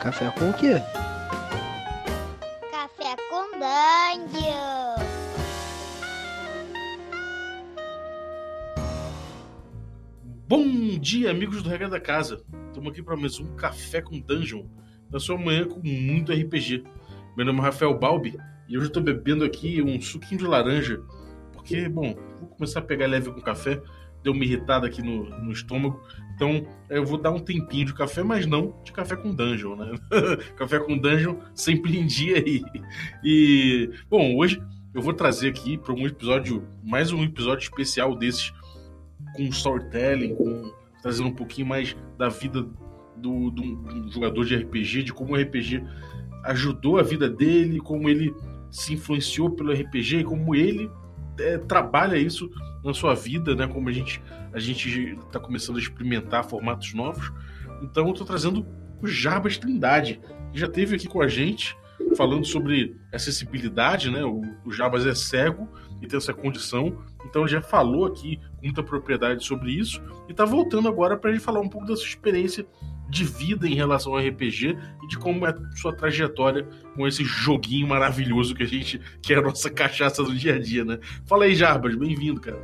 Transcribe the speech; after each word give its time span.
Café 0.00 0.30
com 0.30 0.48
o 0.48 0.54
quê? 0.54 0.80
Café 2.70 3.16
com 3.28 3.50
Dungeon. 3.58 4.94
Bom 10.48 10.98
dia, 10.98 11.30
amigos 11.30 11.62
do 11.62 11.68
Regra 11.68 11.90
da 11.90 12.00
Casa. 12.00 12.42
Estamos 12.68 12.90
aqui 12.90 13.02
para 13.02 13.14
mais 13.14 13.38
um 13.38 13.54
Café 13.56 14.00
com 14.00 14.18
Dungeon, 14.18 14.64
na 15.10 15.20
sua 15.20 15.36
manhã 15.36 15.68
com 15.68 15.80
muito 15.86 16.32
RPG. 16.32 16.82
Meu 17.36 17.44
nome 17.44 17.58
é 17.58 17.62
Rafael 17.62 17.92
Balbi 17.98 18.38
e 18.70 18.78
hoje 18.78 18.86
eu 18.86 18.88
estou 18.88 19.02
bebendo 19.02 19.44
aqui 19.44 19.82
um 19.82 20.00
suquinho 20.00 20.38
de 20.38 20.46
laranja, 20.46 21.02
porque, 21.52 21.90
bom, 21.90 22.16
vou 22.38 22.48
começar 22.48 22.80
a 22.80 22.82
pegar 22.82 23.06
leve 23.06 23.30
com 23.30 23.40
café, 23.42 23.82
deu 24.22 24.32
uma 24.32 24.44
irritada 24.44 24.86
aqui 24.86 25.02
no, 25.02 25.28
no 25.40 25.52
estômago, 25.52 26.00
então 26.34 26.66
eu 26.88 27.04
vou 27.04 27.18
dar 27.18 27.30
um 27.30 27.38
tempinho 27.38 27.86
de 27.86 27.94
café, 27.94 28.22
mas 28.22 28.46
não 28.46 28.74
de 28.82 28.92
café 28.92 29.14
com 29.14 29.34
dungeon, 29.34 29.76
né? 29.76 29.92
café 30.56 30.78
com 30.78 30.96
dungeon 30.96 31.36
sempre 31.54 31.98
em 31.98 32.06
dia 32.06 32.38
aí. 32.38 32.62
E, 33.22 33.90
bom, 34.08 34.36
hoje 34.36 34.62
eu 34.94 35.02
vou 35.02 35.12
trazer 35.12 35.48
aqui 35.48 35.76
para 35.76 35.92
um 35.92 36.06
episódio, 36.06 36.66
mais 36.82 37.12
um 37.12 37.22
episódio 37.22 37.64
especial 37.64 38.16
desses, 38.16 38.52
com 39.36 39.42
storytelling, 39.44 40.34
com 40.34 40.72
trazendo 41.02 41.28
um 41.28 41.34
pouquinho 41.34 41.66
mais 41.66 41.96
da 42.18 42.28
vida 42.28 42.66
do, 43.16 43.50
do, 43.50 43.76
do 43.76 44.10
jogador 44.10 44.44
de 44.44 44.56
RPG, 44.56 45.02
de 45.04 45.12
como 45.12 45.34
o 45.34 45.36
RPG 45.36 45.82
ajudou 46.44 46.98
a 46.98 47.02
vida 47.02 47.28
dele, 47.28 47.80
como 47.80 48.08
ele 48.08 48.34
se 48.70 48.94
influenciou 48.94 49.50
pelo 49.50 49.72
RPG 49.72 50.24
como 50.24 50.54
ele 50.54 50.90
é, 51.38 51.58
trabalha 51.58 52.16
isso 52.16 52.50
na 52.84 52.94
sua 52.94 53.14
vida, 53.14 53.54
né? 53.54 53.66
Como 53.66 53.88
a 53.88 53.92
gente 53.92 54.22
a 54.52 54.58
gente 54.58 55.16
está 55.26 55.38
começando 55.38 55.76
a 55.76 55.80
experimentar 55.80 56.44
formatos 56.44 56.92
novos. 56.94 57.32
Então 57.82 58.06
eu 58.06 58.12
estou 58.12 58.26
trazendo 58.26 58.66
o 59.00 59.06
Jarbas 59.06 59.56
Trindade, 59.56 60.20
que 60.52 60.58
já 60.58 60.68
teve 60.68 60.96
aqui 60.96 61.08
com 61.08 61.22
a 61.22 61.28
gente 61.28 61.76
falando 62.16 62.44
sobre 62.44 62.96
acessibilidade, 63.12 64.10
né? 64.10 64.24
O, 64.24 64.42
o 64.64 64.72
Jarbas 64.72 65.06
é 65.06 65.14
cego 65.14 65.68
e 66.00 66.06
tem 66.06 66.16
essa 66.16 66.32
condição, 66.32 66.98
então 67.24 67.46
já 67.46 67.60
falou 67.60 68.06
aqui 68.06 68.38
com 68.56 68.64
muita 68.64 68.82
propriedade 68.82 69.44
sobre 69.44 69.70
isso 69.70 70.02
e 70.26 70.32
está 70.32 70.44
voltando 70.44 70.88
agora 70.88 71.16
para 71.16 71.30
ele 71.30 71.40
falar 71.40 71.60
um 71.60 71.68
pouco 71.68 71.86
da 71.86 71.94
sua 71.94 72.06
experiência 72.06 72.66
de 73.10 73.24
vida 73.24 73.66
em 73.66 73.74
relação 73.74 74.14
ao 74.14 74.20
RPG 74.20 74.76
e 75.02 75.08
de 75.08 75.18
como 75.18 75.46
é 75.46 75.50
a 75.50 75.76
sua 75.76 75.92
trajetória 75.92 76.66
com 76.94 77.06
esse 77.06 77.24
joguinho 77.24 77.88
maravilhoso 77.88 78.54
que 78.54 78.62
a 78.62 78.66
gente 78.66 79.00
que 79.20 79.34
é 79.34 79.36
a 79.36 79.42
nossa 79.42 79.68
cachaça 79.68 80.22
do 80.22 80.34
dia 80.34 80.54
a 80.54 80.58
dia, 80.58 80.84
né? 80.84 80.98
Fala 81.26 81.44
aí, 81.44 81.54
Jarbas, 81.54 81.94
bem-vindo, 81.96 82.40
cara. 82.40 82.60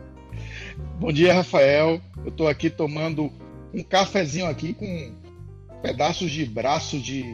Bom 0.98 1.12
dia, 1.12 1.34
Rafael. 1.34 2.00
Eu 2.24 2.30
tô 2.30 2.46
aqui 2.46 2.70
tomando 2.70 3.30
um 3.74 3.82
cafezinho 3.82 4.46
aqui 4.46 4.72
com 4.72 5.14
pedaços 5.82 6.30
de 6.30 6.44
braço 6.44 6.98
de 6.98 7.24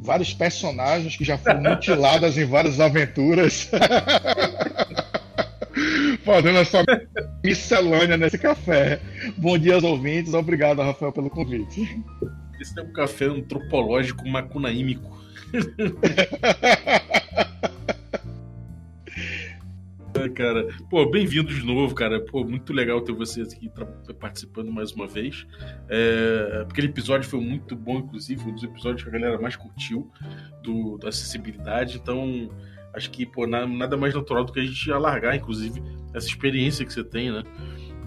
vários 0.00 0.34
personagens 0.34 1.16
que 1.16 1.24
já 1.24 1.38
foram 1.38 1.62
mutiladas 1.62 2.36
em 2.36 2.44
várias 2.44 2.78
aventuras. 2.78 3.70
Fazendo 6.24 6.58
essa 6.58 6.84
miscelânea 7.44 8.16
nesse 8.16 8.38
café. 8.38 9.00
Bom 9.36 9.58
dia 9.58 9.74
aos 9.74 9.84
ouvintes. 9.84 10.32
Obrigado, 10.34 10.80
Rafael, 10.80 11.12
pelo 11.12 11.28
convite. 11.28 12.02
Esse 12.60 12.78
é 12.80 12.82
um 12.82 12.92
café 12.92 13.26
antropológico 13.26 14.26
macunaímico. 14.26 15.12
cara. 20.34 20.68
Pô, 20.90 21.08
bem-vindo 21.08 21.52
de 21.52 21.64
novo, 21.64 21.94
cara. 21.94 22.20
Pô, 22.20 22.44
muito 22.44 22.72
legal 22.72 23.00
ter 23.00 23.12
vocês 23.12 23.52
aqui 23.52 23.70
participando 24.18 24.70
mais 24.70 24.92
uma 24.92 25.06
vez. 25.06 25.46
É... 25.88 26.64
Aquele 26.68 26.88
episódio 26.88 27.28
foi 27.28 27.40
muito 27.40 27.74
bom, 27.76 27.98
inclusive, 27.98 28.42
um 28.48 28.52
dos 28.52 28.64
episódios 28.64 29.02
que 29.02 29.08
a 29.08 29.12
galera 29.12 29.40
mais 29.40 29.56
curtiu 29.56 30.10
do, 30.62 30.98
da 30.98 31.08
acessibilidade. 31.08 31.98
Então, 31.98 32.50
acho 32.94 33.10
que, 33.10 33.26
pô, 33.26 33.46
nada 33.46 33.96
mais 33.96 34.14
natural 34.14 34.44
do 34.44 34.52
que 34.52 34.60
a 34.60 34.64
gente 34.64 34.92
alargar, 34.92 35.34
inclusive, 35.34 35.82
essa 36.12 36.26
experiência 36.26 36.84
que 36.84 36.92
você 36.92 37.04
tem, 37.04 37.30
né? 37.30 37.42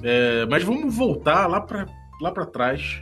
É... 0.04 0.46
Mas 0.46 0.64
vamos 0.64 0.96
voltar 0.96 1.48
lá 1.48 1.62
para 1.62 1.88
lá 2.22 2.32
pra 2.32 2.46
trás. 2.46 3.02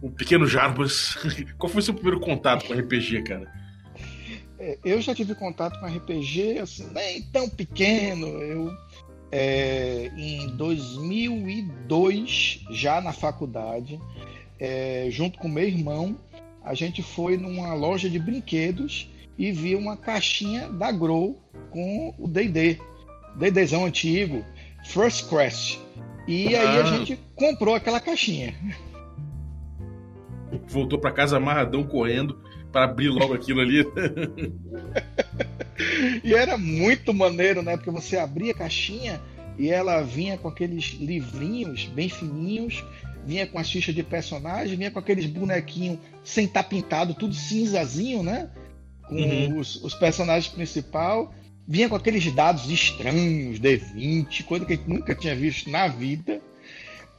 O 0.00 0.10
pequeno 0.10 0.46
Jarbas. 0.46 1.16
Qual 1.58 1.70
foi 1.70 1.80
o 1.80 1.82
seu 1.82 1.94
primeiro 1.94 2.20
contato 2.20 2.66
com 2.66 2.72
RPG, 2.72 3.22
cara? 3.22 3.52
É, 4.58 4.78
eu 4.84 5.00
já 5.00 5.14
tive 5.14 5.34
contato 5.34 5.78
com 5.80 5.86
RPG, 5.86 6.58
assim, 6.58 6.88
nem 6.92 7.22
tão 7.22 7.48
pequeno. 7.48 8.26
Eu, 8.26 8.70
é, 9.30 10.10
em 10.16 10.48
2002, 10.56 12.64
já 12.70 13.00
na 13.00 13.12
faculdade, 13.12 14.00
é, 14.58 15.06
junto 15.10 15.38
com 15.38 15.48
meu 15.48 15.64
irmão, 15.64 16.16
a 16.64 16.74
gente 16.74 17.02
foi 17.02 17.36
numa 17.36 17.72
loja 17.74 18.10
de 18.10 18.18
brinquedos 18.18 19.08
e 19.38 19.52
viu 19.52 19.78
uma 19.78 19.96
caixinha 19.96 20.68
da 20.68 20.90
Grow 20.90 21.40
com 21.70 22.14
o 22.18 22.26
D&D, 22.26 22.78
D&Dzão 23.36 23.84
antigo, 23.84 24.44
First 24.84 25.28
Quest. 25.28 25.78
E 26.26 26.54
ah. 26.56 26.60
aí 26.60 26.80
a 26.80 26.84
gente 26.84 27.18
comprou 27.36 27.74
aquela 27.74 28.00
caixinha. 28.00 28.54
Voltou 30.66 30.98
para 30.98 31.12
casa 31.12 31.36
amarradão 31.36 31.84
correndo 31.84 32.38
para 32.72 32.84
abrir 32.84 33.08
logo 33.08 33.32
aquilo 33.32 33.60
ali. 33.60 33.84
e 36.24 36.34
era 36.34 36.58
muito 36.58 37.14
maneiro, 37.14 37.62
né? 37.62 37.76
Porque 37.76 37.90
você 37.90 38.18
abria 38.18 38.52
a 38.52 38.56
caixinha 38.56 39.20
e 39.58 39.70
ela 39.70 40.02
vinha 40.02 40.36
com 40.36 40.48
aqueles 40.48 40.96
livrinhos 41.00 41.86
bem 41.86 42.08
fininhos, 42.08 42.84
vinha 43.24 43.46
com 43.46 43.58
as 43.58 43.70
fichas 43.70 43.94
de 43.94 44.02
personagem, 44.02 44.76
vinha 44.76 44.90
com 44.90 44.98
aqueles 44.98 45.26
bonequinhos 45.26 45.98
sem 46.22 46.44
estar 46.44 46.64
pintado, 46.64 47.14
tudo 47.14 47.34
cinzazinho, 47.34 48.22
né? 48.22 48.50
Com 49.08 49.16
uhum. 49.16 49.58
os, 49.58 49.82
os, 49.82 49.94
personagens 49.94 50.52
principal. 50.52 51.34
Vinha 51.66 51.88
com 51.88 51.96
aqueles 51.96 52.30
dados 52.32 52.70
estranhos, 52.70 53.60
D20, 53.60 54.44
coisa 54.44 54.64
que 54.64 54.72
a 54.72 54.76
gente 54.76 54.88
nunca 54.88 55.14
tinha 55.14 55.34
visto 55.34 55.70
na 55.70 55.86
vida. 55.88 56.40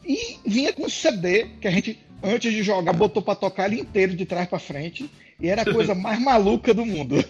E 0.04 0.38
vinha 0.46 0.74
com 0.74 0.90
CD 0.90 1.46
que 1.62 1.68
a 1.68 1.72
gente, 1.72 2.00
antes 2.24 2.52
de 2.52 2.64
jogar, 2.64 2.94
botou 2.94 3.22
para 3.22 3.36
tocar 3.36 3.72
ele 3.72 3.82
inteiro 3.82 4.16
de 4.16 4.26
trás 4.26 4.48
para 4.48 4.58
frente. 4.58 5.10
E 5.40 5.48
era 5.48 5.62
a 5.62 5.72
coisa 5.72 5.94
mais 5.96 6.20
maluca 6.20 6.74
do 6.74 6.86
mundo. 6.86 7.24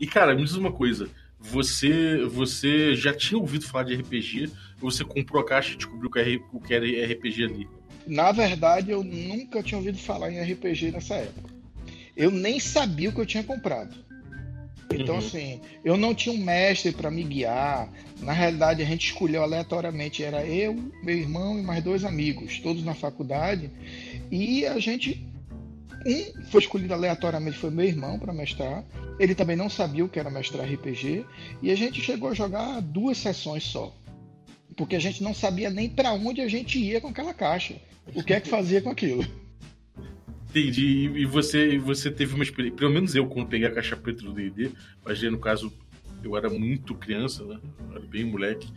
E 0.00 0.06
cara, 0.06 0.34
me 0.34 0.44
diz 0.44 0.54
uma 0.54 0.72
coisa. 0.72 1.08
Você, 1.38 2.24
você 2.26 2.94
já 2.94 3.14
tinha 3.14 3.38
ouvido 3.38 3.66
falar 3.66 3.84
de 3.84 3.94
RPG? 3.94 4.50
Ou 4.82 4.90
você 4.90 5.04
comprou 5.04 5.42
a 5.42 5.46
caixa 5.46 5.72
e 5.72 5.76
descobriu 5.76 6.10
o 6.52 6.60
que 6.60 6.74
era 6.74 6.84
RPG 7.12 7.44
ali? 7.44 7.68
Na 8.06 8.32
verdade, 8.32 8.90
eu 8.90 9.02
nunca 9.02 9.62
tinha 9.62 9.78
ouvido 9.78 9.98
falar 9.98 10.30
em 10.32 10.40
RPG 10.40 10.92
nessa 10.92 11.14
época. 11.14 11.49
Eu 12.20 12.30
nem 12.30 12.60
sabia 12.60 13.08
o 13.08 13.12
que 13.14 13.20
eu 13.22 13.24
tinha 13.24 13.42
comprado. 13.42 13.96
Então, 14.92 15.14
uhum. 15.14 15.20
assim, 15.20 15.58
eu 15.82 15.96
não 15.96 16.14
tinha 16.14 16.34
um 16.34 16.44
mestre 16.44 16.92
para 16.92 17.10
me 17.10 17.22
guiar. 17.24 17.88
Na 18.20 18.34
realidade, 18.34 18.82
a 18.82 18.84
gente 18.84 19.06
escolheu 19.06 19.42
aleatoriamente. 19.42 20.22
Era 20.22 20.44
eu, 20.44 20.74
meu 21.02 21.16
irmão 21.16 21.58
e 21.58 21.62
mais 21.62 21.82
dois 21.82 22.04
amigos, 22.04 22.58
todos 22.58 22.84
na 22.84 22.92
faculdade. 22.92 23.70
E 24.30 24.66
a 24.66 24.78
gente 24.78 25.26
um 26.06 26.44
foi 26.50 26.60
escolhido 26.60 26.92
aleatoriamente, 26.92 27.56
foi 27.56 27.70
meu 27.70 27.86
irmão 27.86 28.18
para 28.18 28.34
mestrar. 28.34 28.84
Ele 29.18 29.34
também 29.34 29.56
não 29.56 29.70
sabia 29.70 30.04
o 30.04 30.08
que 30.08 30.20
era 30.20 30.28
mestrar 30.28 30.70
RPG. 30.70 31.24
E 31.62 31.70
a 31.70 31.74
gente 31.74 32.02
chegou 32.02 32.28
a 32.28 32.34
jogar 32.34 32.82
duas 32.82 33.16
sessões 33.16 33.64
só. 33.64 33.96
Porque 34.76 34.94
a 34.94 35.00
gente 35.00 35.22
não 35.22 35.32
sabia 35.32 35.70
nem 35.70 35.88
para 35.88 36.12
onde 36.12 36.42
a 36.42 36.48
gente 36.48 36.78
ia 36.78 37.00
com 37.00 37.08
aquela 37.08 37.32
caixa. 37.32 37.76
O 38.14 38.22
que 38.22 38.34
é 38.34 38.40
que 38.40 38.48
fazia 38.50 38.82
com 38.82 38.90
aquilo. 38.90 39.24
Entendi. 40.50 41.10
E 41.14 41.24
você, 41.24 41.78
você 41.78 42.10
teve 42.10 42.34
uma 42.34 42.42
experiência. 42.42 42.76
Pelo 42.76 42.90
menos 42.90 43.14
eu, 43.14 43.26
quando 43.26 43.48
peguei 43.48 43.68
a 43.68 43.72
caixa 43.72 43.96
preta 43.96 44.22
do 44.22 44.32
DD, 44.32 44.72
mas 45.04 45.22
no 45.22 45.38
caso, 45.38 45.72
eu 46.22 46.36
era 46.36 46.50
muito 46.50 46.94
criança, 46.94 47.44
né? 47.44 47.58
Eu 47.78 47.96
era 47.96 48.06
bem 48.06 48.24
moleque. 48.24 48.68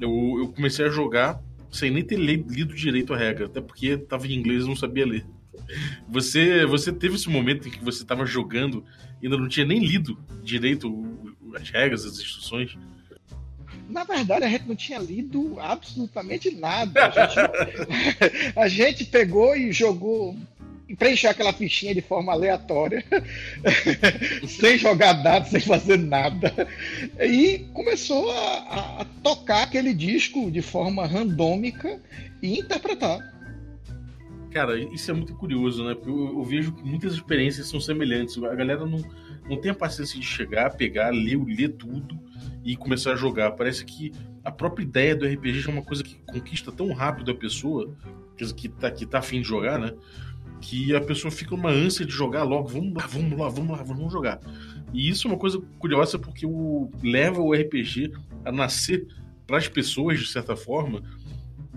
Eu, 0.00 0.36
eu 0.38 0.48
comecei 0.48 0.86
a 0.86 0.88
jogar 0.88 1.42
sem 1.70 1.90
nem 1.90 2.04
ter 2.04 2.16
lido 2.16 2.74
direito 2.74 3.12
a 3.12 3.16
regra, 3.16 3.46
até 3.46 3.60
porque 3.60 3.96
tava 3.96 4.26
em 4.26 4.34
inglês 4.34 4.64
e 4.64 4.68
não 4.68 4.76
sabia 4.76 5.06
ler. 5.06 5.26
Você, 6.08 6.66
você 6.66 6.92
teve 6.92 7.16
esse 7.16 7.28
momento 7.28 7.66
em 7.66 7.70
que 7.70 7.82
você 7.82 8.02
estava 8.02 8.26
jogando 8.26 8.84
e 9.20 9.26
ainda 9.26 9.38
não 9.38 9.48
tinha 9.48 9.66
nem 9.66 9.84
lido 9.84 10.18
direito 10.42 10.92
as 11.54 11.68
regras, 11.70 12.04
as 12.04 12.18
instruções? 12.18 12.76
Na 13.88 14.04
verdade, 14.04 14.44
a 14.44 14.48
gente 14.48 14.66
não 14.66 14.76
tinha 14.76 14.98
lido 14.98 15.58
absolutamente 15.60 16.50
nada. 16.50 17.06
A 17.06 17.26
gente, 17.26 18.56
a 18.56 18.68
gente 18.68 19.04
pegou 19.04 19.56
e 19.56 19.72
jogou 19.72 20.36
preencher 20.96 21.28
aquela 21.28 21.52
fichinha 21.52 21.94
de 21.94 22.00
forma 22.00 22.32
aleatória, 22.32 23.04
sem 24.46 24.78
jogar 24.78 25.14
dados, 25.14 25.50
sem 25.50 25.60
fazer 25.60 25.98
nada. 25.98 26.68
E 27.20 27.66
começou 27.72 28.30
a, 28.30 29.00
a, 29.00 29.04
tocar 29.22 29.64
aquele 29.64 29.94
disco 29.94 30.50
de 30.50 30.62
forma 30.62 31.06
randômica 31.06 32.00
e 32.42 32.58
interpretar. 32.58 33.20
Cara, 34.50 34.78
isso 34.78 35.10
é 35.10 35.14
muito 35.14 35.34
curioso, 35.34 35.84
né? 35.84 35.94
Porque 35.94 36.10
eu, 36.10 36.38
eu, 36.38 36.44
vejo 36.44 36.72
que 36.72 36.82
muitas 36.84 37.14
experiências 37.14 37.68
são 37.68 37.80
semelhantes. 37.80 38.36
A 38.42 38.54
galera 38.54 38.84
não, 38.84 39.02
não 39.48 39.56
tem 39.56 39.70
a 39.70 39.74
paciência 39.74 40.20
de 40.20 40.26
chegar, 40.26 40.76
pegar, 40.76 41.10
ler, 41.10 41.42
ler 41.42 41.70
tudo 41.70 42.20
e 42.62 42.76
começar 42.76 43.12
a 43.12 43.16
jogar. 43.16 43.52
Parece 43.52 43.84
que 43.84 44.12
a 44.44 44.50
própria 44.50 44.84
ideia 44.84 45.16
do 45.16 45.26
RPG 45.26 45.68
é 45.68 45.70
uma 45.70 45.82
coisa 45.82 46.02
que 46.02 46.16
conquista 46.26 46.70
tão 46.70 46.92
rápido 46.92 47.30
a 47.30 47.34
pessoa, 47.34 47.94
que 48.56 48.68
tá, 48.68 48.90
que 48.90 49.06
tá 49.06 49.18
afim 49.20 49.40
de 49.40 49.48
jogar, 49.48 49.78
né? 49.78 49.92
Que 50.62 50.94
a 50.94 51.00
pessoa 51.00 51.30
fica 51.30 51.56
numa 51.56 51.70
ânsia 51.70 52.06
de 52.06 52.12
jogar 52.12 52.44
logo, 52.44 52.68
vamos 52.68 52.94
lá, 52.94 53.06
vamos 53.06 53.38
lá, 53.38 53.48
vamos 53.48 53.76
lá, 53.76 53.82
vamos 53.82 54.12
jogar. 54.12 54.40
E 54.94 55.08
isso 55.08 55.26
é 55.26 55.30
uma 55.32 55.38
coisa 55.38 55.60
curiosa 55.78 56.18
porque 56.18 56.46
o, 56.46 56.88
leva 57.02 57.42
o 57.42 57.52
RPG 57.52 58.12
a 58.44 58.52
nascer 58.52 59.06
para 59.46 59.58
as 59.58 59.66
pessoas, 59.68 60.20
de 60.20 60.26
certa 60.26 60.56
forma, 60.56 61.02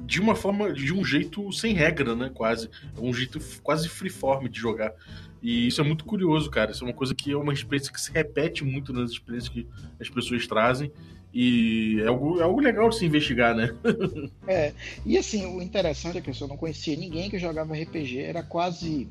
de 0.06 0.22
uma 0.22 0.36
forma, 0.36 0.72
de 0.72 0.94
um 0.94 1.04
jeito 1.04 1.52
sem 1.52 1.74
regra, 1.74 2.16
né? 2.16 2.30
Quase. 2.32 2.70
É 2.96 3.02
um 3.02 3.12
jeito 3.12 3.40
quase 3.64 3.90
freeform 3.90 4.48
de 4.48 4.60
jogar. 4.60 4.94
E 5.42 5.68
isso 5.68 5.82
é 5.82 5.84
muito 5.84 6.06
curioso, 6.06 6.50
cara. 6.50 6.72
Isso 6.72 6.84
é 6.84 6.88
uma 6.88 6.94
coisa 6.94 7.16
que 7.16 7.32
é 7.32 7.38
uma 7.38 7.54
experiência 7.54 7.92
que 7.92 8.00
se 8.00 8.12
repete 8.12 8.64
muito 8.64 8.94
nas 8.94 9.12
experiências 9.12 9.52
que 9.52 9.68
as 10.00 10.10
pessoas 10.10 10.46
trazem. 10.46 10.92
E 11.38 12.00
é 12.02 12.08
algo, 12.08 12.40
é 12.40 12.44
algo 12.44 12.62
legal 12.62 12.88
de 12.88 12.96
se 12.96 13.06
investigar, 13.06 13.54
né? 13.54 13.76
é, 14.48 14.72
e 15.06 15.18
assim, 15.18 15.46
o 15.46 15.62
interessante 15.62 16.18
é 16.18 16.22
que 16.22 16.32
eu 16.32 16.48
não 16.48 16.56
conhecia 16.56 16.96
ninguém 16.96 17.30
que 17.30 17.38
jogava 17.38 17.76
RPG, 17.76 18.20
era 18.20 18.42
quase, 18.42 19.10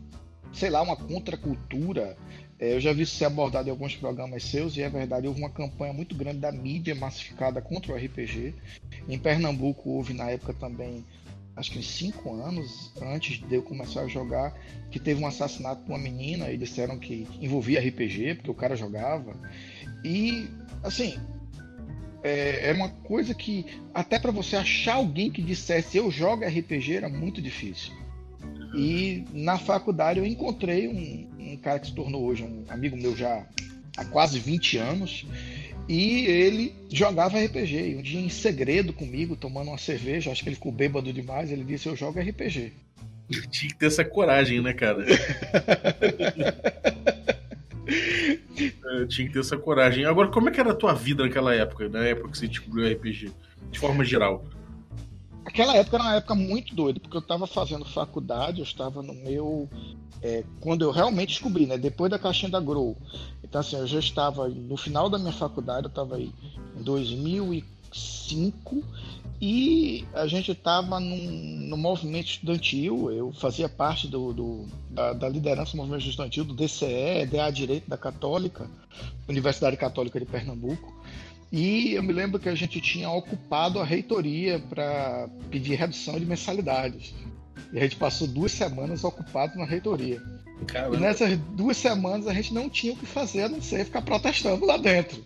sei 0.50 0.71
lá, 0.71 0.81
uma 0.81 0.97
contracultura. 0.97 2.17
É, 2.59 2.73
eu 2.73 2.81
já 2.81 2.94
vi 2.94 3.03
isso 3.03 3.17
ser 3.17 3.26
abordado 3.26 3.69
em 3.69 3.71
alguns 3.71 3.94
programas 3.94 4.43
seus, 4.43 4.75
e 4.75 4.81
é 4.81 4.88
verdade, 4.88 5.29
houve 5.29 5.38
uma 5.38 5.50
campanha 5.50 5.93
muito 5.93 6.15
grande 6.15 6.38
da 6.38 6.50
mídia 6.50 6.94
massificada 6.94 7.61
contra 7.61 7.93
o 7.93 7.94
RPG. 7.94 8.55
Em 9.06 9.19
Pernambuco 9.19 9.91
houve 9.91 10.15
na 10.15 10.31
época 10.31 10.55
também, 10.55 11.05
acho 11.55 11.73
que 11.73 11.82
cinco 11.82 12.32
anos 12.43 12.91
antes 13.03 13.38
de 13.47 13.55
eu 13.55 13.62
começar 13.62 14.00
a 14.00 14.09
jogar, 14.09 14.59
que 14.91 14.99
teve 14.99 15.23
um 15.23 15.26
assassinato 15.26 15.85
de 15.85 15.91
uma 15.91 15.99
menina 15.99 16.50
e 16.50 16.56
disseram 16.56 16.99
que 16.99 17.29
envolvia 17.38 17.87
RPG, 17.87 18.37
porque 18.37 18.50
o 18.50 18.55
cara 18.55 18.75
jogava. 18.75 19.37
E, 20.03 20.49
assim, 20.82 21.19
é, 22.25 22.71
era 22.71 22.76
uma 22.76 22.88
coisa 22.88 23.35
que 23.35 23.67
até 23.93 24.19
para 24.19 24.32
você 24.32 24.56
achar 24.56 24.94
alguém 24.94 25.31
que 25.31 25.43
dissesse 25.43 25.99
eu 25.99 26.11
jogo 26.11 26.44
RPG 26.44 26.97
era 26.97 27.09
muito 27.09 27.43
difícil. 27.43 27.93
E 28.75 29.25
na 29.32 29.59
faculdade 29.59 30.19
eu 30.19 30.26
encontrei 30.26 30.88
um, 30.88 31.29
um 31.38 31.56
cara 31.59 31.79
que 31.79 31.88
se 31.88 31.94
tornou 31.94 32.25
hoje 32.25 32.43
um 32.43 32.65
amigo 32.69 32.97
meu 32.97 33.15
já 33.15 33.47
há 33.97 34.05
quase 34.06 34.41
20 34.41 34.79
anos. 34.79 35.26
E 35.87 36.25
ele 36.25 36.75
jogava 36.91 37.38
RPG. 37.38 37.91
E 37.91 37.97
um 37.97 38.03
dia 38.03 38.21
em 38.21 38.31
segredo 38.31 38.94
comigo, 38.94 39.37
tomando 39.37 39.69
uma 39.69 39.76
cerveja, 39.76 40.32
acho 40.32 40.43
que 40.43 40.49
ele 40.49 40.56
ficou 40.56 40.73
bêbado 40.73 41.12
demais, 41.12 41.53
ele 41.53 41.62
disse: 41.62 41.87
Eu 41.87 41.94
jogo 41.94 42.19
RPG. 42.19 42.73
Tinha 43.50 43.71
que 43.71 43.79
ter 43.79 43.87
essa 43.87 44.03
coragem, 44.03 44.62
né, 44.62 44.73
cara? 44.73 45.05
tinha 49.09 49.27
que 49.27 49.33
ter 49.33 49.41
essa 49.41 49.56
coragem. 49.56 50.05
Agora, 50.05 50.29
como 50.29 50.49
é 50.49 50.53
que 50.53 50.61
era 50.61 50.73
a 50.73 50.75
tua 50.75 50.93
vida 50.93 51.25
naquela 51.25 51.55
época, 51.55 51.89
na 51.89 52.05
época 52.05 52.31
que 52.31 52.39
você 52.39 52.49
descobriu 52.49 52.91
RPG? 52.93 53.33
De 53.71 53.79
forma 53.79 54.05
geral. 54.05 54.45
Aquela 55.45 55.77
época 55.77 55.97
era 55.97 56.05
uma 56.05 56.17
época 56.17 56.35
muito 56.35 56.75
doida, 56.75 56.99
porque 57.01 57.17
eu 57.17 57.21
estava 57.21 57.47
fazendo 57.47 57.85
faculdade, 57.85 58.61
eu 58.61 58.65
estava 58.65 59.03
no 59.03 59.15
meu. 59.15 59.69
É, 60.23 60.43
quando 60.61 60.83
eu 60.83 60.91
realmente 60.91 61.31
descobri, 61.31 61.67
né? 61.67 61.77
Depois 61.77 62.11
da 62.11 62.19
caixinha 62.19 62.51
da 62.51 62.61
Grow. 62.61 62.97
Então, 63.43 63.61
assim, 63.61 63.77
eu 63.77 63.87
já 63.87 63.99
estava 63.99 64.49
no 64.49 64.77
final 64.77 65.11
da 65.11 65.19
minha 65.19 65.33
faculdade, 65.33 65.85
eu 65.85 65.91
estava 65.91 66.17
aí 66.17 66.33
em 66.77 66.83
2005 67.94 68.82
e 69.41 70.06
a 70.14 70.26
gente 70.26 70.52
estava 70.52 70.99
no 70.99 71.76
movimento 71.76 72.26
estudantil, 72.26 73.12
eu 73.12 73.32
fazia 73.32 73.69
parte 73.69 74.08
do, 74.08 74.32
do 74.32 74.67
da, 74.91 75.12
da, 75.12 75.29
liderança 75.29 75.73
do 75.73 75.79
movimento 75.79 76.06
estudantil, 76.06 76.44
do 76.44 76.55
DCE, 76.55 77.26
DA 77.31 77.50
Direito 77.50 77.88
da 77.88 77.99
Católica, 77.99 78.69
Universidade 79.29 79.76
Católica 79.76 80.19
de 80.19 80.26
Pernambuco. 80.26 80.94
E 81.52 81.93
eu 81.93 82.02
me 82.02 82.12
lembro 82.12 82.41
que 82.41 82.49
a 82.49 82.55
gente 82.55 82.81
tinha 82.81 83.11
ocupado 83.11 83.79
a 83.79 83.85
reitoria 83.85 84.58
para 84.58 85.29
pedir 85.50 85.75
redução 85.75 86.19
de 86.19 86.25
mensalidades. 86.25 87.14
E 87.73 87.79
a 87.79 87.82
gente 87.82 87.97
passou 87.97 88.26
duas 88.26 88.52
semanas 88.52 89.05
ocupado 89.05 89.58
na 89.58 89.64
reitoria. 89.64 90.23
Caramba. 90.67 90.97
E 90.97 91.00
nessas 91.00 91.37
duas 91.38 91.76
semanas 91.76 92.26
a 92.26 92.32
gente 92.32 92.55
não 92.55 92.70
tinha 92.70 92.93
o 92.93 92.97
que 92.97 93.06
fazer 93.06 93.43
a 93.43 93.49
não 93.49 93.61
ser 93.61 93.85
ficar 93.85 94.02
protestando 94.02 94.64
lá 94.64 94.76
dentro. 94.76 95.23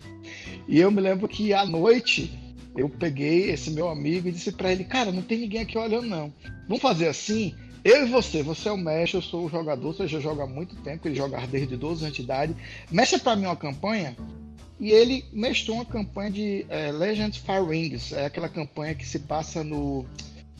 E 0.67 0.79
eu 0.79 0.91
me 0.91 0.99
lembro 0.99 1.27
que 1.27 1.53
à 1.53 1.65
noite 1.65 2.31
eu 2.75 2.89
peguei 2.89 3.49
esse 3.51 3.71
meu 3.71 3.89
amigo 3.89 4.27
e 4.27 4.31
disse 4.31 4.51
para 4.51 4.71
ele: 4.71 4.83
Cara, 4.83 5.11
não 5.11 5.21
tem 5.21 5.39
ninguém 5.39 5.61
aqui 5.61 5.77
olhando, 5.77 6.07
não. 6.07 6.33
Vamos 6.67 6.81
fazer 6.81 7.07
assim? 7.07 7.55
Eu 7.83 8.05
e 8.05 8.09
você, 8.09 8.43
você 8.43 8.67
é 8.67 8.71
o 8.71 8.77
mestre, 8.77 9.17
eu 9.17 9.21
sou 9.21 9.45
o 9.45 9.49
jogador, 9.49 9.93
você 9.93 10.07
já 10.07 10.19
joga 10.19 10.43
há 10.43 10.47
muito 10.47 10.75
tempo, 10.77 11.07
ele 11.07 11.15
joga 11.15 11.39
desde 11.47 11.77
12 11.77 12.03
anos 12.03 12.15
de 12.15 12.23
idade. 12.23 12.55
Mexe 12.91 13.17
para 13.17 13.35
mim 13.35 13.45
uma 13.45 13.55
campanha. 13.55 14.15
E 14.79 14.91
ele 14.91 15.25
mestrou 15.33 15.77
uma 15.77 15.85
campanha 15.85 16.31
de 16.31 16.65
é, 16.69 16.91
Legends 16.91 17.37
Fire 17.37 17.65
Rings, 17.65 18.13
é 18.13 18.25
aquela 18.25 18.47
campanha 18.47 18.95
que 18.95 19.05
se 19.05 19.19
passa 19.19 19.61
no, 19.61 20.05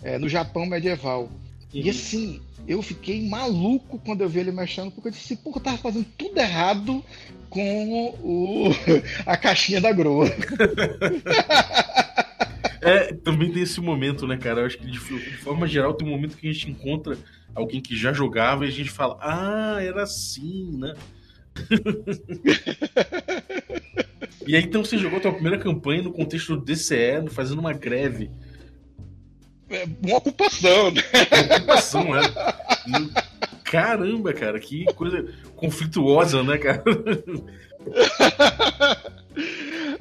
é, 0.04 0.18
no 0.18 0.28
Japão 0.28 0.66
medieval. 0.66 1.24
Uhum. 1.24 1.30
E 1.74 1.90
assim, 1.90 2.42
eu 2.68 2.82
fiquei 2.82 3.28
maluco 3.28 3.98
quando 4.00 4.22
eu 4.22 4.30
vi 4.30 4.40
ele 4.40 4.52
mexendo, 4.52 4.92
porque 4.92 5.08
eu 5.08 5.12
disse, 5.14 5.38
pô, 5.38 5.52
eu 5.56 5.62
tava 5.62 5.78
fazendo 5.78 6.06
tudo 6.18 6.38
errado 6.38 7.04
com 7.50 8.16
o, 8.22 8.70
a 9.26 9.38
caixinha 9.38 9.82
da 9.82 9.92
Groa. 9.92 10.28
É, 12.82 13.14
também 13.14 13.52
tem 13.52 13.64
esse 13.64 13.82
momento, 13.82 14.26
né, 14.26 14.38
cara? 14.38 14.62
Eu 14.62 14.66
acho 14.66 14.78
que 14.78 14.86
de, 14.86 14.98
de, 14.98 15.38
forma 15.38 15.68
geral 15.68 15.94
tem 15.94 16.08
um 16.08 16.12
momento 16.12 16.38
que 16.38 16.50
a 16.50 16.54
gente 16.54 16.72
encontra 16.72 17.18
alguém 17.54 17.82
que 17.82 17.96
já 17.96 18.14
jogava 18.14 18.66
e 18.66 18.70
a 18.70 18.72
gente 18.72 18.90
fala, 18.90 19.18
ah, 19.22 19.78
era 19.82 20.04
assim, 20.04 20.78
né? 20.78 20.94
e 24.48 24.56
aí 24.56 24.64
então 24.64 24.84
você 24.84 24.98
jogou 24.98 25.20
a 25.20 25.22
tua 25.22 25.34
primeira 25.34 25.58
campanha 25.58 26.04
no 26.04 26.14
contexto 26.14 26.56
do 26.56 26.64
DCE, 26.64 27.28
fazendo 27.30 27.60
uma 27.60 27.74
greve. 27.74 28.32
É 29.70 29.86
uma 30.02 30.18
ocupação, 30.18 30.92
né? 30.92 31.02
Uma 31.32 31.58
ocupação, 31.58 32.16
é. 32.16 32.22
Caramba, 33.70 34.34
cara, 34.34 34.60
que 34.60 34.86
coisa 34.94 35.26
conflituosa, 35.56 36.44
né, 36.44 36.58
cara? 36.58 36.84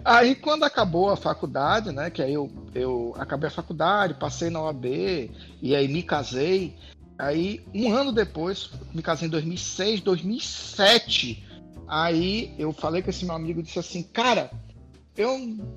Aí 0.05 0.35
quando 0.35 0.65
acabou 0.65 1.11
a 1.11 1.17
faculdade, 1.17 1.93
né? 1.93 2.09
Que 2.09 2.23
aí 2.23 2.33
eu, 2.33 2.51
eu 2.75 3.15
acabei 3.19 3.49
a 3.49 3.53
faculdade, 3.53 4.15
passei 4.15 4.49
na 4.49 4.63
OAB 4.63 4.87
e 5.61 5.77
aí 5.77 5.87
me 5.87 6.03
casei. 6.03 6.75
Aí 7.19 7.61
um 7.75 7.93
ano 7.93 8.11
depois, 8.11 8.71
me 8.95 9.03
casei 9.03 9.29
em 9.29 9.31
2006, 9.31 10.01
2007. 10.01 11.45
Aí 11.87 12.55
eu 12.59 12.73
falei 12.73 13.03
com 13.03 13.11
esse 13.11 13.27
meu 13.27 13.35
amigo 13.35 13.63
disse 13.63 13.79
assim, 13.79 14.03
cara, 14.03 14.51
eu, 15.17 15.31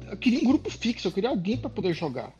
eu 0.10 0.18
queria 0.18 0.40
um 0.40 0.46
grupo 0.46 0.70
fixo, 0.70 1.08
eu 1.08 1.12
queria 1.12 1.30
alguém 1.30 1.58
para 1.58 1.70
poder 1.70 1.94
jogar. 1.94 2.32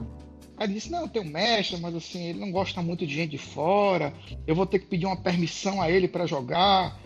Aí 0.62 0.68
ele 0.68 0.76
disse, 0.76 0.92
não, 0.92 1.08
tem 1.08 1.24
um 1.24 1.26
mestre, 1.26 1.76
mas 1.78 1.96
assim, 1.96 2.24
ele 2.24 2.40
não 2.40 2.52
gosta 2.52 2.84
muito 2.84 3.08
de 3.08 3.16
gente 3.16 3.32
de 3.32 3.40
fora, 3.40 4.14
eu 4.46 4.54
vou 4.54 4.68
ter 4.68 4.78
que 4.78 4.86
pedir 4.86 5.08
uma 5.08 5.18
permissão 5.18 5.82
a 5.82 5.90
ele 5.90 6.08
para 6.08 6.28
jogar. 6.28 7.02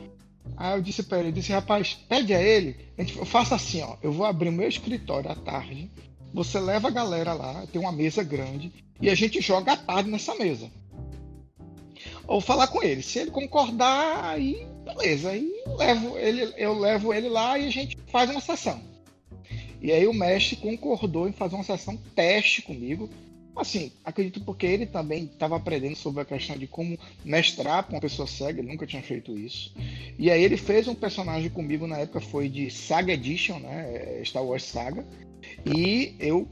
Aí 0.58 0.76
eu 0.76 0.82
disse 0.82 1.04
para 1.04 1.20
ele, 1.20 1.30
eu 1.30 1.32
disse, 1.32 1.54
rapaz, 1.54 1.94
pede 1.94 2.34
a 2.34 2.42
ele, 2.42 2.76
a 2.98 3.02
gente, 3.02 3.14
faça 3.26 3.56
assim, 3.56 3.82
ó, 3.82 3.96
eu 4.04 4.12
vou 4.12 4.26
abrir 4.26 4.50
o 4.50 4.52
meu 4.52 4.68
escritório 4.68 5.32
à 5.32 5.36
tarde, 5.36 5.90
você 6.34 6.60
leva 6.60 6.90
a 6.90 6.92
galera 6.92 7.32
lá, 7.32 7.66
tem 7.72 7.80
uma 7.80 7.94
mesa 7.94 8.24
grande, 8.24 8.74
e 9.00 9.10
a 9.10 9.16
gente 9.16 9.40
joga 9.40 9.72
à 9.72 9.78
tarde 9.78 10.12
nessa 10.12 10.36
mesa. 10.36 10.70
Ou 12.28 12.42
falar 12.42 12.68
com 12.68 12.84
ele, 12.84 13.02
se 13.02 13.20
ele 13.20 13.32
concordar, 13.32 14.22
aí 14.22 14.68
beleza, 14.84 15.30
aí 15.30 15.50
eu 15.66 15.78
levo 15.78 16.18
ele, 16.18 16.54
eu 16.58 16.78
levo 16.78 17.14
ele 17.14 17.30
lá 17.30 17.58
e 17.58 17.68
a 17.68 17.72
gente 17.72 17.98
faz 18.08 18.30
uma 18.30 18.42
sessão. 18.42 18.82
E 19.82 19.94
aí 19.94 20.06
o 20.08 20.14
mestre 20.14 20.58
concordou 20.58 21.26
em 21.26 21.32
fazer 21.32 21.56
uma 21.56 21.64
sessão 21.64 21.96
teste 22.14 22.62
comigo, 22.62 23.10
Assim, 23.56 23.92
acredito 24.04 24.42
porque 24.42 24.66
ele 24.66 24.86
também 24.86 25.26
estava 25.26 25.56
aprendendo 25.56 25.96
sobre 25.96 26.22
a 26.22 26.26
questão 26.26 26.58
de 26.58 26.68
como 26.68 26.98
mestrar 27.24 27.84
para 27.84 27.96
uma 27.96 28.02
pessoa 28.02 28.28
cega, 28.28 28.60
ele 28.60 28.68
nunca 28.68 28.86
tinha 28.86 29.02
feito 29.02 29.38
isso. 29.38 29.74
E 30.20 30.30
aí 30.30 30.44
ele 30.44 30.58
fez 30.58 30.88
um 30.88 30.96
personagem 30.96 31.50
comigo 31.50 31.88
na 31.88 32.00
época, 32.00 32.20
foi 32.20 32.50
de 32.50 32.70
Saga 32.70 33.14
Edition, 33.14 33.60
né? 33.60 34.22
Star 34.26 34.44
Wars 34.44 34.64
Saga. 34.64 35.06
E 35.66 36.16
eu 36.20 36.48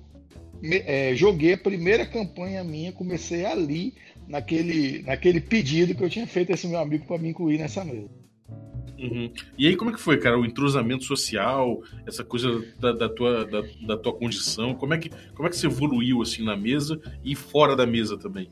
é, 0.64 1.14
joguei 1.14 1.54
a 1.54 1.58
primeira 1.58 2.06
campanha 2.06 2.64
minha, 2.64 2.94
comecei 2.94 3.46
ali, 3.46 3.94
naquele, 4.28 5.02
naquele 5.04 5.42
pedido 5.42 5.94
que 5.94 6.04
eu 6.04 6.10
tinha 6.10 6.26
feito 6.26 6.52
esse 6.52 6.68
meu 6.68 6.80
amigo 6.80 7.06
para 7.06 7.18
me 7.18 7.30
incluir 7.30 7.58
nessa 7.58 7.84
mesa. 7.84 8.23
Uhum. 9.04 9.30
E 9.58 9.68
aí, 9.68 9.76
como 9.76 9.92
é 9.92 9.94
que 9.94 10.00
foi, 10.00 10.18
cara, 10.18 10.40
o 10.40 10.46
entrosamento 10.46 11.04
social, 11.04 11.84
essa 12.08 12.24
coisa 12.24 12.66
da, 12.80 12.94
da, 12.94 13.10
tua, 13.10 13.46
da, 13.46 13.62
da, 13.86 13.98
tua 13.98 14.14
condição? 14.14 14.74
Como 14.74 14.94
é, 14.94 14.98
que, 14.98 15.10
como 15.36 15.46
é 15.46 15.52
que 15.52 15.58
você 15.58 15.68
evoluiu 15.68 16.22
assim 16.22 16.44
na 16.44 16.56
mesa 16.56 17.02
e 17.24 17.36
fora 17.36 17.76
da 17.76 17.86
mesa 17.86 18.18
também? 18.18 18.50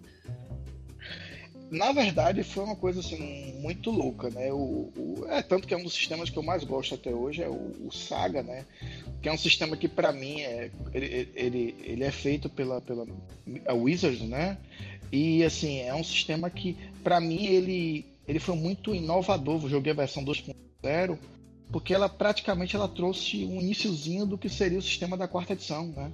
Na 1.69 1.93
verdade, 1.93 2.43
foi 2.43 2.65
uma 2.65 2.75
coisa 2.75 2.99
assim 2.99 3.53
muito 3.61 3.91
louca, 3.91 4.29
né? 4.29 4.51
O, 4.51 4.91
o, 4.93 5.25
é 5.29 5.41
tanto 5.41 5.65
que 5.65 5.73
é 5.73 5.77
um 5.77 5.83
dos 5.83 5.93
sistemas 5.93 6.29
que 6.29 6.37
eu 6.37 6.43
mais 6.43 6.65
gosto 6.65 6.95
até 6.95 7.11
hoje 7.11 7.41
é 7.41 7.47
o, 7.47 7.87
o 7.87 7.89
Saga, 7.89 8.43
né? 8.43 8.65
Que 9.21 9.29
é 9.29 9.31
um 9.31 9.37
sistema 9.37 9.77
que 9.77 9.87
para 9.87 10.11
mim 10.11 10.41
é 10.41 10.69
ele, 10.93 11.29
ele, 11.33 11.75
ele 11.81 12.03
é 12.03 12.11
feito 12.11 12.49
pela 12.49 12.81
pela 12.81 13.07
a 13.65 13.73
Wizards, 13.73 14.27
né? 14.27 14.57
E 15.13 15.45
assim 15.45 15.79
é 15.79 15.95
um 15.95 16.03
sistema 16.03 16.49
que 16.49 16.75
para 17.01 17.21
mim 17.21 17.45
ele 17.45 18.10
ele 18.27 18.39
foi 18.39 18.55
muito 18.55 18.95
inovador. 18.95 19.61
Eu 19.63 19.69
joguei 19.69 19.91
a 19.91 19.95
versão 19.95 20.23
2.0 20.23 21.17
porque 21.71 21.93
ela 21.93 22.09
praticamente 22.09 22.75
ela 22.75 22.87
trouxe 22.87 23.45
um 23.45 23.61
iníciozinho 23.61 24.25
do 24.25 24.37
que 24.37 24.49
seria 24.49 24.77
o 24.77 24.81
sistema 24.81 25.15
da 25.15 25.27
quarta 25.27 25.53
edição, 25.53 25.87
né? 25.87 26.11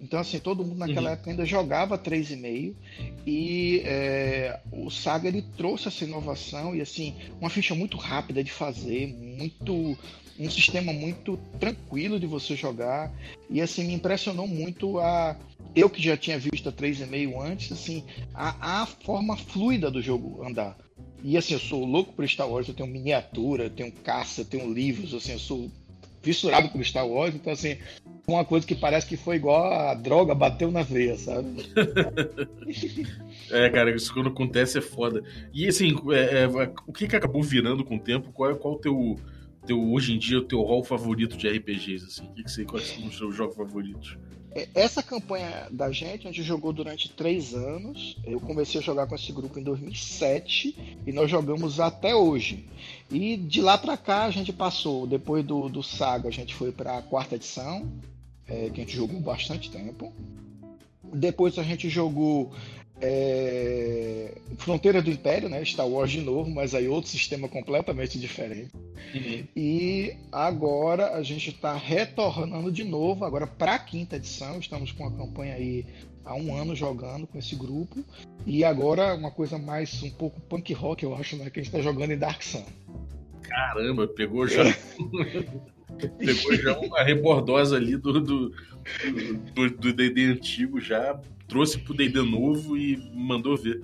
Então, 0.00 0.20
assim, 0.20 0.38
todo 0.38 0.64
mundo 0.64 0.78
naquela 0.78 1.08
uhum. 1.08 1.14
época 1.14 1.30
ainda 1.30 1.44
jogava 1.44 1.98
3,5 1.98 2.74
e 3.26 3.82
é, 3.84 4.60
o 4.70 4.90
Saga 4.90 5.26
ele 5.26 5.42
trouxe 5.56 5.88
essa 5.88 6.04
inovação 6.04 6.74
e, 6.74 6.80
assim, 6.80 7.14
uma 7.40 7.50
ficha 7.50 7.74
muito 7.74 7.96
rápida 7.96 8.44
de 8.44 8.52
fazer, 8.52 9.08
muito 9.08 9.98
um 10.38 10.48
sistema 10.48 10.92
muito 10.92 11.36
tranquilo 11.58 12.20
de 12.20 12.26
você 12.28 12.54
jogar 12.54 13.12
e, 13.50 13.60
assim, 13.60 13.84
me 13.84 13.94
impressionou 13.94 14.46
muito 14.46 15.00
a... 15.00 15.36
Eu 15.74 15.90
que 15.90 16.00
já 16.00 16.16
tinha 16.16 16.38
visto 16.38 16.68
a 16.68 16.72
3,5 16.72 17.42
antes, 17.42 17.72
assim, 17.72 18.04
a, 18.32 18.82
a 18.82 18.86
forma 18.86 19.36
fluida 19.36 19.90
do 19.90 20.00
jogo 20.00 20.44
andar. 20.46 20.76
E, 21.22 21.36
assim, 21.36 21.54
eu 21.54 21.60
sou 21.60 21.84
louco 21.84 22.12
por 22.12 22.28
Star 22.28 22.48
Wars, 22.48 22.68
eu 22.68 22.74
tenho 22.74 22.88
miniatura, 22.88 23.64
eu 23.64 23.70
tenho 23.70 23.90
caça, 23.90 24.42
eu 24.42 24.44
tenho 24.44 24.72
livros, 24.72 25.14
assim, 25.14 25.32
eu 25.32 25.38
sou 25.38 25.70
fissurado 26.22 26.68
por 26.68 26.84
Star 26.84 27.06
Wars, 27.06 27.34
então 27.34 27.52
assim, 27.52 27.78
uma 28.26 28.44
coisa 28.44 28.66
que 28.66 28.74
parece 28.74 29.06
que 29.06 29.16
foi 29.16 29.36
igual 29.36 29.72
a 29.72 29.94
droga 29.94 30.34
bateu 30.34 30.70
na 30.70 30.82
veia, 30.82 31.16
sabe? 31.16 31.48
é, 33.50 33.70
cara, 33.70 33.94
isso 33.94 34.12
quando 34.12 34.28
acontece 34.28 34.78
é 34.78 34.82
foda. 34.82 35.22
E 35.52 35.66
assim, 35.66 35.96
é, 36.10 36.42
é, 36.42 36.46
o 36.86 36.92
que, 36.92 37.08
que 37.08 37.16
acabou 37.16 37.42
virando 37.42 37.84
com 37.84 37.96
o 37.96 38.00
tempo? 38.00 38.32
Qual 38.32 38.50
é 38.50 38.54
qual 38.54 38.74
o 38.74 38.78
teu, 38.78 39.16
teu 39.66 39.92
hoje 39.92 40.14
em 40.14 40.18
dia 40.18 40.38
o 40.38 40.44
teu 40.44 40.60
rol 40.60 40.84
favorito 40.84 41.36
de 41.36 41.48
RPGs 41.48 42.04
assim? 42.04 42.26
O 42.26 42.34
que, 42.34 42.44
que 42.44 42.52
você 42.52 42.64
quais 42.64 42.88
são 42.88 43.06
os 43.06 43.16
seus 43.16 43.34
jogos 43.34 43.56
favoritos? 43.56 44.18
É, 44.50 44.68
essa 44.74 45.02
campanha 45.02 45.68
da 45.70 45.92
gente, 45.92 46.26
a 46.26 46.30
gente 46.30 46.42
jogou 46.42 46.72
durante 46.72 47.10
três 47.10 47.54
anos. 47.54 48.16
Eu 48.24 48.40
comecei 48.40 48.80
a 48.80 48.84
jogar 48.84 49.06
com 49.06 49.14
esse 49.14 49.32
grupo 49.32 49.58
em 49.58 49.62
2007 49.62 51.00
e 51.06 51.12
nós 51.12 51.30
jogamos 51.30 51.80
até 51.80 52.14
hoje. 52.14 52.66
E 53.10 53.36
de 53.36 53.60
lá 53.60 53.76
para 53.76 53.96
cá 53.96 54.24
a 54.24 54.30
gente 54.30 54.52
passou, 54.52 55.06
depois 55.06 55.44
do, 55.44 55.68
do 55.68 55.82
Saga, 55.82 56.28
a 56.28 56.32
gente 56.32 56.54
foi 56.54 56.72
para 56.72 56.98
a 56.98 57.02
quarta 57.02 57.34
edição, 57.34 57.90
é, 58.46 58.70
que 58.70 58.80
a 58.80 58.84
gente 58.84 58.96
jogou 58.96 59.20
bastante 59.20 59.70
tempo. 59.70 60.12
Depois 61.12 61.58
a 61.58 61.62
gente 61.62 61.88
jogou 61.88 62.52
é... 63.00 64.34
Fronteira 64.58 65.00
do 65.00 65.10
Império, 65.10 65.48
né? 65.48 65.64
Star 65.64 65.86
Wars 65.86 66.10
de 66.10 66.20
novo, 66.20 66.50
mas 66.50 66.74
aí 66.74 66.88
outro 66.88 67.10
sistema 67.10 67.48
completamente 67.48 68.18
diferente. 68.18 68.70
Uhum. 69.14 69.44
E 69.54 70.16
agora 70.32 71.14
a 71.14 71.22
gente 71.22 71.50
está 71.50 71.74
retornando 71.74 72.72
de 72.72 72.84
novo, 72.84 73.24
agora 73.24 73.46
para 73.46 73.74
a 73.74 73.78
quinta 73.78 74.16
edição. 74.16 74.58
Estamos 74.58 74.90
com 74.90 75.06
a 75.06 75.12
campanha 75.12 75.54
aí 75.54 75.86
há 76.24 76.34
um 76.34 76.54
ano 76.54 76.74
jogando 76.74 77.26
com 77.26 77.38
esse 77.38 77.54
grupo. 77.54 78.04
E 78.44 78.64
agora 78.64 79.14
uma 79.14 79.30
coisa 79.30 79.58
mais 79.58 80.02
um 80.02 80.10
pouco 80.10 80.40
punk 80.40 80.72
rock, 80.72 81.04
eu 81.04 81.14
acho, 81.14 81.36
né? 81.36 81.50
Que 81.50 81.60
a 81.60 81.62
gente 81.62 81.72
está 81.74 81.80
jogando 81.80 82.12
em 82.12 82.18
Dark 82.18 82.42
Sun. 82.42 82.64
Caramba, 83.42 84.08
pegou 84.08 84.46
já. 84.48 84.64
pegou 86.18 86.54
já 86.56 86.78
uma 86.78 87.02
rebordosa 87.02 87.76
ali 87.76 87.96
do 87.96 88.20
do, 88.20 88.52
do, 89.54 89.70
do 89.70 89.92
DD 89.92 90.32
antigo 90.32 90.80
já 90.80 91.18
trouxe 91.48 91.78
pro 91.78 91.94
D&D 91.94 92.22
novo 92.22 92.76
e 92.76 92.96
mandou 93.14 93.56
ver. 93.56 93.82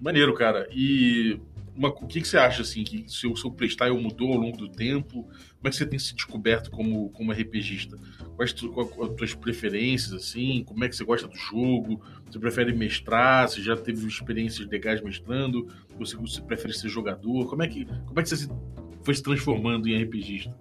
Maneiro, 0.00 0.34
cara. 0.34 0.66
E 0.72 1.38
uma, 1.76 1.88
o 1.88 2.06
que, 2.06 2.20
que 2.20 2.28
você 2.28 2.38
acha, 2.38 2.62
assim, 2.62 2.84
que 2.84 3.04
seu, 3.08 3.34
seu 3.36 3.50
playstyle 3.50 4.00
mudou 4.00 4.32
ao 4.32 4.38
longo 4.38 4.56
do 4.56 4.68
tempo? 4.68 5.24
Como 5.24 5.64
é 5.64 5.70
que 5.70 5.76
você 5.76 5.84
tem 5.84 5.98
se 5.98 6.14
descoberto 6.14 6.70
como, 6.70 7.10
como 7.10 7.32
RPGista? 7.32 7.98
Quais 8.36 8.52
tu, 8.52 8.70
qual, 8.70 8.88
as 9.04 9.16
tuas 9.16 9.34
preferências, 9.34 10.12
assim? 10.12 10.62
Como 10.64 10.84
é 10.84 10.88
que 10.88 10.96
você 10.96 11.04
gosta 11.04 11.26
do 11.26 11.36
jogo? 11.36 12.00
Você 12.30 12.38
prefere 12.38 12.72
mestrar? 12.72 13.48
Você 13.48 13.60
já 13.60 13.76
teve 13.76 14.06
experiências 14.06 14.68
legais 14.68 15.00
mestrando? 15.00 15.68
Você, 15.98 16.16
você 16.16 16.40
prefere 16.40 16.72
ser 16.72 16.88
jogador? 16.88 17.48
Como 17.48 17.62
é 17.62 17.68
que, 17.68 17.84
como 17.84 18.20
é 18.20 18.22
que 18.22 18.28
você 18.28 18.36
se, 18.36 18.48
foi 19.02 19.14
se 19.14 19.22
transformando 19.22 19.88
em 19.88 20.00
RPGista? 20.00 20.56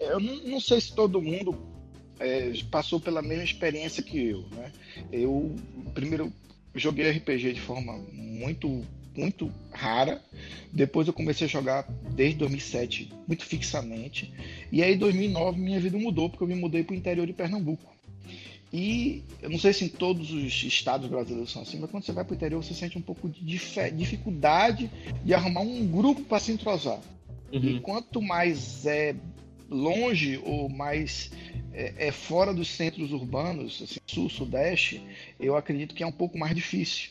Eu 0.00 0.18
não 0.18 0.60
sei 0.60 0.80
se 0.80 0.94
todo 0.94 1.22
mundo 1.22 1.69
é, 2.20 2.52
passou 2.70 3.00
pela 3.00 3.22
mesma 3.22 3.44
experiência 3.44 4.02
que 4.02 4.18
eu, 4.18 4.44
né? 4.52 4.70
Eu 5.10 5.56
primeiro 5.94 6.32
joguei 6.74 7.10
RPG 7.10 7.54
de 7.54 7.60
forma 7.60 7.98
muito 8.12 8.84
muito 9.16 9.50
rara. 9.72 10.22
Depois 10.72 11.08
eu 11.08 11.12
comecei 11.12 11.46
a 11.46 11.50
jogar 11.50 11.82
desde 12.14 12.38
2007 12.38 13.12
muito 13.26 13.44
fixamente. 13.44 14.32
E 14.70 14.82
aí 14.82 14.94
em 14.94 14.98
2009 14.98 15.58
minha 15.58 15.80
vida 15.80 15.98
mudou 15.98 16.30
porque 16.30 16.44
eu 16.44 16.48
me 16.48 16.54
mudei 16.54 16.84
para 16.84 16.94
o 16.94 16.96
interior 16.96 17.26
de 17.26 17.32
Pernambuco. 17.32 17.90
E 18.72 19.24
eu 19.42 19.50
não 19.50 19.58
sei 19.58 19.72
se 19.72 19.84
em 19.84 19.88
todos 19.88 20.30
os 20.30 20.62
estados 20.62 21.08
brasileiros 21.08 21.50
são 21.50 21.62
assim, 21.62 21.80
mas 21.80 21.90
quando 21.90 22.04
você 22.04 22.12
vai 22.12 22.24
para 22.24 22.32
o 22.32 22.36
interior 22.36 22.62
você 22.62 22.72
sente 22.72 22.96
um 22.96 23.02
pouco 23.02 23.28
de 23.28 23.42
dificuldade 23.92 24.88
de 25.24 25.34
arrumar 25.34 25.62
um 25.62 25.84
grupo 25.86 26.22
para 26.22 26.38
se 26.38 26.52
entrosar. 26.52 27.00
Uhum. 27.52 27.64
E 27.64 27.80
quanto 27.80 28.22
mais 28.22 28.86
é 28.86 29.16
longe 29.70 30.40
ou 30.44 30.68
mais 30.68 31.30
é, 31.72 32.08
é, 32.08 32.12
fora 32.12 32.52
dos 32.52 32.68
centros 32.68 33.12
urbanos, 33.12 33.80
assim, 33.82 34.00
sul, 34.06 34.28
sudeste, 34.28 35.00
eu 35.38 35.56
acredito 35.56 35.94
que 35.94 36.02
é 36.02 36.06
um 36.06 36.12
pouco 36.12 36.36
mais 36.36 36.54
difícil. 36.54 37.10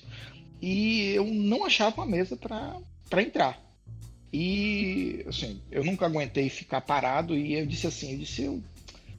E 0.61 1.11
eu 1.13 1.25
não 1.25 1.65
achava 1.65 1.95
uma 1.95 2.05
mesa 2.05 2.35
para 2.35 3.21
entrar. 3.21 3.59
E, 4.31 5.25
assim, 5.27 5.59
eu 5.71 5.83
nunca 5.83 6.05
aguentei 6.05 6.49
ficar 6.49 6.81
parado 6.81 7.35
e 7.35 7.53
eu 7.53 7.65
disse 7.65 7.87
assim, 7.87 8.11
eu 8.11 8.17
disse, 8.19 8.43
eu, 8.43 8.61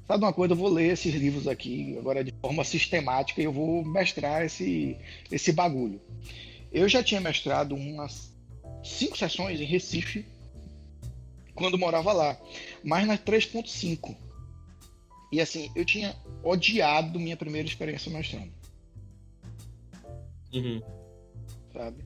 sabe 0.06 0.24
uma 0.24 0.32
coisa, 0.32 0.52
eu 0.52 0.58
vou 0.58 0.68
ler 0.68 0.92
esses 0.92 1.12
livros 1.14 1.48
aqui 1.48 1.96
agora 1.98 2.22
de 2.22 2.32
forma 2.40 2.62
sistemática 2.62 3.40
e 3.40 3.44
eu 3.44 3.52
vou 3.52 3.84
mestrar 3.84 4.44
esse, 4.44 4.96
esse 5.32 5.50
bagulho. 5.50 6.00
Eu 6.70 6.88
já 6.88 7.02
tinha 7.02 7.20
mestrado 7.20 7.74
umas 7.74 8.32
cinco 8.84 9.18
sessões 9.18 9.60
em 9.60 9.64
Recife, 9.64 10.24
quando 11.60 11.76
morava 11.76 12.10
lá, 12.10 12.40
mas 12.82 13.06
nas 13.06 13.20
3.5. 13.20 14.16
E 15.30 15.40
assim, 15.40 15.70
eu 15.76 15.84
tinha 15.84 16.16
odiado 16.42 17.20
minha 17.20 17.36
primeira 17.36 17.68
experiência 17.68 18.10
mestrando. 18.10 18.50
Uhum. 20.54 20.80
Sabe? 21.72 22.02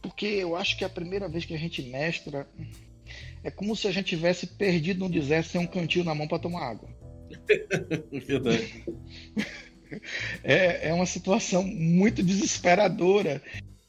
Porque 0.00 0.24
eu 0.24 0.56
acho 0.56 0.78
que 0.78 0.84
a 0.84 0.88
primeira 0.88 1.28
vez 1.28 1.44
que 1.44 1.52
a 1.52 1.58
gente 1.58 1.82
mestra 1.82 2.48
é 3.42 3.50
como 3.50 3.74
se 3.74 3.88
a 3.88 3.90
gente 3.90 4.06
tivesse 4.06 4.46
perdido 4.46 5.00
no 5.00 5.10
deserto 5.10 5.48
sem 5.48 5.60
um 5.60 5.66
cantil 5.66 6.04
na 6.04 6.14
mão 6.14 6.28
para 6.28 6.38
tomar 6.38 6.70
água. 6.70 6.88
Verdade. 8.24 8.84
É, 10.44 10.88
é 10.88 10.94
uma 10.94 11.06
situação 11.06 11.64
muito 11.64 12.22
desesperadora. 12.22 13.42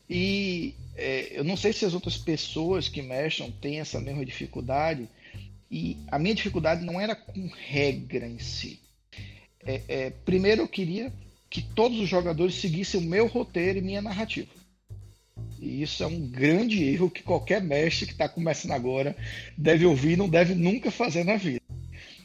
E 0.10 0.74
é, 0.96 1.38
eu 1.38 1.44
não 1.44 1.58
sei 1.58 1.74
se 1.74 1.86
as 1.86 1.94
outras 1.94 2.18
pessoas 2.18 2.88
que 2.88 3.02
mexam 3.02 3.52
têm 3.52 3.80
essa 3.80 4.00
mesma 4.00 4.26
dificuldade. 4.26 5.08
E 5.70 5.98
a 6.12 6.20
minha 6.20 6.36
dificuldade 6.36 6.86
não 6.86 7.02
era 7.02 7.16
com 7.16 7.48
regra 7.48 8.28
em 8.28 8.38
si. 8.38 8.80
É, 9.66 9.82
é, 9.88 10.10
primeiro, 10.10 10.62
eu 10.62 10.68
queria 10.68 11.12
que 11.50 11.62
todos 11.62 12.00
os 12.00 12.08
jogadores 12.08 12.56
seguissem 12.56 13.00
o 13.00 13.04
meu 13.04 13.28
roteiro 13.28 13.80
e 13.80 13.82
minha 13.82 14.02
narrativa. 14.02 14.50
E 15.60 15.82
isso 15.82 16.04
é 16.04 16.08
um 16.08 16.28
grande 16.28 16.84
erro 16.84 17.10
que 17.10 17.24
qualquer 17.24 17.62
mestre 17.62 18.06
que 18.06 18.12
está 18.12 18.28
começando 18.28 18.72
agora 18.72 19.16
deve 19.58 19.86
ouvir 19.86 20.12
e 20.12 20.18
não 20.18 20.30
deve 20.30 20.54
nunca 20.54 20.92
fazer 20.92 21.24
na 21.24 21.38
vida. 21.38 21.62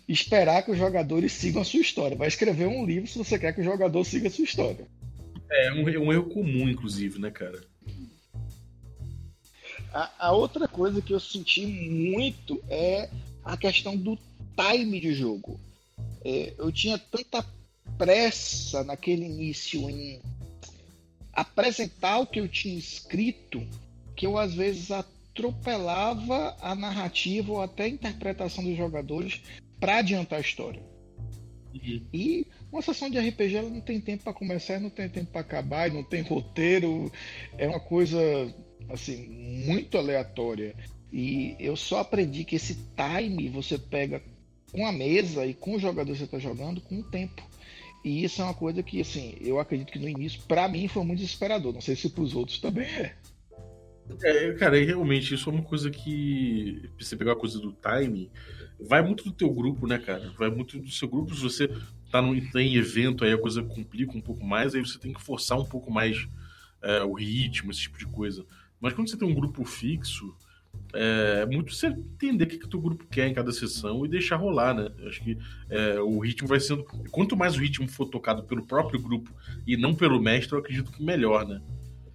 Esperar 0.08 0.62
que 0.62 0.70
os 0.70 0.78
jogadores 0.78 1.32
sigam 1.32 1.62
a 1.62 1.64
sua 1.64 1.80
história. 1.80 2.16
Vai 2.16 2.28
escrever 2.28 2.66
um 2.66 2.84
livro 2.84 3.08
se 3.08 3.16
você 3.16 3.38
quer 3.38 3.54
que 3.54 3.60
o 3.60 3.64
jogador 3.64 4.04
siga 4.04 4.28
a 4.28 4.30
sua 4.30 4.44
história. 4.44 4.86
É 5.50 5.72
um, 5.72 5.84
um 5.84 6.12
erro 6.12 6.24
comum, 6.30 6.68
inclusive, 6.68 7.18
né, 7.18 7.30
cara? 7.30 7.60
A, 9.92 10.28
a, 10.28 10.32
outra 10.32 10.68
coisa 10.68 11.00
que 11.00 11.12
eu 11.12 11.20
senti 11.20 11.66
muito 11.66 12.62
é 12.68 13.08
a 13.44 13.56
questão 13.56 13.96
do 13.96 14.18
time 14.56 15.00
de 15.00 15.14
jogo. 15.14 15.58
É, 16.24 16.52
eu 16.58 16.70
tinha 16.70 16.98
tanta 16.98 17.44
pressa 17.96 18.84
naquele 18.84 19.24
início 19.24 19.88
em 19.88 20.20
apresentar 21.32 22.18
o 22.18 22.26
que 22.26 22.40
eu 22.40 22.48
tinha 22.48 22.78
escrito 22.78 23.66
que 24.16 24.26
eu 24.26 24.36
às 24.36 24.52
vezes 24.52 24.90
atropelava 24.90 26.56
a 26.60 26.74
narrativa 26.74 27.52
ou 27.52 27.62
até 27.62 27.84
a 27.84 27.88
interpretação 27.88 28.64
dos 28.64 28.76
jogadores 28.76 29.40
para 29.78 29.98
adiantar 29.98 30.38
a 30.38 30.42
história. 30.42 30.82
Uhum. 31.72 32.02
E 32.12 32.46
uma 32.72 32.82
sessão 32.82 33.08
de 33.08 33.18
RPG 33.18 33.54
ela 33.54 33.70
não 33.70 33.80
tem 33.80 34.00
tempo 34.00 34.24
para 34.24 34.32
começar, 34.32 34.80
não 34.80 34.90
tem 34.90 35.08
tempo 35.08 35.30
para 35.30 35.40
acabar, 35.40 35.90
não 35.90 36.02
tem 36.02 36.22
roteiro, 36.22 37.12
é 37.56 37.68
uma 37.68 37.78
coisa 37.78 38.18
assim 38.88 39.28
muito 39.66 39.96
aleatória. 39.96 40.74
E 41.12 41.56
eu 41.58 41.76
só 41.76 42.00
aprendi 42.00 42.44
que 42.44 42.56
esse 42.56 42.78
time 42.96 43.48
você 43.48 43.78
pega 43.78 44.22
com 44.70 44.86
a 44.86 44.92
mesa 44.92 45.46
e 45.46 45.54
com 45.54 45.76
o 45.76 45.78
jogador 45.78 46.12
que 46.12 46.18
você 46.18 46.24
está 46.24 46.38
jogando 46.38 46.80
com 46.80 47.00
o 47.00 47.02
tempo. 47.02 47.42
E 48.04 48.24
isso 48.24 48.40
é 48.40 48.44
uma 48.44 48.54
coisa 48.54 48.82
que, 48.82 49.00
assim, 49.00 49.36
eu 49.40 49.58
acredito 49.58 49.92
que 49.92 49.98
no 49.98 50.08
início, 50.08 50.40
para 50.46 50.68
mim, 50.68 50.86
foi 50.86 51.04
muito 51.04 51.20
desesperador. 51.20 51.72
Não 51.72 51.80
sei 51.80 51.96
se 51.96 52.08
para 52.08 52.22
os 52.22 52.34
outros 52.34 52.58
também 52.58 52.86
é. 52.86 53.16
É, 54.22 54.52
cara, 54.54 54.82
realmente, 54.82 55.34
isso 55.34 55.50
é 55.50 55.52
uma 55.52 55.62
coisa 55.62 55.90
que. 55.90 56.88
Você 56.98 57.16
pegar 57.16 57.32
a 57.32 57.36
coisa 57.36 57.58
do 57.58 57.72
time, 57.74 58.30
vai 58.80 59.02
muito 59.02 59.24
do 59.24 59.32
teu 59.32 59.50
grupo, 59.50 59.86
né, 59.86 59.98
cara? 59.98 60.32
Vai 60.38 60.50
muito 60.50 60.78
do 60.78 60.90
seu 60.90 61.08
grupo. 61.08 61.34
Se 61.34 61.42
você 61.42 61.68
tá, 62.10 62.22
no, 62.22 62.40
tá 62.50 62.62
em 62.62 62.76
evento, 62.76 63.24
aí 63.24 63.32
a 63.32 63.38
coisa 63.38 63.62
complica 63.62 64.16
um 64.16 64.20
pouco 64.20 64.44
mais, 64.44 64.74
aí 64.74 64.80
você 64.80 64.98
tem 64.98 65.12
que 65.12 65.22
forçar 65.22 65.58
um 65.58 65.64
pouco 65.64 65.90
mais 65.90 66.26
é, 66.82 67.02
o 67.02 67.12
ritmo, 67.12 67.70
esse 67.70 67.80
tipo 67.82 67.98
de 67.98 68.06
coisa. 68.06 68.46
Mas 68.80 68.92
quando 68.92 69.08
você 69.08 69.16
tem 69.16 69.28
um 69.28 69.34
grupo 69.34 69.64
fixo, 69.64 70.34
é 70.94 71.44
muito 71.46 71.74
você 71.74 71.88
entender 71.88 72.44
o 72.44 72.46
que, 72.46 72.58
que 72.58 72.76
o 72.76 72.80
grupo 72.80 73.06
quer 73.06 73.28
em 73.28 73.34
cada 73.34 73.52
sessão 73.52 74.04
e 74.04 74.08
deixar 74.08 74.36
rolar, 74.36 74.74
né? 74.74 74.90
Eu 74.98 75.08
acho 75.08 75.22
que 75.22 75.36
é, 75.68 76.00
o 76.00 76.18
ritmo 76.18 76.48
vai 76.48 76.60
sendo. 76.60 76.84
Quanto 77.10 77.36
mais 77.36 77.56
o 77.56 77.60
ritmo 77.60 77.88
for 77.88 78.06
tocado 78.06 78.44
pelo 78.44 78.64
próprio 78.64 79.00
grupo 79.00 79.30
e 79.66 79.76
não 79.76 79.94
pelo 79.94 80.20
mestre, 80.20 80.54
eu 80.54 80.60
acredito 80.60 80.92
que 80.92 81.02
melhor, 81.02 81.46
né? 81.46 81.60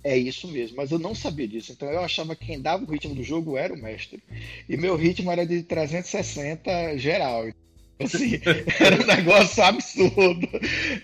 É 0.04 0.18
isso 0.18 0.50
mesmo, 0.50 0.76
mas 0.76 0.92
eu 0.92 1.00
não 1.00 1.16
sabia 1.16 1.48
disso. 1.48 1.72
Então 1.72 1.88
eu 1.90 2.02
achava 2.02 2.36
que 2.36 2.46
quem 2.46 2.62
dava 2.62 2.84
o 2.84 2.92
ritmo 2.92 3.16
do 3.16 3.24
jogo 3.24 3.56
era 3.56 3.74
o 3.74 3.82
mestre. 3.82 4.22
E 4.68 4.76
meu 4.76 4.98
ritmo 4.98 5.32
era 5.32 5.46
de 5.46 5.64
360 5.64 6.98
geral. 6.98 7.46
Assim, 8.00 8.40
era 8.80 9.02
um 9.02 9.06
negócio 9.06 9.64
absurdo. 9.64 10.48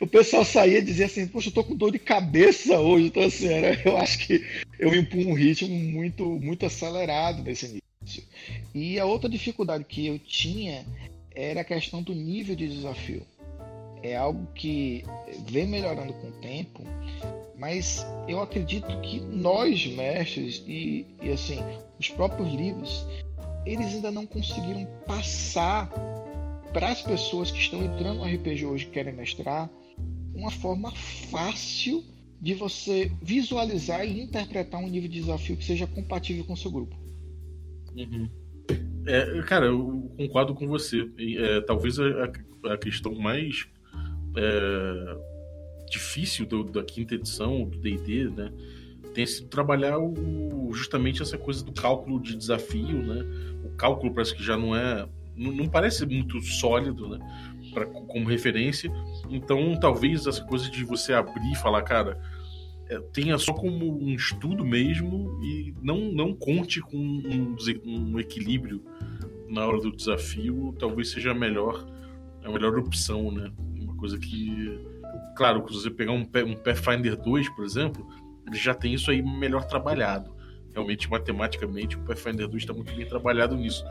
O 0.02 0.08
pessoal 0.08 0.44
saía 0.44 0.80
e 0.80 0.84
dizia 0.84 1.06
assim, 1.06 1.28
poxa, 1.28 1.50
eu 1.50 1.54
tô 1.54 1.64
com 1.64 1.76
dor 1.76 1.92
de 1.92 2.00
cabeça 2.00 2.80
hoje. 2.80 3.08
Então, 3.08 3.24
assim, 3.24 3.48
era, 3.48 3.80
eu 3.86 3.98
acho 3.98 4.20
que 4.20 4.46
eu 4.80 4.94
impunho 4.96 5.30
um 5.30 5.34
ritmo 5.34 5.74
muito, 5.74 6.26
muito 6.26 6.66
acelerado 6.66 7.44
nesse 7.44 7.66
início. 8.02 8.24
E 8.74 9.00
a 9.00 9.06
outra 9.06 9.30
dificuldade 9.30 9.84
que 9.84 10.08
eu 10.08 10.20
tinha 10.20 10.86
era 11.36 11.62
a 11.62 11.64
questão 11.64 12.02
do 12.02 12.14
nível 12.14 12.56
de 12.56 12.68
desafio. 12.68 13.22
É 14.02 14.16
algo 14.16 14.48
que 14.56 15.04
vem 15.50 15.68
melhorando 15.68 16.14
com 16.14 16.28
o 16.28 16.32
tempo, 16.32 16.84
mas 17.58 18.06
eu 18.28 18.42
acredito 18.42 18.88
que 19.02 19.20
nós, 19.20 19.86
mestres, 19.88 20.64
e, 20.66 21.06
e 21.22 21.30
assim, 21.30 21.60
os 22.00 22.10
próprios 22.10 22.54
livros, 22.54 23.06
eles 23.66 23.88
ainda 23.88 24.10
não 24.10 24.26
conseguiram 24.26 24.86
passar 25.06 25.92
para 26.74 26.90
as 26.90 27.02
pessoas 27.02 27.52
que 27.52 27.60
estão 27.60 27.84
entrando 27.84 28.20
no 28.20 28.26
RPG 28.26 28.66
hoje 28.66 28.86
e 28.86 28.90
querem 28.90 29.14
mestrar 29.14 29.70
uma 30.34 30.52
forma 30.52 30.92
fácil 31.32 32.04
de 32.42 32.54
você 32.54 33.12
visualizar 33.22 34.06
e 34.06 34.22
interpretar 34.22 34.80
um 34.80 34.88
nível 34.88 35.10
de 35.10 35.20
desafio 35.20 35.58
que 35.58 35.66
seja 35.66 35.86
compatível 35.86 36.46
com 36.46 36.54
o 36.54 36.58
seu 36.58 36.72
grupo. 36.72 36.96
Uhum. 37.96 38.30
É, 39.06 39.42
cara, 39.42 39.66
eu 39.66 40.14
concordo 40.16 40.54
com 40.54 40.68
você. 40.68 41.10
É, 41.38 41.62
talvez 41.62 42.00
a, 42.00 42.32
a, 42.72 42.78
questão 42.78 43.14
mais 43.16 43.68
é, 44.38 45.18
difícil 45.90 46.46
do, 46.46 46.64
da 46.64 46.84
quinta 46.84 47.16
edição 47.16 47.68
do 47.68 47.78
D&D, 47.78 48.30
né, 48.30 48.54
tem 49.14 49.26
sido 49.26 49.48
trabalhar 49.48 49.98
o, 49.98 50.72
justamente 50.72 51.22
essa 51.22 51.38
coisa 51.38 51.64
do 51.64 51.74
cálculo 51.74 52.22
de 52.22 52.36
desafio, 52.36 53.04
né? 53.04 53.26
O 53.66 53.70
cálculo 53.76 54.14
parece 54.14 54.36
que 54.36 54.44
já 54.44 54.56
não 54.56 54.76
é, 54.76 55.08
não, 55.40 55.52
não 55.52 55.68
parece 55.68 56.06
muito 56.06 56.42
sólido, 56.42 57.10
né? 57.10 57.20
Pra, 57.74 57.86
como 57.86 58.28
referência. 58.28 58.92
Então, 59.30 59.78
talvez 59.80 60.26
essa 60.26 60.44
coisa 60.44 60.70
de 60.70 60.84
você 60.84 61.14
abrir 61.14 61.52
e 61.52 61.56
falar, 61.56 61.82
cara, 61.84 62.20
é, 62.88 63.00
tenha 63.14 63.38
só 63.38 63.54
como 63.54 64.04
um 64.04 64.14
estudo 64.14 64.66
mesmo 64.66 65.40
e 65.44 65.74
não, 65.82 66.12
não 66.12 66.34
conte 66.34 66.82
com 66.82 66.98
um, 66.98 67.56
um 67.86 68.20
equilíbrio 68.20 68.84
na 69.48 69.66
hora 69.66 69.80
do 69.80 69.96
desafio, 69.96 70.76
talvez 70.78 71.10
seja 71.10 71.32
a 71.32 71.36
melhor, 71.36 71.88
a 72.44 72.52
melhor 72.52 72.78
opção, 72.78 73.32
né? 73.32 73.52
Uma 73.80 73.96
coisa 73.96 74.18
que 74.18 74.80
Claro, 75.40 75.66
se 75.70 75.84
você 75.84 75.90
pegar 75.90 76.12
um, 76.12 76.28
um 76.46 76.56
Pathfinder 76.56 77.16
2, 77.16 77.48
por 77.52 77.64
exemplo, 77.64 78.06
ele 78.46 78.58
já 78.58 78.74
tem 78.74 78.94
isso 78.94 79.10
aí 79.10 79.22
melhor 79.22 79.64
trabalhado. 79.64 80.36
Realmente, 80.74 81.10
matematicamente, 81.10 81.96
o 81.96 82.02
Pathfinder 82.02 82.46
2 82.46 82.64
está 82.64 82.74
muito 82.74 82.94
bem 82.94 83.08
trabalhado 83.08 83.56
nisso. 83.56 83.86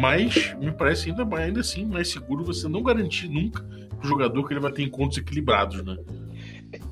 Mas 0.00 0.54
me 0.58 0.70
parece 0.72 1.10
ainda, 1.10 1.26
ainda 1.36 1.60
assim 1.60 1.84
mais 1.84 2.10
seguro 2.10 2.44
você 2.44 2.68
não 2.68 2.82
garantir 2.82 3.28
nunca 3.28 3.62
pro 3.98 4.08
jogador 4.08 4.46
que 4.46 4.52
ele 4.52 4.60
vai 4.60 4.72
ter 4.72 4.82
encontros 4.82 5.18
equilibrados, 5.18 5.84
né? 5.84 5.96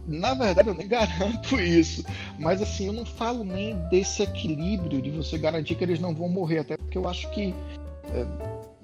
Na 0.06 0.34
verdade, 0.34 0.68
eu 0.68 0.74
nem 0.74 0.88
garanto 0.88 1.60
isso. 1.60 2.04
Mas 2.38 2.62
assim, 2.62 2.86
eu 2.86 2.92
não 2.92 3.04
falo 3.04 3.44
nem 3.44 3.76
desse 3.90 4.22
equilíbrio 4.22 5.02
de 5.02 5.10
você 5.10 5.36
garantir 5.36 5.74
que 5.74 5.84
eles 5.84 6.00
não 6.00 6.14
vão 6.14 6.28
morrer, 6.28 6.60
até 6.60 6.76
porque 6.76 6.96
eu 6.96 7.08
acho 7.08 7.30
que 7.30 7.54
é, 8.12 8.26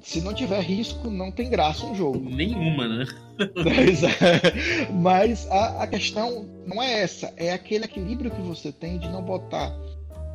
se 0.04 0.20
não 0.20 0.34
tiver 0.34 0.60
risco, 0.60 1.10
não 1.10 1.30
tem 1.30 1.48
graça 1.48 1.86
um 1.86 1.94
jogo. 1.94 2.20
Nenhuma, 2.20 2.86
né? 2.86 3.06
Mas 4.92 5.50
a, 5.50 5.82
a 5.82 5.86
questão 5.86 6.46
não 6.66 6.82
é 6.82 7.00
essa, 7.00 7.32
é 7.36 7.52
aquele 7.52 7.86
equilíbrio 7.86 8.30
que 8.30 8.42
você 8.42 8.70
tem 8.70 8.98
de 8.98 9.08
não 9.08 9.22
botar 9.22 9.74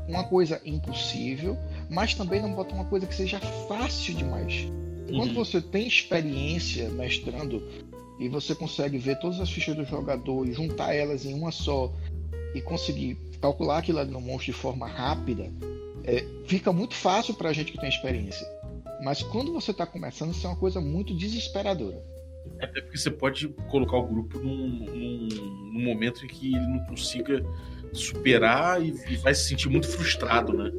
uma 0.08 0.24
coisa 0.24 0.60
impossível, 0.66 1.56
mas 1.90 2.14
também 2.14 2.42
não 2.42 2.54
botar 2.54 2.76
uma 2.76 2.86
coisa 2.86 3.08
que 3.08 3.16
seja 3.16 3.40
fácil 3.68 4.14
demais. 4.14 4.68
Quando 5.08 5.30
uhum. 5.30 5.44
você 5.44 5.60
tem 5.62 5.88
experiência 5.88 6.90
mestrando 6.90 7.64
e 8.20 8.30
você 8.30 8.54
consegue 8.54 8.98
ver 8.98 9.18
todas 9.20 9.40
as 9.40 9.50
fichas 9.50 9.76
do 9.76 9.84
jogador 9.84 10.48
e 10.48 10.54
juntar 10.54 10.94
elas 10.94 11.26
em 11.26 11.34
uma 11.34 11.52
só 11.52 11.92
e 12.54 12.62
conseguir 12.62 13.18
calcular 13.42 13.80
aquilo 13.80 14.00
ali 14.00 14.12
no 14.12 14.22
monstro 14.22 14.52
de 14.52 14.54
forma 14.54 14.88
rápida, 14.88 15.52
é, 16.04 16.26
fica 16.46 16.72
muito 16.72 16.94
fácil 16.94 17.34
para 17.34 17.50
a 17.50 17.54
gente 17.54 17.72
que 17.72 17.80
tem 17.80 17.90
experiência. 17.90 18.46
Mas 19.02 19.24
quando 19.24 19.54
você 19.54 19.72
está 19.72 19.86
começando, 19.86 20.32
isso 20.32 20.46
é 20.46 20.50
uma 20.50 20.56
coisa 20.56 20.82
muito 20.82 21.16
desesperadora. 21.16 22.04
Até 22.62 22.82
porque 22.82 22.98
você 22.98 23.10
pode 23.10 23.48
colocar 23.70 23.98
o 23.98 24.08
grupo 24.08 24.38
num, 24.40 24.68
num, 24.68 25.28
num 25.74 25.84
momento 25.84 26.26
em 26.26 26.28
que 26.28 26.48
ele 26.48 26.68
não 26.68 26.80
consiga 26.86 27.44
superar 27.94 28.84
e, 28.84 28.94
e 29.10 29.16
vai 29.18 29.34
se 29.34 29.48
sentir 29.48 29.70
muito 29.70 29.88
frustrado, 29.88 30.54
né? 30.54 30.72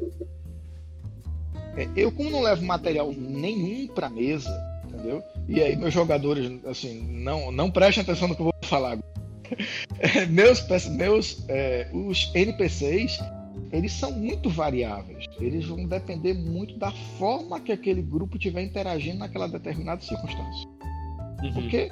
É, 1.75 1.87
eu, 1.95 2.11
como 2.11 2.29
não 2.29 2.41
levo 2.41 2.65
material 2.65 3.13
nenhum 3.13 3.87
para 3.87 4.09
mesa, 4.09 4.51
entendeu? 4.85 5.23
E 5.47 5.61
aí 5.61 5.75
meus 5.75 5.93
jogadores, 5.93 6.51
assim, 6.65 7.01
não, 7.01 7.51
não 7.51 7.71
prestem 7.71 8.03
atenção 8.03 8.27
no 8.27 8.35
que 8.35 8.41
eu 8.41 8.45
vou 8.45 8.53
falar 8.63 8.93
agora. 8.93 9.11
meus, 10.29 10.65
meus 10.89 11.43
é, 11.49 11.89
os 11.93 12.31
NPCs 12.33 13.19
eles 13.71 13.93
são 13.93 14.11
muito 14.11 14.49
variáveis. 14.49 15.25
Eles 15.39 15.65
vão 15.65 15.85
depender 15.85 16.33
muito 16.33 16.77
da 16.77 16.91
forma 17.17 17.59
que 17.59 17.71
aquele 17.71 18.01
grupo 18.01 18.35
estiver 18.35 18.63
interagindo 18.63 19.19
naquela 19.19 19.47
determinada 19.47 20.01
circunstância. 20.01 20.67
Uhum. 21.41 21.53
Porque 21.53 21.89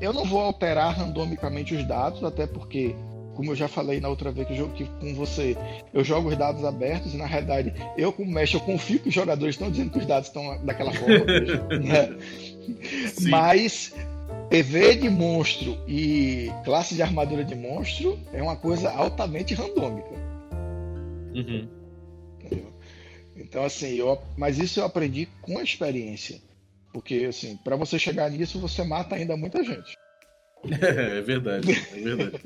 eu 0.00 0.12
não 0.12 0.24
vou 0.24 0.40
alterar 0.40 0.96
randomicamente 0.96 1.74
os 1.74 1.84
dados, 1.86 2.22
até 2.22 2.46
porque, 2.46 2.94
como 3.34 3.50
eu 3.50 3.56
já 3.56 3.68
falei 3.68 4.00
na 4.00 4.08
outra 4.08 4.30
vez 4.30 4.46
que, 4.46 4.58
eu, 4.58 4.68
com 5.00 5.14
você, 5.14 5.56
eu 5.92 6.04
jogo 6.04 6.28
os 6.28 6.36
dados 6.36 6.64
abertos 6.64 7.14
e 7.14 7.16
na 7.16 7.26
realidade, 7.26 7.72
eu 7.96 8.12
como 8.12 8.30
mestre, 8.30 8.58
eu 8.58 8.64
confio 8.64 8.98
que 8.98 9.08
os 9.08 9.14
jogadores 9.14 9.54
estão 9.54 9.70
dizendo 9.70 9.90
que 9.90 9.98
os 9.98 10.06
dados 10.06 10.28
estão 10.28 10.62
daquela 10.64 10.92
forma. 10.92 11.24
né? 11.80 12.16
Mas 13.28 13.94
PV 14.50 14.96
de 14.96 15.10
monstro 15.10 15.78
e 15.88 16.50
classe 16.64 16.94
de 16.94 17.02
armadura 17.02 17.44
de 17.44 17.54
monstro 17.54 18.18
é 18.32 18.42
uma 18.42 18.56
coisa 18.56 18.90
altamente 18.90 19.54
randômica. 19.54 20.10
Uhum. 21.34 21.68
Então, 23.34 23.64
assim, 23.64 23.94
eu, 23.96 24.18
mas 24.36 24.58
isso 24.58 24.80
eu 24.80 24.84
aprendi 24.84 25.26
com 25.40 25.58
a 25.58 25.62
experiência. 25.62 26.40
Porque, 26.92 27.26
assim, 27.28 27.56
para 27.56 27.76
você 27.76 27.98
chegar 27.98 28.30
nisso, 28.30 28.60
você 28.60 28.84
mata 28.84 29.14
ainda 29.14 29.36
muita 29.36 29.64
gente. 29.64 29.96
É, 30.64 31.18
é 31.18 31.20
verdade, 31.20 31.70
é 31.70 32.00
verdade. 32.00 32.40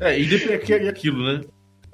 é, 0.00 0.18
e 0.18 0.26
depende 0.26 0.72
é 0.72 0.88
aquilo, 0.88 1.24
né? 1.24 1.40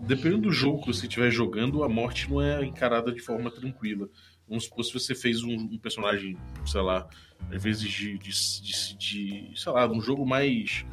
Dependendo 0.00 0.42
do 0.42 0.52
jogo 0.52 0.80
que 0.80 0.88
você 0.88 1.06
estiver 1.06 1.30
jogando, 1.30 1.84
a 1.84 1.88
morte 1.88 2.28
não 2.28 2.42
é 2.42 2.64
encarada 2.64 3.12
de 3.12 3.20
forma 3.20 3.50
tranquila. 3.50 4.08
Vamos 4.48 4.64
supor 4.64 4.84
se 4.84 4.92
você 4.92 5.14
fez 5.14 5.42
um, 5.42 5.54
um 5.54 5.78
personagem, 5.78 6.36
sei 6.66 6.80
lá, 6.80 7.08
às 7.50 7.62
vezes 7.62 7.88
de, 7.88 8.18
de, 8.18 8.30
de, 8.30 8.96
de, 8.96 9.52
sei 9.54 9.72
lá, 9.72 9.90
um 9.90 10.00
jogo 10.00 10.26
mais 10.26 10.84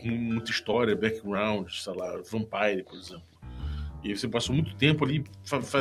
com 0.00 0.08
muita 0.08 0.50
história, 0.50 0.96
background, 0.96 1.70
sei 1.70 1.94
lá, 1.94 2.20
Vampire, 2.30 2.82
por 2.82 2.98
exemplo. 2.98 3.24
E 4.02 4.14
você 4.14 4.28
passou 4.28 4.54
muito 4.54 4.74
tempo 4.76 5.02
ali 5.04 5.24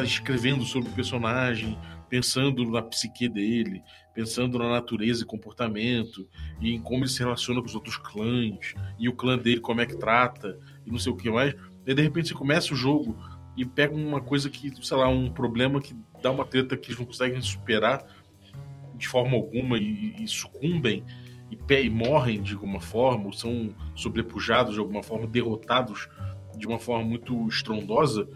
escrevendo 0.06 0.64
sobre 0.64 0.90
o 0.90 0.94
personagem, 0.94 1.78
pensando 2.08 2.64
na 2.70 2.82
psique 2.82 3.28
dele, 3.28 3.84
pensando 4.14 4.60
na 4.60 4.70
natureza 4.70 5.24
e 5.24 5.26
comportamento, 5.26 6.28
e 6.62 6.74
em 6.74 6.80
como 6.80 7.04
ele 7.04 7.10
se 7.10 7.20
relaciona 7.20 7.60
com 7.60 7.68
os 7.68 7.76
outros 7.76 7.98
clãs, 7.98 8.74
e 9.00 9.10
o 9.10 9.14
clã 9.14 9.38
dele 9.38 9.60
como 9.60 9.82
é 9.82 9.86
que 9.86 9.98
trata, 9.98 10.60
e 10.86 10.92
não 10.92 11.00
sei 11.00 11.12
o 11.12 11.16
que 11.16 11.30
mais. 11.30 11.56
E 11.86 11.94
de 11.94 12.02
repente 12.02 12.30
você 12.30 12.34
começa 12.34 12.74
o 12.74 12.78
jogo 12.78 13.18
e 13.58 13.66
pega 13.66 13.94
uma 13.94 14.22
coisa 14.22 14.50
que, 14.50 14.72
sei 14.86 14.98
lá, 14.98 15.08
um 15.08 15.32
problema 15.32 15.82
que 15.82 15.96
dá 16.22 16.32
uma 16.32 16.46
treta 16.46 16.78
que 16.78 16.90
eles 16.90 17.00
não 17.00 17.06
conseguem 17.06 17.42
superar 17.42 18.06
de 18.96 19.08
forma 19.08 19.36
alguma 19.36 19.78
e, 19.78 20.16
e 20.24 20.28
sucumbem 20.28 21.04
e, 21.52 21.74
e 21.74 21.90
morrem 21.90 22.42
de 22.42 22.54
alguma 22.54 22.80
forma, 22.80 23.26
ou 23.26 23.34
são 23.34 23.76
sobrepujados 23.96 24.74
de 24.74 24.80
alguma 24.80 25.04
forma, 25.04 25.28
derrotados 25.28 26.08
de 26.56 26.68
uma 26.68 26.80
forma 26.80 27.04
muito 27.04 27.48
estrondosa, 27.48 28.28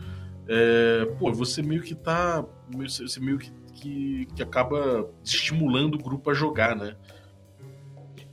é, 0.48 1.06
pô, 1.20 1.32
você 1.32 1.62
meio 1.62 1.82
que 1.82 1.94
tá. 1.94 2.46
Você 2.72 3.20
meio 3.20 3.38
que, 3.38 3.52
que, 3.78 4.28
que 4.36 4.44
acaba 4.44 5.10
estimulando 5.24 5.96
o 5.96 6.04
grupo 6.04 6.30
a 6.30 6.34
jogar, 6.34 6.76
né? 6.76 6.96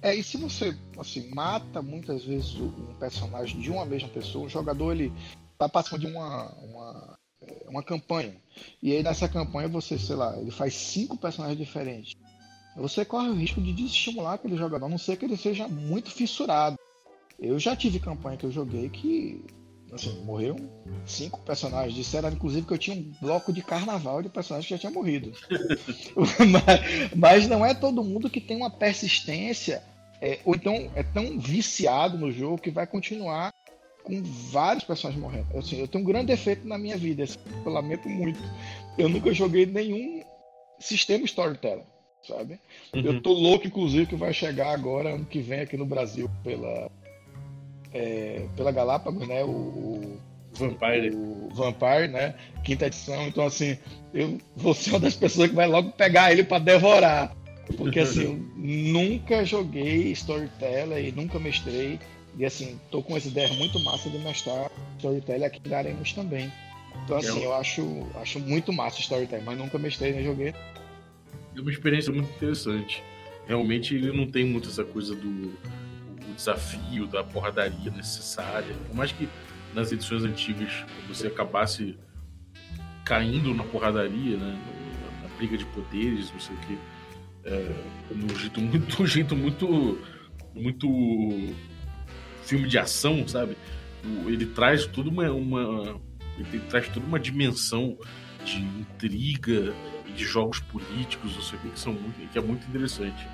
É, 0.03 0.15
e 0.15 0.23
se 0.23 0.37
você 0.37 0.77
assim, 0.99 1.31
mata 1.35 1.81
muitas 1.81 2.25
vezes 2.25 2.55
um 2.57 2.95
personagem 2.99 3.61
de 3.61 3.71
uma 3.71 3.87
mesma 3.87 4.09
pessoa, 4.09 4.47
o 4.47 4.51
jogador 4.51 4.93
ele 4.93 5.13
tá 5.57 5.69
passando 5.69 6.01
de 6.01 6.07
uma, 6.07 6.53
uma, 6.57 7.19
uma 7.69 7.83
campanha. 7.83 8.37
E 8.83 8.93
aí 8.93 9.03
nessa 9.03 9.29
campanha 9.29 9.69
você, 9.69 9.99
sei 9.99 10.17
lá, 10.17 10.39
ele 10.39 10.51
faz 10.51 10.75
cinco 10.75 11.17
personagens 11.17 11.59
diferentes. 11.59 12.15
Você 12.77 13.05
corre 13.05 13.29
o 13.29 13.35
risco 13.35 13.63
de 13.63 13.73
desestimular 13.73 14.35
aquele 14.35 14.57
jogador, 14.57 14.87
a 14.87 14.89
não 14.89 14.99
ser 14.99 15.17
que 15.17 15.25
ele 15.25 15.37
seja 15.37 15.69
muito 15.69 16.11
fissurado. 16.11 16.77
Eu 17.39 17.59
já 17.59 17.75
tive 17.75 17.99
campanha 17.99 18.37
que 18.37 18.45
eu 18.45 18.53
joguei 18.53 18.89
que 18.89 19.45
Assim, 19.95 20.25
morreu 20.25 20.57
cinco 21.07 21.41
personagens. 21.41 21.95
Disseram, 21.95 22.29
inclusive, 22.31 22.67
que 22.67 22.73
eu 22.73 22.79
tinha 22.79 22.97
um 22.97 23.13
bloco 23.21 23.53
de 23.53 23.63
carnaval 23.63 24.23
de 24.23 24.29
personagens 24.29 24.67
que 24.67 24.75
já 24.75 24.79
tinha 24.79 24.93
morrido. 24.93 25.33
mas, 26.51 27.15
mas, 27.15 27.49
não 27.49 27.65
é 27.65 27.73
todo 27.75 28.03
mundo 28.03 28.29
que 28.29 28.41
tem 28.41 28.57
uma 28.57 28.71
persistência, 28.71 29.83
é, 30.21 30.41
ou 30.45 30.55
então 30.57 30.91
é 30.97 31.03
tão 31.03 31.39
viciado 31.39 32.19
no 32.19 32.33
jogo 32.33 32.61
que 32.61 32.71
vai 32.71 32.87
continuar 32.87 33.53
com 34.03 34.21
vários 34.23 34.85
personagens 34.85 35.23
morrendo. 35.23 35.57
Assim, 35.57 35.79
eu 35.79 35.87
tenho 35.87 36.03
um 36.03 36.07
grande 36.07 36.27
defeito 36.27 36.67
na 36.67 36.77
minha 36.77 36.97
vida, 36.97 37.23
assim, 37.23 37.39
eu 37.65 37.73
lamento 37.73 38.09
muito. 38.09 38.41
Eu 38.99 39.09
nunca 39.09 39.33
joguei 39.33 39.65
nenhum 39.65 40.23
sistema 40.79 41.25
storytelling, 41.25 41.87
sabe? 42.27 42.59
Uhum. 42.93 43.01
Eu 43.01 43.23
tô 43.23 43.33
louco, 43.33 43.67
inclusive, 43.67 44.07
que 44.07 44.17
vai 44.17 44.33
chegar 44.35 44.73
agora, 44.73 45.15
ano 45.15 45.25
que 45.25 45.41
vem, 45.41 45.61
aqui 45.61 45.77
no 45.77 45.87
Brasil, 45.87 46.29
pela, 46.43 46.91
é, 47.95 48.45
pela 48.57 48.73
Galápagos, 48.73 49.27
né? 49.27 49.45
O, 49.45 49.49
o, 49.49 50.21
Vampire. 50.53 51.15
O 51.15 51.49
Vampire, 51.55 52.09
né? 52.09 52.35
Quinta 52.65 52.87
edição. 52.87 53.27
Então, 53.27 53.47
assim, 53.47 53.79
eu 54.13 54.39
vou 54.57 54.75
ser 54.75 54.91
uma 54.91 55.01
das 55.01 55.15
pessoas 55.15 55.49
que 55.49 55.55
vai 55.55 55.67
logo 55.67 55.93
pegar 55.93 56.33
ele 56.33 56.43
para 56.43 56.59
devorar. 56.59 57.35
Porque, 57.77 58.01
assim, 58.01 58.25
eu 58.25 58.93
nunca 58.93 59.45
joguei 59.45 60.11
storytelling 60.13 61.09
e 61.09 61.13
nunca 61.13 61.39
mestrei. 61.39 61.99
E, 62.37 62.45
assim, 62.45 62.79
tô 62.91 63.01
com 63.01 63.17
essa 63.17 63.29
ideia 63.29 63.49
muito 63.55 63.79
massa 63.81 64.11
de 64.11 64.19
mestrar 64.19 64.71
storytelling 64.99 65.45
aqui 65.45 65.61
em 65.65 65.71
Daremos 65.71 66.13
também. 66.13 66.53
Então, 67.05 67.17
assim, 67.17 67.43
eu, 67.43 67.55
acho, 67.55 68.07
acho 68.17 68.39
muito 68.41 68.73
massa 68.73 69.01
storytelling, 69.01 69.45
mas 69.45 69.57
nunca 69.57 69.79
mestrei 69.79 70.13
nem 70.13 70.25
joguei. 70.25 70.53
É 71.57 71.61
uma 71.61 71.71
experiência 71.71 72.13
muito 72.13 72.29
interessante. 72.31 73.03
Realmente, 73.47 73.95
ele 73.95 74.13
não 74.13 74.27
tem 74.27 74.45
muito 74.45 74.69
essa 74.69 74.85
coisa 74.85 75.15
do 75.15 75.53
desafio, 76.35 77.07
da 77.07 77.23
porradaria 77.25 77.91
necessária. 77.91 78.75
Por 78.87 78.97
mais 78.97 79.13
que 79.13 79.29
nas 79.75 79.93
edições 79.93 80.25
antigas 80.25 80.85
você 81.09 81.27
acabasse 81.27 81.99
caindo 83.05 83.53
na 83.55 83.65
porradaria, 83.65 84.37
né? 84.37 84.59
na, 85.23 85.29
briga 85.37 85.59
de 85.59 85.67
poderes, 85.67 86.31
não 86.33 86.39
sei 86.39 86.55
o 86.55 86.59
que, 86.61 86.79
é, 87.45 88.39
jeito 88.39 88.61
muito, 88.61 89.03
um 89.03 89.07
jeito 89.07 89.37
muito, 89.37 89.99
muito 90.55 90.89
filme 92.45 92.69
de 92.69 92.79
ação, 92.79 93.27
sabe? 93.27 93.57
Ele 94.27 94.47
traz 94.47 94.87
tudo 94.87 95.11
uma, 95.11 95.31
uma 95.33 96.01
ele 96.39 96.61
traz 96.69 96.89
toda 96.89 97.05
uma 97.07 97.19
dimensão 97.19 97.99
de 98.45 98.61
intriga 98.61 99.75
e 100.07 100.13
de 100.13 100.25
jogos 100.25 100.61
políticos, 100.61 101.35
não 101.35 101.43
sei 101.43 101.59
o 101.59 101.63
que, 101.63 101.69
que 101.71 101.81
são 101.81 101.93
muito, 101.93 102.31
que 102.31 102.39
é 102.39 102.43
muito 102.43 102.67
interessante. 102.69 103.27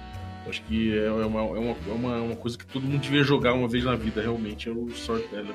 Acho 0.46 0.62
que 0.64 0.98
é, 0.98 1.06
é 1.06 1.10
uma, 1.10 1.40
é 1.40 1.58
uma, 1.90 2.16
é 2.16 2.20
uma, 2.20 2.36
coisa 2.36 2.56
que 2.56 2.66
todo 2.66 2.82
mundo 2.82 3.00
devia 3.00 3.22
jogar 3.22 3.52
uma 3.52 3.68
vez 3.68 3.84
na 3.84 3.94
vida, 3.94 4.20
realmente, 4.22 4.68
é 4.68 4.72
o 4.72 4.88
Storyteller. 4.88 5.54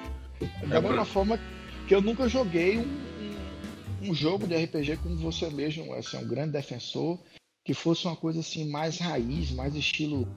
Da 0.67 0.78
é 0.78 0.82
mesma 0.82 0.93
pra... 0.93 1.06
forma 1.06 1.39
que 1.88 1.95
eu 1.95 2.02
nunca 2.02 2.30
joguei 2.30 2.78
um, 2.78 4.10
um, 4.10 4.13
jogo 4.13 4.48
de 4.48 4.56
RPG 4.56 4.98
como 4.98 5.15
você 5.17 5.50
mesmo, 5.50 5.93
assim, 5.93 6.17
um 6.17 6.28
grande 6.28 6.52
defensor, 6.52 7.19
que 7.63 7.74
fosse 7.74 8.06
uma 8.06 8.15
coisa 8.15 8.39
assim 8.39 8.69
mais 8.69 9.00
raiz, 9.00 9.52
mais 9.52 9.76
estilo 9.76 10.28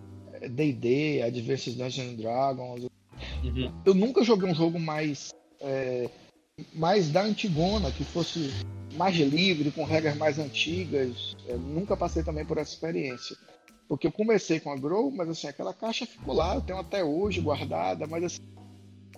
D&D, 0.51 1.23
Adventures 1.23 1.77
Dungeons 1.77 2.17
Dragons. 2.17 2.87
Uhum. 3.45 3.73
Eu 3.85 3.95
nunca 3.95 4.25
joguei 4.25 4.51
um 4.51 4.55
jogo 4.55 4.79
mais 4.79 5.31
é, 5.61 6.09
mais 6.73 7.11
da 7.11 7.23
antigona, 7.23 7.91
que 7.91 8.05
fosse 8.05 8.51
mais 8.95 9.17
livre, 9.17 9.71
com 9.71 9.85
regras 9.85 10.17
mais 10.17 10.39
antigas. 10.39 11.37
Eu 11.47 11.59
nunca 11.59 11.97
passei 11.97 12.23
também 12.23 12.45
por 12.45 12.59
essa 12.59 12.73
experiência. 12.73 13.37
Porque 13.89 14.07
eu 14.07 14.13
comecei 14.13 14.61
com 14.61 14.71
a 14.71 14.77
Grow, 14.77 15.11
mas 15.11 15.29
assim, 15.29 15.47
aquela 15.49 15.73
caixa 15.73 16.07
ficou 16.07 16.35
lá, 16.35 16.55
eu 16.55 16.61
tenho 16.61 16.79
até 16.79 17.03
hoje 17.03 17.41
guardada, 17.41 18.07
mas 18.07 18.23
assim, 18.25 18.39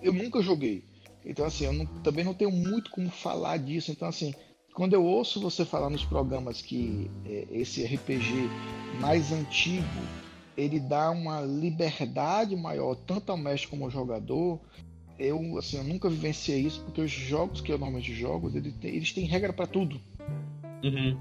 eu 0.01 0.13
nunca 0.13 0.41
joguei. 0.41 0.83
Então, 1.25 1.45
assim, 1.45 1.65
eu 1.65 1.73
não, 1.73 1.85
também 2.01 2.23
não 2.23 2.33
tenho 2.33 2.51
muito 2.51 2.89
como 2.89 3.09
falar 3.09 3.57
disso. 3.57 3.91
Então, 3.91 4.07
assim, 4.07 4.33
quando 4.73 4.93
eu 4.93 5.03
ouço 5.03 5.41
você 5.41 5.65
falar 5.65 5.89
nos 5.89 6.05
programas 6.05 6.61
que 6.61 7.11
é, 7.25 7.47
esse 7.51 7.83
RPG 7.83 8.49
mais 8.99 9.31
antigo 9.31 9.85
ele 10.57 10.79
dá 10.79 11.11
uma 11.11 11.41
liberdade 11.41 12.55
maior 12.55 12.95
tanto 12.95 13.31
ao 13.31 13.37
mestre 13.37 13.69
como 13.69 13.85
ao 13.85 13.91
jogador, 13.91 14.59
eu 15.17 15.57
assim 15.57 15.77
eu 15.77 15.83
nunca 15.83 16.09
vivenciei 16.09 16.61
isso 16.61 16.81
porque 16.81 17.01
os 17.01 17.11
jogos 17.11 17.61
que 17.61 17.71
eu 17.71 17.77
normalmente 17.77 18.13
jogo 18.13 18.49
eles 18.53 18.73
têm, 18.75 18.95
eles 18.95 19.13
têm 19.13 19.25
regra 19.25 19.53
para 19.53 19.67
tudo. 19.67 19.99
Uhum. 20.83 21.17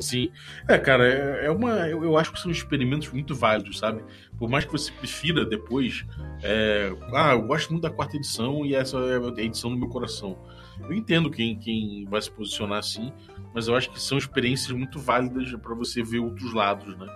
Sim. 0.00 0.30
É, 0.66 0.78
cara, 0.78 1.06
é, 1.06 1.46
é 1.46 1.50
uma. 1.50 1.86
Eu, 1.88 2.16
acho 2.16 2.32
que 2.32 2.40
são 2.40 2.50
experimentos 2.50 3.12
muito 3.12 3.34
válidos, 3.34 3.78
sabe? 3.78 4.02
Por 4.38 4.48
mais 4.48 4.64
que 4.64 4.72
você 4.72 4.90
prefira 4.90 5.44
depois. 5.44 6.06
É, 6.42 6.92
ah, 7.14 7.32
eu 7.32 7.42
gosto 7.42 7.70
muito 7.70 7.82
da 7.82 7.90
quarta 7.90 8.16
edição 8.16 8.64
e 8.64 8.74
essa 8.74 8.96
é 8.96 9.18
a 9.18 9.44
edição 9.44 9.70
do 9.70 9.76
meu 9.76 9.88
coração. 9.88 10.38
Eu 10.80 10.94
entendo 10.94 11.30
quem, 11.30 11.58
quem 11.58 12.06
vai 12.06 12.20
se 12.22 12.30
posicionar 12.30 12.78
assim, 12.78 13.12
mas 13.54 13.68
eu 13.68 13.76
acho 13.76 13.90
que 13.90 14.00
são 14.00 14.16
experiências 14.16 14.72
muito 14.72 14.98
válidas 14.98 15.52
para 15.60 15.74
você 15.74 16.02
ver 16.02 16.20
outros 16.20 16.54
lados, 16.54 16.96
né? 16.96 17.06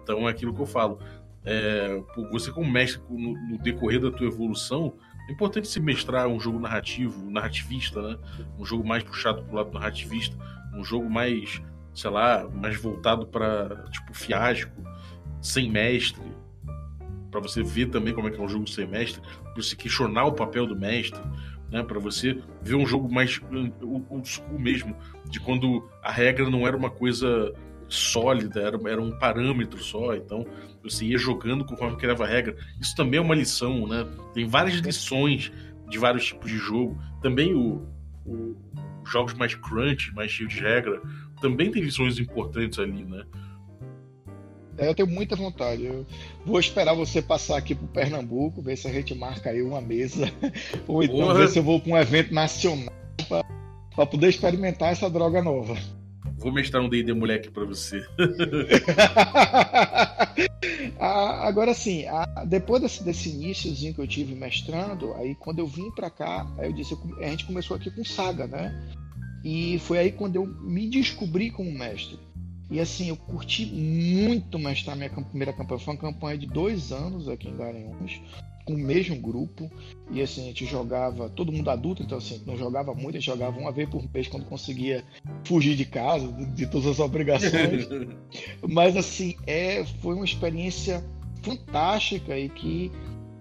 Então 0.00 0.28
é 0.28 0.30
aquilo 0.30 0.54
que 0.54 0.60
eu 0.60 0.66
falo. 0.66 1.00
É, 1.44 2.00
você, 2.30 2.52
como 2.52 2.70
mestre, 2.70 3.02
no, 3.10 3.32
no 3.48 3.58
decorrer 3.58 4.00
da 4.00 4.12
tua 4.12 4.26
evolução, 4.28 4.94
é 5.28 5.32
importante 5.32 5.66
se 5.66 5.80
mestrar 5.80 6.28
um 6.28 6.38
jogo 6.38 6.60
narrativo, 6.60 7.28
narrativista, 7.30 8.00
né? 8.00 8.18
Um 8.56 8.64
jogo 8.64 8.86
mais 8.86 9.02
puxado 9.02 9.42
pro 9.42 9.56
lado 9.56 9.72
narrativista, 9.72 10.36
um 10.74 10.84
jogo 10.84 11.10
mais 11.10 11.60
sei 11.98 12.10
lá, 12.10 12.48
mais 12.54 12.80
voltado 12.80 13.26
para 13.26 13.84
tipo 13.90 14.14
fiasco, 14.14 14.70
sem 15.42 15.68
mestre, 15.68 16.22
para 17.28 17.40
você 17.40 17.60
ver 17.60 17.86
também 17.86 18.14
como 18.14 18.28
é 18.28 18.30
que 18.30 18.38
é 18.38 18.40
um 18.40 18.48
jogo 18.48 18.68
sem 18.68 18.86
mestre, 18.86 19.20
para 19.20 19.54
você 19.56 19.74
questionar 19.74 20.26
o 20.26 20.32
papel 20.32 20.64
do 20.64 20.76
mestre, 20.76 21.20
né, 21.72 21.82
para 21.82 21.98
você 21.98 22.40
ver 22.62 22.76
um 22.76 22.86
jogo 22.86 23.12
mais 23.12 23.40
old 23.82 24.28
school 24.28 24.60
mesmo, 24.60 24.96
de 25.28 25.40
quando 25.40 25.88
a 26.00 26.12
regra 26.12 26.48
não 26.48 26.64
era 26.68 26.76
uma 26.76 26.88
coisa 26.88 27.52
sólida, 27.88 28.60
era, 28.60 28.78
era 28.88 29.02
um 29.02 29.18
parâmetro 29.18 29.82
só, 29.82 30.14
então 30.14 30.46
você 30.80 31.04
ia 31.04 31.18
jogando 31.18 31.64
conforme 31.64 31.96
criava 31.96 32.24
a 32.24 32.28
regra. 32.28 32.56
Isso 32.80 32.94
também 32.94 33.18
é 33.18 33.20
uma 33.20 33.34
lição, 33.34 33.88
né? 33.88 34.06
Tem 34.32 34.46
várias 34.46 34.76
lições 34.76 35.50
de 35.88 35.98
vários 35.98 36.26
tipos 36.26 36.50
de 36.50 36.58
jogo. 36.58 36.98
Também 37.22 37.54
o, 37.54 37.82
o 38.26 38.54
jogos 39.04 39.34
mais 39.34 39.54
crunch, 39.54 40.14
mais 40.14 40.30
cheios 40.30 40.52
de 40.52 40.60
regra, 40.60 41.00
também 41.40 41.70
tem 41.70 41.82
lições 41.82 42.18
importantes 42.18 42.78
ali, 42.78 43.04
né? 43.04 43.24
É, 44.78 44.88
eu 44.88 44.94
tenho 44.94 45.08
muita 45.08 45.34
vontade. 45.34 45.84
Eu 45.84 46.06
vou 46.46 46.60
esperar 46.60 46.94
você 46.94 47.20
passar 47.20 47.58
aqui 47.58 47.74
pro 47.74 47.88
Pernambuco, 47.88 48.62
ver 48.62 48.76
se 48.76 48.86
a 48.86 48.92
gente 48.92 49.14
marca 49.14 49.50
aí 49.50 49.60
uma 49.60 49.80
mesa. 49.80 50.32
Ou 50.86 51.02
então 51.02 51.18
Porra. 51.18 51.34
ver 51.34 51.48
se 51.48 51.58
eu 51.58 51.64
vou 51.64 51.80
para 51.80 51.92
um 51.92 51.98
evento 51.98 52.32
nacional 52.32 52.94
para 53.26 54.06
poder 54.06 54.28
experimentar 54.28 54.92
essa 54.92 55.10
droga 55.10 55.42
nova. 55.42 55.76
Vou 56.38 56.52
mestrar 56.52 56.80
um 56.80 56.88
D&D 56.88 57.12
moleque 57.12 57.50
para 57.50 57.64
você. 57.64 58.00
agora 60.98 61.74
sim, 61.74 62.04
depois 62.46 62.80
desse, 62.80 63.02
desse 63.02 63.30
iníciozinho 63.30 63.92
que 63.92 64.00
eu 64.00 64.06
tive 64.06 64.36
mestrando, 64.36 65.14
aí 65.14 65.34
quando 65.34 65.58
eu 65.58 65.66
vim 65.66 65.90
para 65.90 66.08
cá, 66.10 66.46
aí 66.58 66.68
eu 66.68 66.72
disse, 66.72 66.96
a 67.20 67.26
gente 67.26 67.44
começou 67.44 67.76
aqui 67.76 67.90
com 67.90 68.04
saga, 68.04 68.46
né? 68.46 68.72
E 69.50 69.78
foi 69.78 69.96
aí 69.96 70.12
quando 70.12 70.36
eu 70.36 70.46
me 70.46 70.86
descobri 70.86 71.50
como 71.50 71.72
mestre. 71.72 72.18
E 72.70 72.78
assim, 72.78 73.08
eu 73.08 73.16
curti 73.16 73.64
muito 73.64 74.58
mestrar 74.58 74.94
minha 74.94 75.08
primeira 75.08 75.54
campanha. 75.54 75.80
Foi 75.80 75.94
uma 75.94 76.00
campanha 76.00 76.36
de 76.36 76.46
dois 76.46 76.92
anos 76.92 77.30
aqui 77.30 77.48
em 77.48 77.56
Garanhuns, 77.56 78.20
com 78.66 78.74
o 78.74 78.78
mesmo 78.78 79.16
grupo. 79.16 79.70
E 80.10 80.20
assim, 80.20 80.42
a 80.42 80.44
gente 80.48 80.66
jogava, 80.66 81.30
todo 81.30 81.50
mundo 81.50 81.70
adulto, 81.70 82.02
então 82.02 82.18
assim, 82.18 82.42
não 82.44 82.58
jogava 82.58 82.92
muito, 82.92 83.16
a 83.16 83.20
gente 83.20 83.24
jogava 83.24 83.58
uma 83.58 83.72
vez 83.72 83.88
por 83.88 84.04
mês 84.12 84.28
quando 84.28 84.44
conseguia 84.44 85.02
fugir 85.44 85.74
de 85.76 85.86
casa, 85.86 86.30
de, 86.30 86.44
de 86.44 86.66
todas 86.66 86.86
as 86.86 86.98
obrigações. 86.98 87.88
Mas 88.68 88.98
assim, 88.98 89.34
é, 89.46 89.82
foi 90.02 90.14
uma 90.14 90.26
experiência 90.26 91.02
fantástica 91.42 92.38
e 92.38 92.50
que 92.50 92.92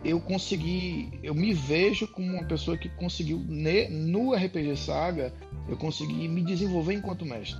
eu 0.07 0.21
consegui, 0.21 1.19
eu 1.21 1.35
me 1.35 1.53
vejo 1.53 2.07
como 2.07 2.31
uma 2.31 2.43
pessoa 2.45 2.77
que 2.77 2.87
conseguiu 2.87 3.39
no 3.39 4.33
RPG 4.33 4.77
Saga, 4.77 5.33
eu 5.67 5.75
consegui 5.75 6.29
me 6.29 6.41
desenvolver 6.41 6.93
enquanto 6.93 7.25
mestre. 7.25 7.59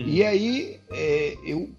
Uhum. 0.00 0.08
E 0.08 0.24
aí 0.24 0.80
é, 0.90 1.36
eu 1.44 1.70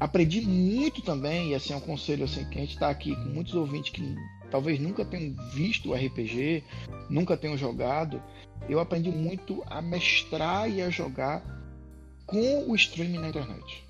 aprendi 0.00 0.40
muito 0.40 1.00
também, 1.00 1.50
e 1.50 1.54
assim 1.54 1.72
é 1.72 1.76
um 1.76 1.80
conselho 1.80 2.24
assim 2.24 2.44
que 2.46 2.58
a 2.58 2.60
gente 2.60 2.74
está 2.74 2.90
aqui 2.90 3.14
com 3.14 3.28
muitos 3.28 3.54
ouvintes 3.54 3.92
que 3.92 4.02
talvez 4.50 4.80
nunca 4.80 5.04
tenham 5.04 5.32
visto 5.52 5.90
o 5.90 5.94
RPG, 5.94 6.64
nunca 7.08 7.36
tenham 7.36 7.56
jogado, 7.56 8.20
eu 8.68 8.80
aprendi 8.80 9.12
muito 9.12 9.62
a 9.66 9.80
mestrar 9.80 10.68
e 10.68 10.82
a 10.82 10.90
jogar 10.90 11.40
com 12.26 12.68
o 12.68 12.74
streaming 12.74 13.18
na 13.18 13.28
internet. 13.28 13.84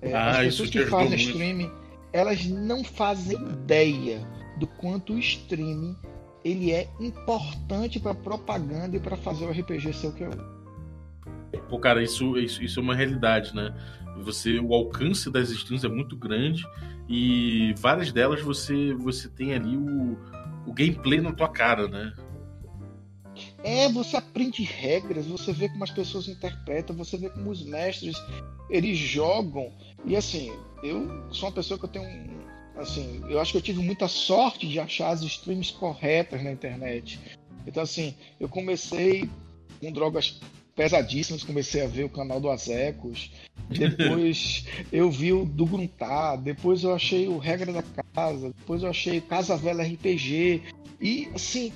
É, 0.00 0.14
ah, 0.14 0.30
as 0.30 0.38
pessoas 0.38 0.70
que 0.70 0.86
fazem 0.86 1.16
streaming, 1.16 1.70
elas 2.14 2.46
não 2.46 2.82
fazem 2.82 3.36
ideia 3.36 4.39
do 4.60 4.66
quanto 4.66 5.14
o 5.14 5.18
streaming 5.18 5.96
ele 6.44 6.70
é 6.70 6.88
importante 7.00 7.98
para 7.98 8.14
propaganda 8.14 8.96
e 8.96 9.00
para 9.00 9.16
fazer 9.16 9.44
o 9.46 9.50
RPG 9.50 9.92
ser 9.92 10.08
o 10.08 10.12
que 10.12 10.24
é. 10.24 10.30
Pô, 11.68 11.78
cara, 11.78 12.02
isso, 12.02 12.38
isso, 12.38 12.62
isso 12.62 12.80
é 12.80 12.82
uma 12.82 12.94
realidade, 12.94 13.54
né? 13.54 13.74
Você, 14.22 14.58
o 14.58 14.74
alcance 14.74 15.30
das 15.30 15.50
streams 15.50 15.84
é 15.84 15.88
muito 15.88 16.16
grande 16.16 16.64
e 17.08 17.74
várias 17.78 18.12
delas 18.12 18.40
você, 18.40 18.94
você 18.94 19.28
tem 19.28 19.54
ali 19.54 19.76
o, 19.76 20.18
o 20.66 20.72
gameplay 20.72 21.20
na 21.20 21.32
tua 21.32 21.48
cara, 21.48 21.88
né? 21.88 22.12
É, 23.62 23.88
você 23.88 24.16
aprende 24.16 24.62
regras, 24.62 25.26
você 25.26 25.52
vê 25.52 25.68
como 25.68 25.84
as 25.84 25.90
pessoas 25.90 26.28
interpretam, 26.28 26.94
você 26.94 27.16
vê 27.16 27.30
como 27.30 27.50
os 27.50 27.64
mestres 27.64 28.16
eles 28.68 28.98
jogam. 28.98 29.72
E 30.04 30.16
assim, 30.16 30.52
eu 30.82 31.26
sou 31.30 31.48
uma 31.48 31.54
pessoa 31.54 31.78
que 31.78 31.84
eu 31.84 31.88
tenho 31.88 32.30
assim, 32.76 33.22
eu 33.28 33.40
acho 33.40 33.52
que 33.52 33.58
eu 33.58 33.62
tive 33.62 33.80
muita 33.80 34.08
sorte 34.08 34.68
de 34.68 34.78
achar 34.78 35.10
as 35.10 35.22
streams 35.22 35.72
corretas 35.72 36.42
na 36.42 36.52
internet. 36.52 37.20
Então 37.66 37.82
assim, 37.82 38.14
eu 38.38 38.48
comecei 38.48 39.28
com 39.80 39.92
drogas 39.92 40.40
pesadíssimas, 40.74 41.44
comecei 41.44 41.82
a 41.82 41.86
ver 41.86 42.04
o 42.04 42.08
canal 42.08 42.40
do 42.40 42.50
Azecos, 42.50 43.30
depois 43.68 44.64
eu 44.90 45.10
vi 45.10 45.32
o 45.32 45.44
do 45.44 45.66
Gruntar, 45.66 46.38
depois 46.38 46.82
eu 46.82 46.94
achei 46.94 47.28
o 47.28 47.38
Regra 47.38 47.72
da 47.72 47.82
Casa, 48.14 48.52
depois 48.56 48.82
eu 48.82 48.90
achei 48.90 49.20
Casa 49.20 49.56
Velha 49.56 49.84
RPG. 49.84 50.62
E 51.00 51.28
assim, 51.34 51.72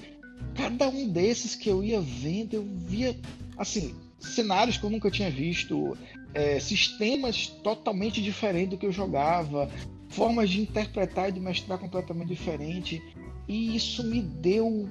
cada 0.55 0.89
um 0.89 1.09
desses 1.09 1.55
que 1.55 1.69
eu 1.69 1.83
ia 1.85 2.01
vendo, 2.01 2.55
eu 2.55 2.65
via 2.65 3.17
assim, 3.57 3.95
cenários 4.19 4.77
que 4.77 4.85
eu 4.85 4.91
nunca 4.91 5.11
tinha 5.11 5.31
visto, 5.31 5.97
é, 6.33 6.59
sistemas 6.59 7.47
totalmente 7.63 8.23
diferentes 8.23 8.71
do 8.71 8.79
que 8.79 8.87
eu 8.87 8.93
jogava, 8.93 9.71
formas 10.15 10.51
de 10.51 10.61
interpretar 10.61 11.29
e 11.29 11.33
de 11.33 11.41
mestrar 11.41 11.79
completamente 11.79 12.29
diferente. 12.29 13.03
E 13.49 13.77
isso 13.77 14.03
me 14.05 14.23
deu, 14.23 14.89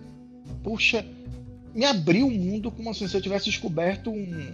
puxa, 0.63 1.05
me 1.73 1.85
abriu 1.85 2.27
o 2.27 2.31
mundo 2.31 2.69
como 2.69 2.89
assim, 2.89 3.07
se 3.07 3.15
eu 3.15 3.21
tivesse 3.21 3.45
descoberto 3.45 4.11
um, 4.11 4.53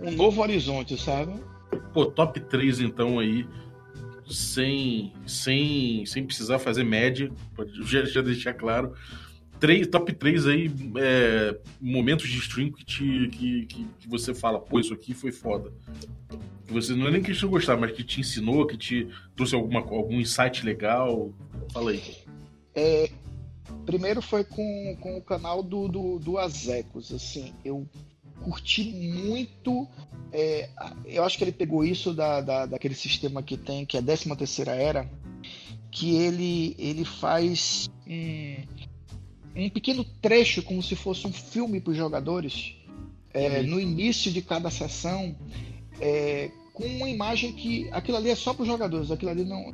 um 0.00 0.10
novo 0.12 0.40
horizonte, 0.40 0.96
sabe? 0.96 1.34
Pô, 1.92 2.06
top 2.06 2.40
3 2.40 2.80
então 2.80 3.18
aí, 3.18 3.46
sem, 4.28 5.12
sem, 5.26 6.06
sem 6.06 6.24
precisar 6.24 6.58
fazer 6.58 6.84
média, 6.84 7.30
já, 7.82 8.04
já 8.04 8.22
deixar 8.22 8.54
claro. 8.54 8.94
Três, 9.64 9.86
top 9.86 10.12
3 10.12 10.46
aí, 10.46 10.70
é, 10.98 11.58
momentos 11.80 12.28
de 12.28 12.36
stream 12.36 12.70
que, 12.70 12.84
te, 12.84 13.28
que, 13.28 13.64
que, 13.64 13.86
que, 13.98 14.08
você 14.10 14.34
fala, 14.34 14.60
pô, 14.60 14.78
isso 14.78 14.92
aqui 14.92 15.14
foi 15.14 15.32
foda. 15.32 15.72
Você 16.66 16.94
não 16.94 17.08
é 17.08 17.12
nem 17.12 17.22
que 17.22 17.32
te 17.32 17.46
gostar, 17.46 17.74
mas 17.78 17.92
que 17.92 18.04
te 18.04 18.20
ensinou, 18.20 18.66
que 18.66 18.76
te 18.76 19.08
trouxe 19.34 19.54
alguma, 19.54 19.80
algum 19.80 20.20
insight 20.20 20.66
legal. 20.66 21.32
Fala 21.72 21.92
aí. 21.92 22.02
É, 22.74 23.08
primeiro 23.86 24.20
foi 24.20 24.44
com, 24.44 24.98
com 25.00 25.16
o 25.16 25.22
canal 25.22 25.62
do, 25.62 25.88
do, 25.88 26.18
do 26.18 26.36
Azecos, 26.36 27.10
assim, 27.10 27.54
eu 27.64 27.88
curti 28.42 28.84
muito. 28.84 29.88
É, 30.30 30.68
eu 31.06 31.24
acho 31.24 31.38
que 31.38 31.44
ele 31.44 31.52
pegou 31.52 31.82
isso 31.82 32.12
da, 32.12 32.42
da, 32.42 32.66
daquele 32.66 32.94
sistema 32.94 33.42
que 33.42 33.56
tem, 33.56 33.86
que 33.86 33.96
é 33.96 34.00
a 34.00 34.02
13 34.02 34.36
terceira 34.36 34.72
era, 34.72 35.10
que 35.90 36.16
ele, 36.16 36.76
ele 36.78 37.06
faz 37.06 37.88
um, 38.06 38.56
um 39.56 39.68
pequeno 39.68 40.04
trecho, 40.04 40.62
como 40.62 40.82
se 40.82 40.96
fosse 40.96 41.26
um 41.26 41.32
filme 41.32 41.80
para 41.80 41.92
os 41.92 41.96
jogadores, 41.96 42.74
é, 43.32 43.62
no 43.62 43.80
início 43.80 44.32
de 44.32 44.42
cada 44.42 44.70
sessão, 44.70 45.36
é, 46.00 46.50
com 46.72 46.84
uma 46.84 47.08
imagem 47.08 47.52
que 47.52 47.88
aquilo 47.92 48.16
ali 48.16 48.30
é 48.30 48.34
só 48.34 48.52
para 48.52 48.62
os 48.62 48.68
jogadores, 48.68 49.10
aquilo 49.10 49.30
ali 49.30 49.44
não. 49.44 49.72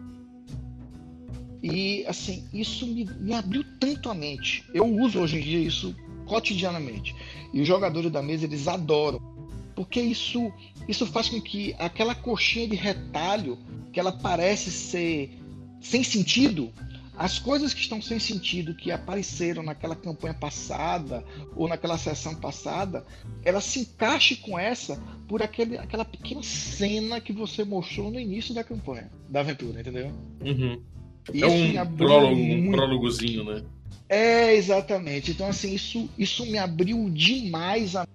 E 1.63 2.05
assim, 2.07 2.49
isso 2.53 2.87
me, 2.87 3.05
me 3.05 3.35
abriu 3.35 3.65
tanto 3.79 4.11
a 4.11 4.15
mente. 4.15 4.65
Eu 4.73 4.87
uso 4.87 5.19
hoje 5.21 5.39
em 5.39 5.43
dia 5.43 5.59
isso 5.59 5.95
cotidianamente. 6.27 7.15
E 7.53 7.61
os 7.61 7.69
jogadores 7.69 8.11
da 8.11 8.23
mesa 8.23 8.45
eles 8.45 8.69
adoram, 8.69 9.21
porque 9.75 10.01
isso 10.01 10.53
isso 10.89 11.07
faz 11.07 11.29
com 11.29 11.41
que 11.41 11.75
aquela 11.79 12.15
coxinha 12.15 12.67
de 12.67 12.77
retalho 12.77 13.59
que 13.93 14.01
ela 14.01 14.13
parece 14.13 14.71
ser 14.71 15.39
sem 15.81 16.03
sentido, 16.03 16.73
as 17.21 17.39
coisas 17.39 17.75
que 17.75 17.83
estão 17.83 18.01
sem 18.01 18.19
sentido 18.19 18.75
que 18.75 18.91
apareceram 18.91 19.63
naquela 19.63 19.95
campanha 19.95 20.33
passada 20.33 21.23
ou 21.55 21.69
naquela 21.69 21.99
sessão 21.99 22.35
passada, 22.35 23.05
ela 23.45 23.61
se 23.61 23.81
encaixe 23.81 24.37
com 24.37 24.59
essa 24.59 24.97
por 25.29 25.43
aquele, 25.43 25.77
aquela 25.77 26.03
pequena 26.03 26.43
cena 26.43 27.21
que 27.21 27.31
você 27.31 27.63
mostrou 27.63 28.11
no 28.11 28.19
início 28.19 28.55
da 28.55 28.65
campanha, 28.65 29.11
da 29.29 29.41
aventura, 29.41 29.83
entendeu? 29.83 30.11
Uhum. 30.41 30.83
é 31.35 31.83
um, 31.83 31.95
prólogo, 31.95 32.37
muito... 32.37 32.69
um 32.69 32.73
prólogozinho, 32.73 33.45
né? 33.45 33.65
É, 34.09 34.55
exatamente. 34.55 35.33
Então, 35.33 35.47
assim, 35.47 35.75
isso, 35.75 36.09
isso 36.17 36.47
me 36.47 36.57
abriu 36.57 37.11
demais 37.11 37.97
a, 37.97 38.09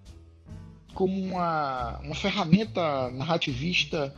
como 0.96 1.16
uma, 1.16 2.00
uma 2.00 2.16
ferramenta 2.16 3.12
narrativista 3.12 4.12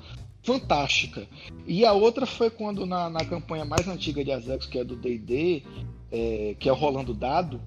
fantástica. 0.48 1.28
E 1.68 1.86
a 1.86 1.92
outra 1.92 2.26
foi 2.26 2.50
quando, 2.50 2.86
na, 2.86 3.10
na 3.10 3.26
campanha 3.26 3.66
mais 3.66 3.86
antiga 3.86 4.24
de 4.24 4.32
Azex, 4.32 4.66
que 4.66 4.80
é 4.80 4.84
do 4.84 4.96
DD, 4.96 5.62
é, 6.10 6.56
que 6.58 6.70
é 6.70 6.72
o 6.72 6.76
Rolando 6.76 7.14
Dado, 7.14 7.60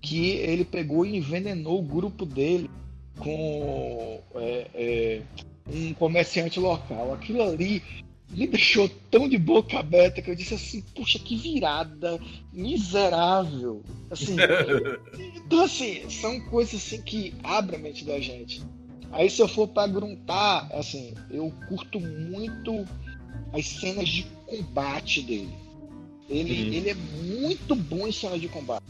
que 0.00 0.30
ele 0.30 0.64
pegou 0.64 1.04
e 1.04 1.14
envenenou 1.14 1.78
o 1.78 1.82
grupo 1.82 2.24
dele 2.24 2.70
com 3.18 4.18
é, 4.36 4.66
é, 4.74 5.22
um 5.70 5.92
comerciante 5.92 6.58
local. 6.58 7.12
Aquilo 7.12 7.42
ali 7.42 7.82
me 8.30 8.46
deixou 8.46 8.88
tão 9.10 9.28
de 9.28 9.36
boca 9.36 9.78
aberta 9.78 10.22
que 10.22 10.30
eu 10.30 10.34
disse 10.34 10.54
assim, 10.54 10.80
puxa, 10.94 11.18
que 11.18 11.36
virada 11.36 12.18
miserável. 12.50 13.82
Assim, 14.10 14.36
então 15.36 15.64
assim, 15.64 16.08
são 16.08 16.40
coisas 16.48 16.76
assim 16.76 17.02
que 17.02 17.34
abrem 17.44 17.78
a 17.78 17.82
mente 17.82 18.06
da 18.06 18.18
gente. 18.18 18.62
Aí 19.12 19.28
se 19.28 19.42
eu 19.42 19.48
for 19.48 19.68
para 19.68 19.86
gruntar, 19.86 20.68
assim, 20.72 21.14
eu 21.30 21.52
curto 21.68 22.00
muito 22.00 22.86
as 23.52 23.66
cenas 23.66 24.08
de 24.08 24.24
combate 24.46 25.22
dele. 25.22 25.54
Ele, 26.28 26.62
uhum. 26.62 26.72
ele 26.72 26.90
é 26.90 26.94
muito 26.94 27.74
bom 27.74 28.08
em 28.08 28.12
cenas 28.12 28.40
de 28.40 28.48
combate. 28.48 28.84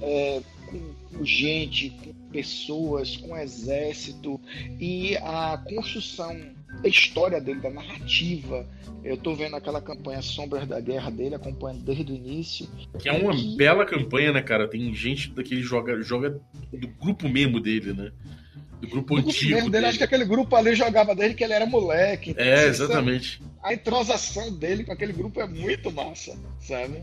É, 0.00 0.40
com, 0.66 0.94
com 1.10 1.24
gente, 1.24 1.90
com 1.90 2.12
pessoas, 2.30 3.16
com 3.16 3.36
exército 3.36 4.40
e 4.78 5.16
a 5.16 5.58
construção 5.68 6.55
da 6.82 6.88
história 6.88 7.40
dele, 7.40 7.60
da 7.60 7.70
narrativa. 7.70 8.66
Eu 9.04 9.16
tô 9.16 9.34
vendo 9.34 9.54
aquela 9.54 9.80
campanha 9.80 10.20
Sombras 10.20 10.66
da 10.66 10.80
Guerra 10.80 11.10
dele, 11.10 11.34
acompanhando 11.34 11.84
desde 11.84 12.12
o 12.12 12.16
início. 12.16 12.68
Que 12.98 13.08
é 13.08 13.12
uma 13.12 13.32
que... 13.32 13.56
bela 13.56 13.86
campanha, 13.86 14.32
né, 14.32 14.42
cara? 14.42 14.68
Tem 14.68 14.92
gente 14.94 15.30
daquele 15.30 15.62
joga, 15.62 16.00
joga 16.02 16.40
do 16.72 16.88
grupo 16.88 17.28
mesmo 17.28 17.60
dele, 17.60 17.92
né? 17.92 18.10
Do 18.80 18.88
grupo 18.88 19.20
do 19.20 19.28
antigo. 19.28 19.52
Grupo 19.52 19.70
dele, 19.70 19.86
acho 19.86 19.98
que 19.98 20.04
aquele 20.04 20.24
grupo 20.24 20.54
ali 20.54 20.74
jogava 20.74 21.14
desde 21.14 21.36
que 21.36 21.44
ele 21.44 21.52
era 21.52 21.66
moleque. 21.66 22.34
É, 22.36 22.66
exatamente. 22.66 23.40
A 23.62 23.72
entrosação 23.72 24.52
dele 24.52 24.84
com 24.84 24.92
aquele 24.92 25.12
grupo 25.12 25.40
é 25.40 25.46
muito 25.46 25.90
massa, 25.90 26.36
sabe? 26.60 27.02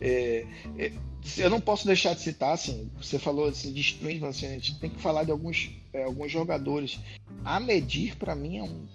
É, 0.00 0.44
é, 0.78 0.92
eu 1.38 1.48
não 1.48 1.60
posso 1.60 1.86
deixar 1.86 2.14
de 2.14 2.20
citar, 2.20 2.52
assim, 2.52 2.90
você 3.00 3.18
falou 3.18 3.46
assim, 3.46 3.72
de 3.72 3.80
streams, 3.80 4.24
assim, 4.24 4.46
a 4.46 4.50
gente 4.50 4.78
tem 4.78 4.90
que 4.90 5.00
falar 5.00 5.24
de 5.24 5.30
alguns, 5.30 5.70
é, 5.94 6.02
alguns 6.02 6.30
jogadores. 6.30 6.98
A 7.44 7.58
Medir, 7.60 8.16
para 8.16 8.34
mim, 8.34 8.58
é 8.58 8.62
um, 8.62 8.86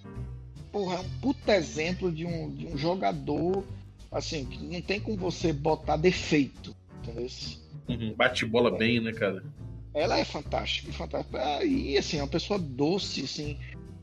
porra, 0.70 0.96
é 0.96 1.00
um 1.00 1.08
puta 1.20 1.56
exemplo 1.56 2.12
de 2.12 2.26
um, 2.26 2.54
de 2.54 2.66
um 2.66 2.76
jogador, 2.76 3.64
assim, 4.12 4.44
que 4.44 4.62
não 4.62 4.80
tem 4.80 5.00
como 5.00 5.16
você 5.16 5.52
botar 5.52 5.96
defeito, 5.96 6.76
entendeu? 7.02 7.28
Uhum, 7.88 8.14
bate 8.14 8.46
bola 8.46 8.70
bem, 8.70 9.00
né, 9.00 9.12
cara? 9.12 9.42
Ela 9.92 10.18
é 10.18 10.24
fantástica, 10.24 10.92
fantástica. 10.92 11.64
E, 11.64 11.98
assim, 11.98 12.18
é 12.18 12.22
uma 12.22 12.28
pessoa 12.28 12.58
doce, 12.58 13.22
assim, 13.22 13.58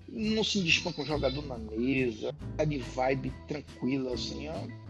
não 0.10 0.44
se 0.44 0.60
indispõe 0.60 0.92
com 0.92 1.04
o 1.04 1.06
jogador 1.06 1.46
na 1.46 1.58
mesa, 1.58 2.36
tá 2.58 2.66
de 2.66 2.80
vibe 2.80 3.32
tranquila, 3.48 4.14
assim, 4.14 4.50
ó 4.50 4.87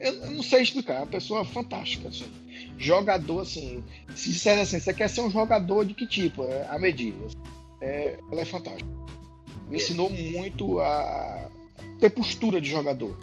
eu 0.00 0.30
não 0.30 0.42
sei 0.42 0.62
explicar, 0.62 0.94
é 0.94 0.98
uma 0.98 1.06
pessoa 1.06 1.44
fantástica. 1.44 2.08
Assim. 2.08 2.26
Jogador, 2.78 3.40
assim, 3.40 3.82
se 4.14 4.30
disser 4.30 4.58
assim, 4.58 4.78
você 4.78 4.92
quer 4.92 5.08
ser 5.08 5.22
um 5.22 5.30
jogador 5.30 5.84
de 5.84 5.94
que 5.94 6.06
tipo? 6.06 6.44
É, 6.44 6.66
a 6.68 6.78
medida. 6.78 7.26
É, 7.80 8.18
ela 8.30 8.40
é 8.40 8.44
fantástica. 8.44 8.88
Me 9.68 9.76
ensinou 9.76 10.10
muito 10.10 10.80
a 10.80 11.50
ter 11.98 12.10
postura 12.10 12.60
de 12.60 12.70
jogador. 12.70 13.18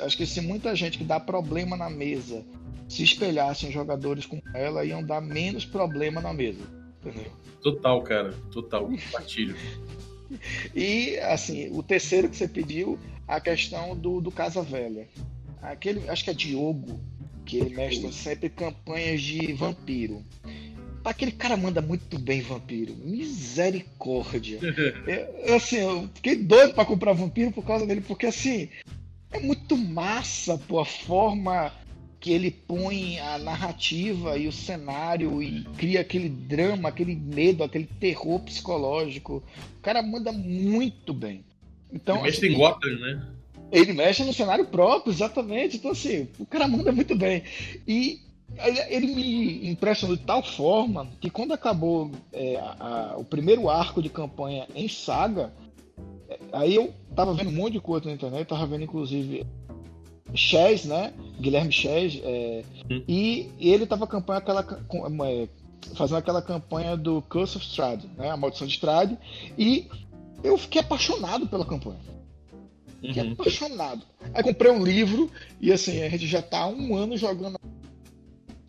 Acho 0.00 0.16
que 0.16 0.26
se 0.26 0.40
muita 0.40 0.74
gente 0.74 0.98
que 0.98 1.04
dá 1.04 1.18
problema 1.18 1.76
na 1.76 1.90
mesa 1.90 2.44
se 2.88 3.02
espelhasse 3.02 3.66
em 3.66 3.72
jogadores 3.72 4.26
como 4.26 4.42
ela, 4.54 4.84
iam 4.84 5.02
dar 5.02 5.20
menos 5.20 5.64
problema 5.64 6.20
na 6.20 6.32
mesa. 6.32 6.62
Entendeu? 7.00 7.30
Total, 7.62 8.02
cara. 8.02 8.34
Total. 8.52 8.86
Compartilho. 8.90 9.56
e, 10.74 11.16
assim, 11.18 11.70
o 11.70 11.82
terceiro 11.82 12.28
que 12.28 12.36
você 12.36 12.48
pediu, 12.48 12.98
a 13.26 13.40
questão 13.40 13.96
do, 13.96 14.20
do 14.20 14.30
Casa 14.30 14.62
Velha. 14.62 15.08
Aquele, 15.62 16.08
acho 16.08 16.24
que 16.24 16.30
é 16.30 16.34
Diogo, 16.34 17.00
que 17.44 17.58
ele 17.58 17.74
mestra 17.74 18.10
sempre 18.12 18.48
campanhas 18.48 19.20
de 19.20 19.52
vampiro. 19.52 20.24
Aquele 21.04 21.32
cara 21.32 21.56
manda 21.56 21.80
muito 21.80 22.18
bem 22.18 22.42
vampiro. 22.42 22.94
Misericórdia. 22.96 24.58
eu, 25.46 25.54
assim, 25.56 25.76
eu 25.76 26.08
fiquei 26.14 26.36
doido 26.36 26.74
para 26.74 26.84
comprar 26.84 27.12
vampiro 27.12 27.50
por 27.50 27.64
causa 27.64 27.86
dele, 27.86 28.02
porque 28.02 28.26
assim, 28.26 28.68
é 29.30 29.38
muito 29.38 29.76
massa, 29.76 30.58
pô, 30.58 30.78
a 30.78 30.84
forma 30.84 31.72
que 32.20 32.32
ele 32.32 32.50
põe 32.50 33.18
a 33.18 33.38
narrativa 33.38 34.36
e 34.36 34.46
o 34.46 34.52
cenário 34.52 35.42
e 35.42 35.64
cria 35.78 36.02
aquele 36.02 36.28
drama, 36.28 36.90
aquele 36.90 37.16
medo, 37.16 37.64
aquele 37.64 37.86
terror 37.98 38.38
psicológico. 38.40 39.42
O 39.78 39.80
cara 39.80 40.02
manda 40.02 40.30
muito 40.30 41.14
bem. 41.14 41.42
Então, 41.90 42.22
Mestre 42.22 42.48
assim, 42.48 42.56
em 42.56 42.58
Gotham, 42.58 42.98
né? 42.98 43.26
Ele 43.72 43.92
mexe 43.92 44.24
no 44.24 44.32
cenário 44.32 44.66
próprio, 44.66 45.12
exatamente. 45.12 45.76
Então, 45.76 45.92
assim, 45.92 46.28
o 46.38 46.46
cara 46.46 46.66
manda 46.66 46.90
muito 46.92 47.14
bem. 47.14 47.42
E 47.86 48.20
ele, 48.88 49.14
me 49.14 49.70
impressionou 49.70 50.16
de 50.16 50.24
tal 50.24 50.42
forma 50.42 51.08
que 51.20 51.30
quando 51.30 51.52
acabou 51.52 52.10
é, 52.32 52.56
a, 52.56 53.12
a, 53.12 53.16
o 53.16 53.24
primeiro 53.24 53.68
arco 53.68 54.02
de 54.02 54.08
campanha 54.08 54.66
em 54.74 54.88
saga, 54.88 55.52
é, 56.28 56.38
aí 56.52 56.74
eu 56.74 56.92
tava 57.14 57.32
vendo 57.32 57.50
um 57.50 57.54
monte 57.54 57.74
de 57.74 57.80
coisa 57.80 58.06
na 58.06 58.12
internet, 58.12 58.48
tava 58.48 58.66
vendo 58.66 58.84
inclusive 58.84 59.46
Chess, 60.34 60.84
né? 60.84 61.12
Guilherme 61.40 61.72
Chess, 61.72 62.20
é, 62.22 62.64
hum. 62.90 63.02
e, 63.06 63.50
e, 63.58 63.70
ele 63.70 63.86
tava 63.86 64.06
campanha 64.06 64.38
aquela 64.38 64.66
é, 65.26 65.48
fazendo 65.94 66.18
aquela 66.18 66.42
campanha 66.42 66.96
do 66.96 67.22
Curse 67.22 67.56
of 67.56 67.66
Strahd, 67.66 68.06
né? 68.16 68.30
A 68.30 68.36
Maldição 68.36 68.66
de 68.66 68.74
Strahd, 68.74 69.16
e 69.58 69.88
eu 70.42 70.56
fiquei 70.58 70.80
apaixonado 70.80 71.46
pela 71.46 71.64
campanha. 71.64 71.98
Uhum. 73.02 73.32
apaixonado. 73.32 74.04
Aí 74.34 74.42
comprei 74.42 74.70
um 74.70 74.84
livro 74.84 75.30
e 75.60 75.72
assim, 75.72 76.02
a 76.02 76.08
gente 76.08 76.26
já 76.26 76.42
tá 76.42 76.58
há 76.60 76.68
um 76.68 76.94
ano 76.94 77.16
jogando 77.16 77.58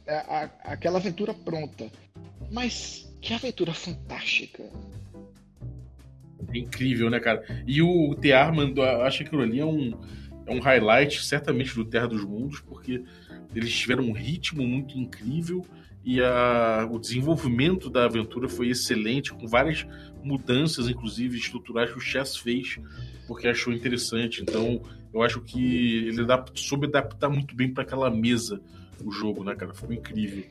a, 0.07 0.13
a, 0.13 0.43
aquela 0.73 0.99
aventura 0.99 1.33
pronta. 1.33 1.89
Mas 2.49 3.13
que 3.21 3.33
aventura 3.33 3.73
fantástica. 3.73 4.63
É 6.53 6.57
incrível, 6.57 7.09
né, 7.09 7.19
cara? 7.19 7.43
E 7.65 7.81
o 7.81 8.15
Tear 8.15 8.53
mandou. 8.53 8.83
Acho 8.83 9.19
que 9.19 9.23
aquilo 9.25 9.41
ali 9.41 9.59
é 9.59 9.65
um, 9.65 9.93
é 10.45 10.53
um 10.53 10.59
highlight, 10.59 11.23
certamente, 11.23 11.75
do 11.75 11.85
Terra 11.85 12.07
dos 12.07 12.25
Mundos, 12.25 12.59
porque 12.59 13.03
eles 13.55 13.73
tiveram 13.73 14.03
um 14.03 14.11
ritmo 14.11 14.65
muito 14.65 14.97
incrível 14.97 15.65
e 16.03 16.21
a, 16.21 16.87
o 16.89 16.97
desenvolvimento 16.97 17.89
da 17.89 18.05
aventura 18.05 18.49
foi 18.49 18.69
excelente, 18.69 19.31
com 19.31 19.47
várias 19.47 19.85
mudanças, 20.23 20.87
inclusive 20.89 21.37
estruturais, 21.37 21.91
que 21.91 21.97
o 21.97 22.01
Chess 22.01 22.37
fez, 22.37 22.79
porque 23.27 23.47
achou 23.47 23.73
interessante. 23.73 24.41
Então, 24.41 24.81
eu 25.13 25.21
acho 25.21 25.41
que 25.41 26.07
ele 26.07 26.25
dá, 26.25 26.43
soube 26.55 26.87
adaptar 26.87 27.29
muito 27.29 27.55
bem 27.55 27.73
para 27.73 27.83
aquela 27.83 28.09
mesa 28.09 28.61
o 29.03 29.11
jogo, 29.11 29.43
né, 29.43 29.55
cara? 29.55 29.73
Ficou 29.73 29.93
incrível. 29.93 30.43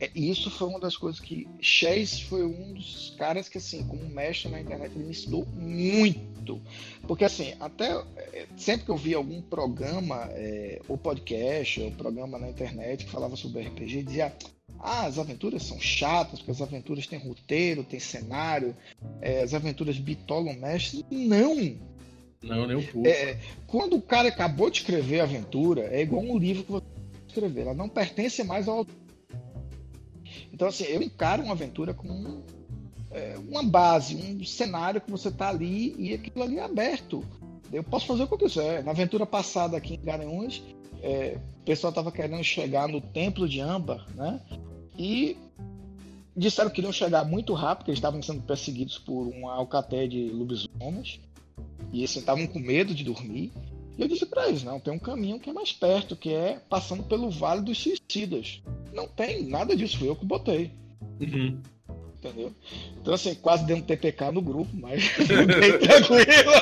É, 0.00 0.10
isso 0.14 0.50
foi 0.50 0.68
uma 0.68 0.80
das 0.80 0.96
coisas 0.96 1.20
que 1.20 1.48
Chess 1.60 2.20
foi 2.20 2.44
um 2.44 2.74
dos 2.74 3.14
caras 3.18 3.48
que, 3.48 3.58
assim, 3.58 3.86
como 3.86 4.06
mestre 4.08 4.50
na 4.50 4.60
internet, 4.60 4.92
ele 4.94 5.04
me 5.04 5.10
ensinou 5.10 5.46
muito. 5.46 6.60
Porque, 7.06 7.24
assim, 7.24 7.54
até 7.60 7.92
é, 8.16 8.46
sempre 8.56 8.86
que 8.86 8.90
eu 8.90 8.96
via 8.96 9.16
algum 9.16 9.40
programa, 9.40 10.28
é, 10.32 10.80
ou 10.88 10.98
podcast, 10.98 11.80
ou 11.80 11.90
programa 11.92 12.38
na 12.38 12.48
internet 12.48 13.04
que 13.04 13.10
falava 13.10 13.36
sobre 13.36 13.62
RPG, 13.62 14.02
dizia: 14.02 14.32
ah, 14.78 15.06
as 15.06 15.18
aventuras 15.18 15.62
são 15.62 15.80
chatas, 15.80 16.40
porque 16.40 16.52
as 16.52 16.62
aventuras 16.62 17.06
têm 17.06 17.18
roteiro, 17.18 17.82
tem 17.82 17.98
cenário, 17.98 18.76
é, 19.20 19.42
as 19.42 19.54
aventuras 19.54 19.98
bitolam 19.98 20.54
mestre. 20.54 21.04
Não! 21.10 21.76
Não, 22.42 22.66
nem 22.66 22.76
um 22.76 22.82
pouco. 22.82 23.08
É, 23.08 23.38
quando 23.66 23.96
o 23.96 24.02
cara 24.02 24.28
acabou 24.28 24.70
de 24.70 24.78
escrever 24.78 25.20
a 25.20 25.24
aventura, 25.24 25.88
é 25.90 26.02
igual 26.02 26.22
um 26.22 26.38
livro 26.38 26.64
que 26.64 26.72
você 26.72 26.86
escrever. 27.26 27.62
Ela 27.62 27.74
não 27.74 27.88
pertence 27.88 28.44
mais 28.44 28.68
ao 28.68 28.86
Então, 30.52 30.68
assim, 30.68 30.84
eu 30.84 31.02
encaro 31.02 31.42
uma 31.42 31.52
aventura 31.52 31.92
como 31.92 32.42
é, 33.10 33.36
uma 33.48 33.62
base, 33.62 34.14
um 34.14 34.44
cenário 34.44 35.00
que 35.00 35.10
você 35.10 35.28
está 35.28 35.48
ali 35.48 35.94
e 35.98 36.14
aquilo 36.14 36.44
ali 36.44 36.58
é 36.58 36.62
aberto. 36.62 37.24
Eu 37.72 37.82
posso 37.82 38.06
fazer 38.06 38.22
o 38.22 38.26
que 38.26 38.34
eu 38.34 38.38
quiser. 38.38 38.84
Na 38.84 38.90
aventura 38.90 39.26
passada 39.26 39.76
aqui 39.76 39.94
em 39.94 40.04
Garanhuns, 40.04 40.62
é, 41.02 41.38
o 41.60 41.64
pessoal 41.64 41.90
estava 41.90 42.12
querendo 42.12 42.42
chegar 42.44 42.88
no 42.88 43.00
Templo 43.00 43.48
de 43.48 43.60
Âmbar, 43.60 44.06
né? 44.14 44.40
E 44.98 45.36
disseram 46.36 46.70
que 46.70 46.80
iriam 46.80 46.92
chegar 46.92 47.24
muito 47.24 47.54
rápido, 47.54 47.88
eles 47.88 47.98
estavam 47.98 48.22
sendo 48.22 48.42
perseguidos 48.42 48.98
por 48.98 49.26
uma 49.26 49.54
alcaté 49.54 50.06
de 50.06 50.28
lobisomens. 50.28 51.20
E 51.92 51.98
eles 51.98 52.14
estavam 52.14 52.46
com 52.46 52.58
medo 52.58 52.94
de 52.94 53.04
dormir. 53.04 53.52
E 53.96 54.02
eu 54.02 54.08
disse 54.08 54.26
para 54.26 54.48
eles: 54.48 54.62
não, 54.62 54.78
tem 54.78 54.92
um 54.92 54.98
caminho 54.98 55.40
que 55.40 55.50
é 55.50 55.52
mais 55.52 55.72
perto, 55.72 56.16
que 56.16 56.32
é 56.32 56.60
passando 56.68 57.02
pelo 57.02 57.30
Vale 57.30 57.62
dos 57.62 57.78
Suicidas. 57.78 58.62
Não 58.92 59.08
tem 59.08 59.44
nada 59.44 59.74
disso, 59.76 59.98
foi 59.98 60.08
eu 60.08 60.16
que 60.16 60.24
botei. 60.24 60.70
Uhum. 61.20 61.60
Entendeu? 62.18 62.52
Então, 63.00 63.14
assim, 63.14 63.34
quase 63.34 63.64
deu 63.66 63.76
um 63.76 63.82
TPK 63.82 64.32
no 64.32 64.42
grupo, 64.42 64.70
mas 64.74 65.04
bem 65.26 65.78
tranquilo. 65.78 66.52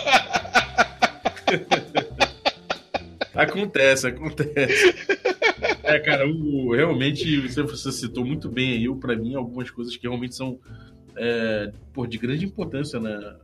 acontece, 3.34 4.06
acontece. 4.06 4.94
É, 5.82 5.98
cara, 6.00 6.28
o, 6.28 6.74
realmente 6.74 7.40
você, 7.40 7.62
você 7.62 7.92
citou 7.92 8.24
muito 8.24 8.48
bem 8.48 8.72
aí, 8.72 8.94
para 8.96 9.16
mim, 9.16 9.34
algumas 9.34 9.70
coisas 9.70 9.96
que 9.96 10.06
realmente 10.06 10.34
são 10.34 10.58
é, 11.16 11.72
por, 11.92 12.06
de 12.06 12.18
grande 12.18 12.44
importância 12.44 13.00
na, 13.00 13.36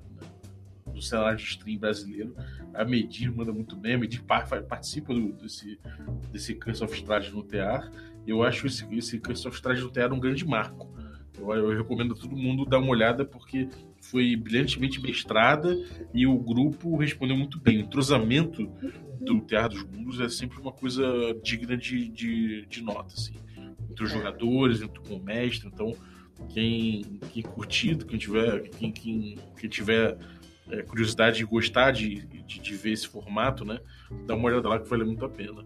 do 1.00 1.04
cenário 1.04 1.38
de 1.38 1.44
stream 1.44 1.78
brasileiro. 1.78 2.34
A 2.72 2.84
Medir 2.84 3.34
manda 3.34 3.52
muito 3.52 3.76
bem, 3.76 3.94
a 3.94 3.98
Medir 3.98 4.22
participa 4.22 5.12
do, 5.12 5.32
desse, 5.32 5.78
desse 6.30 6.54
Curse 6.54 6.84
of 6.84 6.94
Strahd 6.94 7.30
no 7.32 7.42
TEAR. 7.42 7.90
Eu 8.26 8.42
acho 8.42 8.66
esse, 8.66 8.86
esse 8.94 9.18
Curse 9.18 9.48
of 9.48 9.56
Strahd 9.56 9.80
no 9.80 9.90
TEAR 9.90 10.12
um 10.12 10.20
grande 10.20 10.46
marco. 10.46 10.88
Eu, 11.38 11.52
eu, 11.52 11.76
recomendo 11.78 12.12
a 12.12 12.16
todo 12.16 12.36
mundo 12.36 12.66
dar 12.66 12.78
uma 12.78 12.90
olhada 12.90 13.24
porque 13.24 13.68
foi 14.00 14.36
brilhantemente 14.36 15.00
mestrada 15.00 15.76
e 16.12 16.26
o 16.26 16.38
grupo 16.38 16.96
respondeu 16.96 17.36
muito 17.36 17.58
bem. 17.58 17.78
O 17.78 17.80
entrosamento 17.80 18.66
do 19.20 19.40
Teatro 19.40 19.84
dos 19.84 19.96
Mundos 19.96 20.20
é 20.20 20.28
sempre 20.28 20.60
uma 20.60 20.72
coisa 20.72 21.04
digna 21.42 21.76
de, 21.76 22.08
de, 22.08 22.66
de 22.66 22.82
nota, 22.82 23.14
assim. 23.14 23.34
Entre 23.90 24.04
os 24.04 24.10
é. 24.10 24.14
jogadores, 24.14 24.82
entre 24.82 25.00
com 25.00 25.14
o 25.14 25.22
mestre. 25.22 25.68
Então, 25.68 25.94
quem, 26.48 27.02
quem 27.32 27.42
curtido, 27.42 28.06
quem 28.06 28.18
tiver, 28.18 28.68
quem, 28.70 28.90
quem, 28.90 29.38
quem 29.58 29.70
tiver 29.70 30.16
é, 30.70 30.82
curiosidade 30.82 31.38
de 31.38 31.44
gostar 31.44 31.90
de, 31.92 32.26
de, 32.26 32.60
de, 32.60 32.74
ver 32.74 32.92
esse 32.92 33.06
formato, 33.06 33.64
né? 33.64 33.78
Dá 34.26 34.34
uma 34.34 34.48
olhada 34.48 34.68
lá 34.68 34.78
que 34.78 34.88
vale 34.88 35.04
muito 35.04 35.24
a 35.24 35.28
pena. 35.28 35.64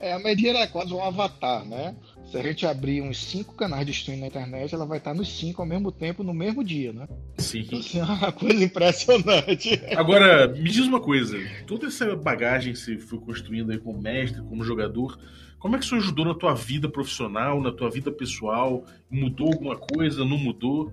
É, 0.00 0.12
a 0.12 0.18
Medieira 0.18 0.60
é 0.60 0.66
quase 0.66 0.94
um 0.94 1.02
avatar, 1.02 1.64
né? 1.64 1.96
Se 2.30 2.36
a 2.36 2.42
gente 2.42 2.66
abrir 2.66 3.02
uns 3.02 3.24
cinco 3.24 3.54
canais 3.54 3.84
de 3.84 3.92
stream 3.92 4.20
na 4.20 4.28
internet, 4.28 4.72
ela 4.72 4.86
vai 4.86 4.98
estar 4.98 5.14
nos 5.14 5.38
cinco 5.38 5.62
ao 5.62 5.66
mesmo 5.66 5.90
tempo, 5.90 6.22
no 6.22 6.32
mesmo 6.32 6.62
dia, 6.62 6.92
né? 6.92 7.08
Sim. 7.38 7.60
Então, 7.60 7.78
assim, 7.80 7.98
é 7.98 8.04
uma 8.04 8.30
coisa 8.30 8.62
impressionante. 8.64 9.80
Agora, 9.96 10.46
me 10.46 10.70
diz 10.70 10.86
uma 10.86 11.00
coisa: 11.00 11.36
toda 11.66 11.86
essa 11.86 12.14
bagagem 12.14 12.74
que 12.74 12.78
você 12.78 12.98
foi 12.98 13.18
construindo 13.18 13.72
aí 13.72 13.78
como 13.78 14.00
mestre, 14.00 14.42
como 14.42 14.62
jogador, 14.62 15.18
como 15.58 15.74
é 15.74 15.78
que 15.78 15.84
isso 15.84 15.96
ajudou 15.96 16.24
na 16.24 16.34
tua 16.34 16.54
vida 16.54 16.88
profissional, 16.88 17.60
na 17.60 17.72
tua 17.72 17.90
vida 17.90 18.12
pessoal? 18.12 18.84
Mudou 19.10 19.48
alguma 19.48 19.76
coisa? 19.76 20.24
Não 20.24 20.38
mudou? 20.38 20.92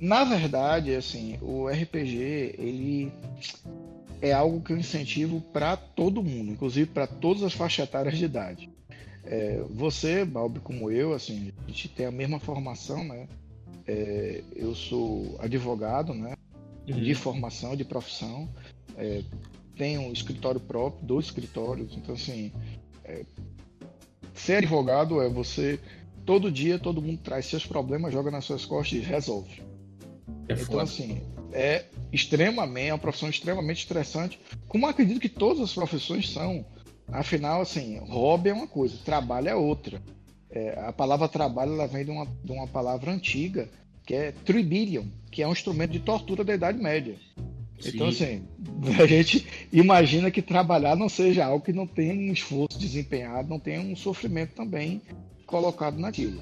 Na 0.00 0.24
verdade, 0.24 0.94
assim, 0.94 1.38
o 1.40 1.68
RPG, 1.68 2.56
ele 2.58 3.12
é 4.20 4.32
algo 4.32 4.60
que 4.60 4.72
eu 4.72 4.78
incentivo 4.78 5.40
para 5.52 5.76
todo 5.76 6.22
mundo, 6.22 6.52
inclusive 6.52 6.90
para 6.90 7.06
todas 7.06 7.42
as 7.42 7.52
faixas 7.52 7.86
etárias 7.86 8.16
de 8.16 8.24
idade. 8.24 8.70
É, 9.24 9.62
você, 9.70 10.24
Balbi, 10.24 10.60
como 10.60 10.90
eu, 10.90 11.14
assim, 11.14 11.52
a 11.64 11.68
gente 11.68 11.88
tem 11.88 12.06
a 12.06 12.10
mesma 12.10 12.38
formação, 12.38 13.02
né? 13.04 13.26
É, 13.86 14.42
eu 14.54 14.74
sou 14.74 15.36
advogado, 15.40 16.14
né? 16.14 16.36
Uhum. 16.86 17.00
De 17.00 17.14
formação, 17.14 17.74
de 17.74 17.84
profissão. 17.84 18.48
É, 18.96 19.22
tenho 19.76 20.02
um 20.02 20.12
escritório 20.12 20.60
próprio, 20.60 21.06
dois 21.06 21.26
escritórios. 21.26 21.96
Então, 21.96 22.14
assim, 22.14 22.52
é, 23.04 23.24
ser 24.34 24.56
advogado 24.56 25.22
é 25.22 25.28
você 25.28 25.80
todo 26.24 26.50
dia 26.50 26.78
todo 26.78 27.02
mundo 27.02 27.20
traz 27.22 27.46
seus 27.46 27.66
problemas, 27.66 28.12
joga 28.12 28.30
nas 28.30 28.44
suas 28.44 28.64
costas 28.64 28.98
e 28.98 29.02
resolve. 29.02 29.62
É 30.48 30.54
então, 30.54 30.80
assim, 30.80 31.20
é 31.52 31.84
extremamente, 32.12 32.88
é 32.88 32.92
uma 32.92 32.98
profissão 32.98 33.28
extremamente 33.28 33.78
estressante, 33.78 34.38
como 34.68 34.86
acredito 34.86 35.20
que 35.20 35.28
todas 35.28 35.62
as 35.62 35.72
profissões 35.72 36.30
são. 36.30 36.64
Afinal, 37.08 37.60
assim, 37.60 37.98
hobby 38.08 38.48
é 38.48 38.54
uma 38.54 38.66
coisa, 38.66 38.96
trabalho 39.04 39.48
é 39.48 39.54
outra. 39.54 40.02
É, 40.50 40.78
a 40.86 40.92
palavra 40.92 41.28
trabalho 41.28 41.72
ela 41.72 41.86
vem 41.86 42.04
de 42.04 42.10
uma, 42.10 42.26
de 42.42 42.52
uma 42.52 42.66
palavra 42.66 43.12
antiga, 43.12 43.68
que 44.06 44.14
é 44.14 44.32
tribbilium, 44.32 45.10
que 45.30 45.42
é 45.42 45.48
um 45.48 45.52
instrumento 45.52 45.90
de 45.90 46.00
tortura 46.00 46.44
da 46.44 46.54
Idade 46.54 46.78
Média. 46.78 47.16
Sim. 47.80 47.90
Então, 47.94 48.08
assim, 48.08 48.42
a 49.02 49.06
gente 49.06 49.46
imagina 49.72 50.30
que 50.30 50.40
trabalhar 50.40 50.96
não 50.96 51.08
seja 51.08 51.44
algo 51.44 51.64
que 51.64 51.72
não 51.72 51.86
tenha 51.86 52.14
um 52.14 52.32
esforço 52.32 52.78
desempenhado, 52.78 53.48
não 53.48 53.58
tenha 53.58 53.80
um 53.80 53.96
sofrimento 53.96 54.54
também 54.54 55.02
colocado 55.46 55.98
naquilo. 55.98 56.40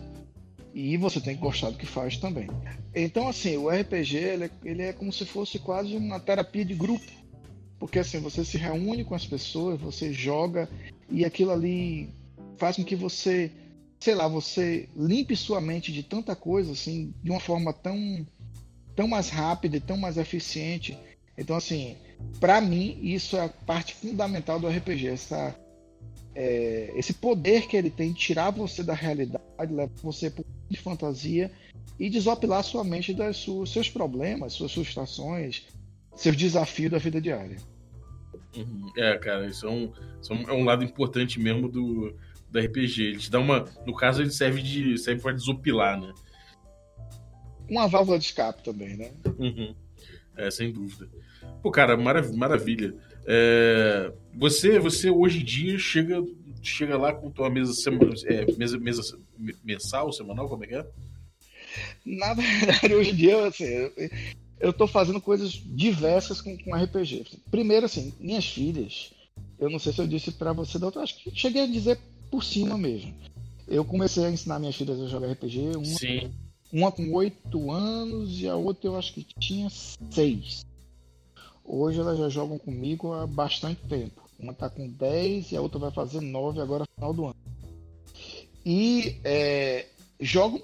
E 0.74 0.96
você 0.96 1.20
tem 1.20 1.34
que 1.34 1.42
gostar 1.42 1.70
do 1.70 1.76
que 1.76 1.86
faz 1.86 2.16
também. 2.16 2.48
Então, 2.94 3.28
assim, 3.28 3.56
o 3.56 3.68
RPG 3.68 4.16
ele 4.16 4.44
é, 4.44 4.50
ele 4.64 4.82
é 4.82 4.92
como 4.92 5.12
se 5.12 5.24
fosse 5.24 5.58
quase 5.58 5.96
uma 5.96 6.18
terapia 6.18 6.64
de 6.64 6.74
grupo. 6.74 7.10
Porque, 7.78 7.98
assim, 7.98 8.20
você 8.20 8.44
se 8.44 8.56
reúne 8.56 9.04
com 9.04 9.14
as 9.14 9.26
pessoas, 9.26 9.80
você 9.80 10.12
joga 10.12 10.68
e 11.10 11.24
aquilo 11.24 11.50
ali 11.50 12.08
faz 12.56 12.76
com 12.76 12.84
que 12.84 12.96
você, 12.96 13.50
sei 13.98 14.14
lá, 14.14 14.28
você 14.28 14.88
limpe 14.96 15.34
sua 15.36 15.60
mente 15.60 15.92
de 15.92 16.02
tanta 16.02 16.34
coisa, 16.34 16.72
assim, 16.72 17.12
de 17.22 17.30
uma 17.30 17.40
forma 17.40 17.72
tão, 17.72 18.26
tão 18.94 19.08
mais 19.08 19.28
rápida 19.28 19.76
e 19.76 19.80
tão 19.80 19.96
mais 19.96 20.16
eficiente. 20.16 20.96
Então, 21.36 21.56
assim, 21.56 21.96
para 22.38 22.60
mim, 22.60 22.98
isso 23.02 23.36
é 23.36 23.44
a 23.44 23.48
parte 23.48 23.94
fundamental 23.94 24.60
do 24.60 24.68
RPG, 24.68 25.08
essa 25.08 25.54
é, 26.34 26.92
esse 26.96 27.14
poder 27.14 27.66
que 27.66 27.76
ele 27.76 27.90
tem 27.90 28.12
de 28.12 28.18
tirar 28.18 28.50
você 28.50 28.82
da 28.82 28.94
realidade, 28.94 29.44
levar 29.58 29.90
você 30.02 30.30
para 30.30 30.44
de 30.68 30.78
fantasia 30.78 31.50
e 31.98 32.08
desopilar 32.08 32.64
sua 32.64 32.82
mente 32.82 33.12
dos 33.12 33.70
seus 33.70 33.90
problemas, 33.90 34.54
suas 34.54 34.72
frustrações, 34.72 35.66
seus 36.16 36.36
desafios 36.36 36.90
da 36.90 36.98
vida 36.98 37.20
diária. 37.20 37.58
Uhum. 38.56 38.90
É, 38.96 39.16
cara, 39.18 39.46
isso 39.46 39.66
é 39.66 39.70
um, 39.70 39.92
isso 40.20 40.32
é 40.32 40.52
um 40.52 40.64
lado 40.64 40.82
importante 40.82 41.38
mesmo 41.38 41.68
do, 41.68 42.14
do 42.50 42.58
RPG. 42.58 43.02
Ele 43.02 43.18
te 43.18 43.30
dá 43.30 43.38
uma. 43.38 43.66
No 43.86 43.94
caso, 43.94 44.22
ele 44.22 44.30
serve 44.30 44.62
de. 44.62 44.98
serve 44.98 45.22
para 45.22 45.32
desopilar, 45.32 46.00
né? 46.00 46.12
Uma 47.68 47.86
válvula 47.86 48.18
de 48.18 48.26
escape 48.26 48.62
também, 48.62 48.96
né? 48.96 49.10
Uhum. 49.38 49.74
É, 50.36 50.50
sem 50.50 50.72
dúvida. 50.72 51.08
Pô, 51.62 51.70
cara, 51.70 51.96
marav 51.96 52.32
maravilha. 52.34 52.94
É, 53.26 54.12
você, 54.34 54.78
você 54.78 55.10
hoje 55.10 55.40
em 55.40 55.44
dia 55.44 55.78
chega, 55.78 56.24
chega 56.62 56.96
lá 56.96 57.12
com 57.12 57.30
tua 57.30 57.50
mesa, 57.50 57.72
é, 58.26 58.56
mesa, 58.56 58.78
mesa 58.78 59.18
mensal, 59.64 60.12
semanal, 60.12 60.48
como 60.48 60.64
é 60.64 60.66
que 60.66 60.74
é? 60.74 60.86
Na 62.04 62.34
verdade, 62.34 62.94
hoje 62.94 63.10
em 63.10 63.14
dia, 63.14 63.46
assim, 63.46 63.64
eu, 64.60 64.72
tô 64.72 64.86
fazendo 64.86 65.20
coisas 65.20 65.52
diversas 65.52 66.40
com, 66.40 66.56
com 66.58 66.74
RPG. 66.74 67.26
Primeiro, 67.50 67.86
assim, 67.86 68.12
minhas 68.20 68.46
filhas, 68.46 69.12
eu 69.58 69.70
não 69.70 69.78
sei 69.78 69.92
se 69.92 70.00
eu 70.00 70.06
disse 70.06 70.32
para 70.32 70.52
você, 70.52 70.78
doutor, 70.78 71.02
acho 71.02 71.16
que 71.16 71.30
cheguei 71.34 71.62
a 71.62 71.66
dizer 71.66 71.98
por 72.30 72.42
cima 72.42 72.76
mesmo. 72.76 73.14
Eu 73.68 73.84
comecei 73.84 74.24
a 74.24 74.30
ensinar 74.30 74.58
minhas 74.58 74.76
filhas 74.76 75.00
a 75.00 75.06
jogar 75.06 75.30
RPG. 75.30 75.76
Uma, 75.76 75.84
Sim. 75.84 76.30
uma 76.72 76.92
com 76.92 77.10
oito 77.12 77.70
anos 77.70 78.40
e 78.40 78.48
a 78.48 78.56
outra 78.56 78.88
eu 78.88 78.98
acho 78.98 79.14
que 79.14 79.24
tinha 79.38 79.68
seis. 79.70 80.66
Hoje 81.74 82.00
elas 82.00 82.18
já 82.18 82.28
jogam 82.28 82.58
comigo 82.58 83.14
há 83.14 83.26
bastante 83.26 83.80
tempo. 83.88 84.28
Uma 84.38 84.52
está 84.52 84.68
com 84.68 84.86
10 84.86 85.52
e 85.52 85.56
a 85.56 85.62
outra 85.62 85.78
vai 85.78 85.90
fazer 85.90 86.20
9 86.20 86.60
agora 86.60 86.80
no 86.80 86.94
final 86.94 87.14
do 87.14 87.24
ano. 87.24 87.36
E 88.62 89.16
é, 89.24 89.86
jogam 90.20 90.60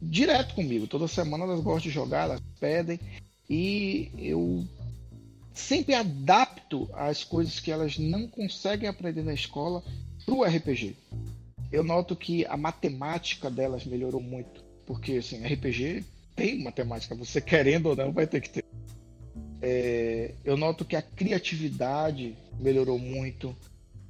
direto 0.00 0.54
comigo. 0.54 0.86
Toda 0.86 1.08
semana 1.08 1.42
elas 1.42 1.58
gostam 1.58 1.88
de 1.88 1.90
jogar, 1.90 2.26
elas 2.26 2.40
pedem. 2.60 3.00
E 3.50 4.12
eu 4.16 4.64
sempre 5.52 5.96
adapto 5.96 6.88
as 6.92 7.24
coisas 7.24 7.58
que 7.58 7.72
elas 7.72 7.98
não 7.98 8.28
conseguem 8.28 8.88
aprender 8.88 9.24
na 9.24 9.34
escola 9.34 9.82
para 10.24 10.32
o 10.32 10.44
RPG. 10.44 10.94
Eu 11.72 11.82
noto 11.82 12.14
que 12.14 12.46
a 12.46 12.56
matemática 12.56 13.50
delas 13.50 13.84
melhorou 13.84 14.22
muito. 14.22 14.62
Porque 14.86 15.14
assim, 15.14 15.44
RPG 15.44 16.04
tem 16.36 16.62
matemática, 16.62 17.16
você 17.16 17.40
querendo 17.40 17.86
ou 17.86 17.96
não 17.96 18.12
vai 18.12 18.28
ter 18.28 18.40
que 18.40 18.48
ter. 18.48 18.64
É, 19.62 20.34
eu 20.44 20.56
noto 20.56 20.84
que 20.84 20.96
a 20.96 21.02
criatividade 21.02 22.36
melhorou 22.58 22.98
muito. 22.98 23.56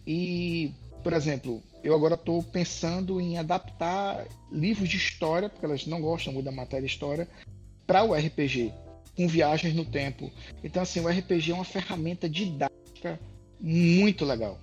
E, 0.07 0.73
por 1.05 1.13
exemplo, 1.13 1.63
eu 1.85 1.95
agora 1.95 2.15
estou 2.15 2.43
pensando 2.43 3.21
em 3.21 3.37
adaptar 3.37 4.27
livros 4.51 4.89
de 4.89 4.97
história, 4.97 5.51
porque 5.51 5.67
elas 5.67 5.87
não 5.87 6.01
gostam 6.01 6.33
muito 6.33 6.47
da 6.47 6.53
matéria 6.53 6.87
história, 6.87 7.29
para 7.87 8.03
o 8.03 8.15
RPG, 8.15 8.73
com 9.15 9.29
viagens 9.29 9.75
no 9.75 9.85
tempo. 9.85 10.31
Então, 10.65 10.83
assim, 10.83 11.01
o 11.01 11.09
RPG 11.09 11.51
é 11.51 11.55
uma 11.55 11.65
ferramenta 11.65 12.29
didática 12.29 13.21
muito 13.61 14.25
legal. 14.25 14.59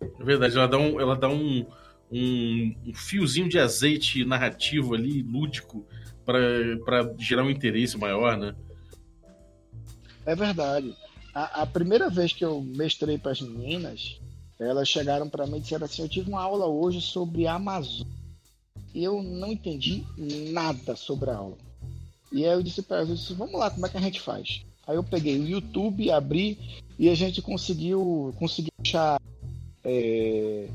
É 0.00 0.24
verdade, 0.24 0.56
ela 0.56 0.68
dá 0.68 0.78
um, 0.78 1.00
ela 1.00 1.16
dá 1.16 1.28
um, 1.28 1.66
um, 2.12 2.74
um 2.86 2.94
fiozinho 2.94 3.48
de 3.48 3.58
azeite 3.58 4.24
narrativo 4.24 4.94
ali, 4.94 5.22
lúdico, 5.22 5.84
para 6.24 7.14
gerar 7.18 7.42
um 7.42 7.50
interesse 7.50 7.98
maior, 7.98 8.36
né? 8.36 8.54
É 10.26 10.34
verdade. 10.34 10.96
A, 11.34 11.62
a 11.62 11.66
primeira 11.66 12.08
vez 12.08 12.32
que 12.32 12.44
eu 12.44 12.60
mestrei 12.60 13.18
para 13.18 13.32
as 13.32 13.40
meninas, 13.40 14.18
elas 14.58 14.88
chegaram 14.88 15.28
para 15.28 15.46
mim 15.46 15.58
e 15.58 15.60
disseram 15.60 15.84
assim: 15.84 16.02
Eu 16.02 16.08
tive 16.08 16.30
uma 16.30 16.42
aula 16.42 16.66
hoje 16.66 17.00
sobre 17.00 17.46
a 17.46 17.54
Amazônia. 17.54 18.12
E 18.94 19.02
eu 19.02 19.22
não 19.22 19.50
entendi 19.50 20.04
nada 20.52 20.94
sobre 20.94 21.30
a 21.30 21.36
aula. 21.36 21.58
E 22.30 22.44
aí 22.44 22.52
eu 22.52 22.62
disse 22.62 22.82
para 22.82 22.98
elas: 22.98 23.28
Vamos 23.30 23.58
lá, 23.58 23.70
como 23.70 23.84
é 23.86 23.88
que 23.88 23.96
a 23.96 24.00
gente 24.00 24.20
faz? 24.20 24.64
Aí 24.86 24.96
eu 24.96 25.02
peguei 25.02 25.38
o 25.38 25.48
YouTube, 25.48 26.10
abri 26.10 26.58
e 26.98 27.08
a 27.08 27.14
gente 27.14 27.42
conseguiu, 27.42 28.34
conseguiu 28.38 28.72
achar 28.80 29.20
é, 29.82 30.68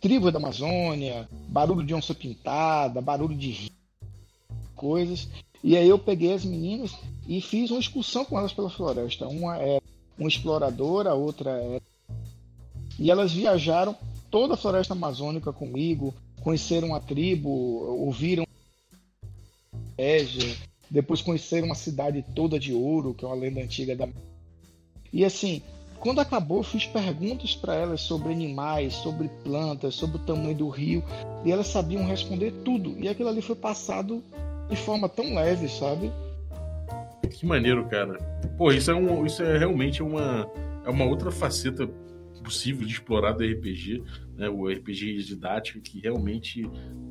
tribo 0.00 0.30
da 0.30 0.38
Amazônia, 0.38 1.28
barulho 1.48 1.84
de 1.84 1.94
onça 1.94 2.14
pintada, 2.14 3.00
barulho 3.00 3.36
de 3.36 3.72
coisas. 4.76 5.28
E 5.64 5.76
aí 5.76 5.88
eu 5.88 5.98
peguei 5.98 6.34
as 6.34 6.44
meninas 6.44 6.92
e 7.26 7.40
fiz 7.40 7.70
uma 7.70 7.80
excursão 7.80 8.24
com 8.24 8.38
elas 8.38 8.52
pela 8.52 8.70
floresta. 8.70 9.26
Uma 9.28 9.56
é 9.58 9.80
uma 10.18 10.28
exploradora, 10.28 11.10
a 11.10 11.14
outra 11.14 11.50
é. 11.50 11.80
E 12.98 13.10
elas 13.10 13.32
viajaram 13.32 13.96
toda 14.30 14.54
a 14.54 14.56
floresta 14.56 14.94
amazônica 14.94 15.52
comigo, 15.52 16.14
conheceram 16.42 16.94
a 16.94 17.00
tribo, 17.00 17.48
ouviram 17.48 18.46
depois 20.90 21.22
conheceram 21.22 21.66
uma 21.66 21.74
cidade 21.74 22.24
toda 22.34 22.58
de 22.58 22.74
ouro, 22.74 23.14
que 23.14 23.24
é 23.24 23.28
uma 23.28 23.36
lenda 23.36 23.60
antiga 23.60 23.96
da. 23.96 24.08
E 25.10 25.24
assim, 25.24 25.62
quando 25.98 26.20
acabou, 26.20 26.62
fiz 26.62 26.84
perguntas 26.84 27.54
para 27.54 27.74
elas 27.74 28.02
sobre 28.02 28.32
animais, 28.32 28.94
sobre 28.94 29.28
plantas, 29.42 29.94
sobre 29.94 30.16
o 30.16 30.20
tamanho 30.20 30.54
do 30.54 30.68
rio, 30.68 31.02
e 31.44 31.50
elas 31.50 31.68
sabiam 31.68 32.04
responder 32.04 32.52
tudo. 32.64 32.98
E 32.98 33.08
aquilo 33.08 33.28
ali 33.28 33.40
foi 33.40 33.56
passado 33.56 34.22
de 34.68 34.76
forma 34.76 35.08
tão 35.08 35.34
leve, 35.34 35.68
sabe? 35.68 36.12
Que 37.30 37.46
maneiro, 37.46 37.86
cara. 37.88 38.18
Pô, 38.56 38.72
isso 38.72 38.90
é, 38.90 38.94
um, 38.94 39.24
isso 39.24 39.42
é 39.42 39.58
realmente 39.58 40.02
uma, 40.02 40.50
é 40.84 40.90
uma 40.90 41.04
outra 41.04 41.30
faceta 41.30 41.88
possível 42.42 42.86
de 42.86 42.92
explorar 42.92 43.32
do 43.32 43.44
RPG, 43.44 44.02
né? 44.36 44.48
O 44.48 44.68
RPG 44.68 45.22
didático 45.22 45.80
que 45.80 46.00
realmente 46.00 46.68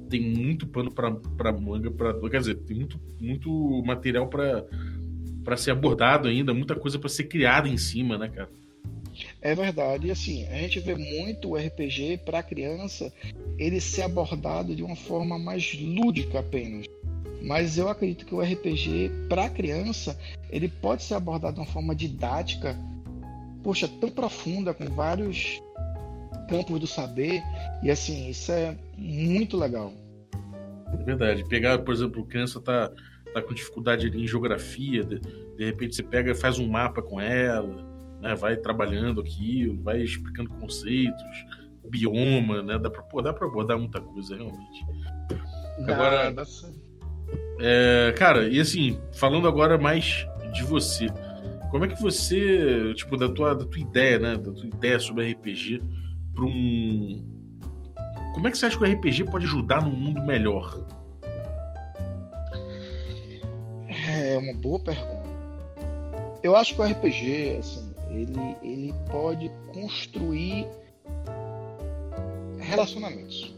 tem 0.10 0.22
muito 0.22 0.68
pano 0.68 0.92
para 0.92 1.52
manga, 1.54 1.90
para 1.90 2.14
quer 2.30 2.40
dizer, 2.40 2.56
tem 2.56 2.78
muito, 2.78 3.00
muito 3.20 3.82
material 3.86 4.28
para 4.28 5.58
ser 5.58 5.72
abordado 5.72 6.28
ainda, 6.28 6.54
muita 6.54 6.76
coisa 6.76 7.00
para 7.00 7.10
ser 7.10 7.26
criada 7.26 7.68
em 7.68 7.78
cima, 7.78 8.18
né, 8.18 8.28
cara? 8.28 8.50
É 9.42 9.56
verdade. 9.56 10.08
E 10.08 10.12
assim, 10.12 10.46
a 10.48 10.56
gente 10.56 10.80
vê 10.80 10.96
muito 10.96 11.50
o 11.50 11.56
RPG 11.56 12.22
para 12.26 12.44
criança 12.44 13.12
ele 13.58 13.80
ser 13.80 14.04
abordado 14.04 14.76
de 14.76 14.84
uma 14.84 14.96
forma 14.96 15.38
mais 15.38 15.78
lúdica 15.80 16.40
apenas. 16.40 16.86
Mas 17.42 17.78
eu 17.78 17.90
acredito 17.90 18.26
que 18.26 18.36
o 18.36 18.42
RPG 18.42 19.12
para 19.28 19.50
criança 19.50 20.18
ele 20.50 20.68
pode 20.68 21.04
ser 21.04 21.16
abordado 21.16 21.56
de 21.56 21.60
uma 21.62 21.66
forma 21.66 21.96
didática, 21.96 22.78
poxa, 23.64 23.88
tão 23.88 24.10
profunda 24.10 24.74
com 24.74 24.86
vários 24.86 25.62
campos 26.50 26.80
do 26.80 26.88
saber 26.88 27.42
e 27.82 27.90
assim 27.90 28.30
isso 28.30 28.52
é 28.52 28.78
muito 28.98 29.58
legal. 29.58 29.94
É 30.94 31.04
verdade. 31.04 31.48
Pegar, 31.48 31.80
por 31.80 31.94
exemplo, 31.94 32.26
criança 32.26 32.60
tá 32.60 32.92
tá 33.34 33.42
com 33.42 33.54
dificuldade 33.54 34.08
em 34.08 34.28
geografia, 34.28 35.04
de, 35.04 35.20
de 35.20 35.66
repente 35.66 35.96
você 35.96 36.04
pega, 36.04 36.36
faz 36.36 36.60
um 36.60 36.68
mapa 36.68 37.02
com 37.02 37.20
ela, 37.20 37.86
né? 38.20 38.36
Vai 38.36 38.58
trabalhando 38.58 39.22
aquilo, 39.22 39.82
vai 39.82 40.02
explicando 40.02 40.50
conceitos, 40.50 41.46
bioma, 41.90 42.62
né? 42.62 42.78
Dá 42.78 42.90
para 42.90 43.02
pô, 43.04 43.22
dá 43.22 43.34
para 43.34 43.48
abordar 43.48 43.78
muita 43.78 44.02
coisa 44.02 44.36
realmente. 44.36 44.86
Agora, 45.80 46.32
dá, 46.32 46.44
dá 46.44 46.46
é, 47.60 48.14
cara, 48.18 48.48
e 48.48 48.60
assim, 48.60 49.00
falando 49.14 49.48
agora 49.48 49.78
mais 49.78 50.26
de 50.54 50.64
você, 50.64 51.08
como 51.70 51.86
é 51.86 51.88
que 51.88 52.02
você, 52.02 52.94
tipo, 52.96 53.16
da 53.18 53.30
tua, 53.30 53.56
da 53.56 53.66
tua 53.66 53.80
ideia, 53.80 54.20
né, 54.20 54.36
da 54.36 54.52
tua 54.52 54.66
ideia 54.66 55.00
sobre 55.00 55.32
RPG 55.32 55.82
para 56.34 56.46
um 56.46 57.32
como 58.34 58.48
é 58.48 58.52
que 58.52 58.58
você 58.58 58.66
acha 58.66 58.78
que 58.78 58.84
o 58.84 58.92
RPG 58.92 59.26
pode 59.26 59.46
ajudar 59.46 59.84
num 59.84 59.92
mundo 59.92 60.22
melhor? 60.22 60.80
É 64.08 64.38
uma 64.38 64.54
boa 64.54 64.80
pergunta. 64.80 65.30
Eu 66.42 66.56
acho 66.56 66.74
que 66.74 66.82
o 66.82 66.86
RPG, 66.86 67.58
assim, 67.60 67.94
ele, 68.10 68.56
ele 68.64 68.94
pode 69.12 69.52
construir 69.74 70.66
relacionamentos. 72.58 73.54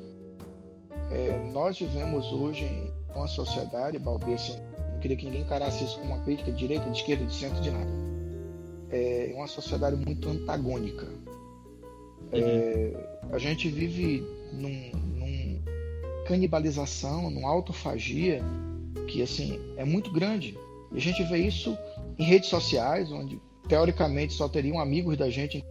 É, 1.11 1.51
nós 1.53 1.77
vivemos 1.77 2.25
hoje 2.33 2.67
uma 3.15 3.27
sociedade, 3.27 3.99
Balbi, 3.99 4.33
assim, 4.33 4.57
não 4.93 4.99
queria 4.99 5.17
que 5.17 5.25
ninguém 5.25 5.41
encarasse 5.41 5.83
isso 5.83 5.99
como 5.99 6.13
uma 6.13 6.23
crítica 6.23 6.51
de 6.51 6.57
direita, 6.57 6.89
de 6.89 6.97
esquerda, 6.97 7.25
de 7.25 7.33
centro, 7.33 7.61
de 7.61 7.71
nada. 7.71 7.91
É 8.89 9.31
uma 9.35 9.47
sociedade 9.47 9.95
muito 9.95 10.29
antagônica. 10.29 11.07
É, 12.31 12.93
a 13.31 13.37
gente 13.37 13.69
vive 13.69 14.23
num, 14.53 14.91
num 15.15 15.61
canibalização, 16.25 17.29
numa 17.29 17.49
autofagia 17.49 18.41
que 19.07 19.21
assim 19.21 19.59
é 19.77 19.85
muito 19.85 20.11
grande. 20.11 20.57
E 20.91 20.97
a 20.97 21.01
gente 21.01 21.23
vê 21.23 21.37
isso 21.37 21.77
em 22.17 22.23
redes 22.23 22.49
sociais, 22.49 23.11
onde 23.11 23.39
teoricamente 23.67 24.33
só 24.33 24.47
teriam 24.47 24.79
amigos 24.79 25.17
da 25.17 25.29
gente. 25.29 25.63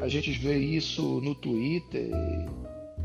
A 0.00 0.08
gente 0.08 0.30
vê 0.32 0.56
isso 0.56 1.20
no 1.20 1.34
Twitter, 1.34 2.10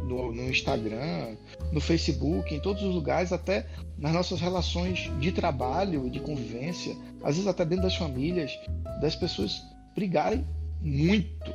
no, 0.03 0.31
no, 0.31 0.49
Instagram, 0.49 1.35
no 1.71 1.79
Facebook, 1.79 2.53
em 2.53 2.59
todos 2.59 2.83
os 2.83 2.93
lugares, 2.93 3.31
até 3.31 3.65
nas 3.97 4.13
nossas 4.13 4.39
relações 4.39 5.11
de 5.19 5.31
trabalho, 5.31 6.09
de 6.09 6.19
convivência, 6.19 6.95
às 7.23 7.35
vezes 7.35 7.47
até 7.47 7.65
dentro 7.65 7.83
das 7.83 7.95
famílias, 7.95 8.57
das 9.01 9.15
pessoas 9.15 9.63
brigarem 9.95 10.45
muito. 10.81 11.53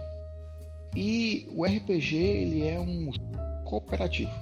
E 0.96 1.46
o 1.55 1.64
RPG 1.64 2.16
ele 2.16 2.66
é 2.66 2.80
um 2.80 3.11
cooperativo. 3.64 4.32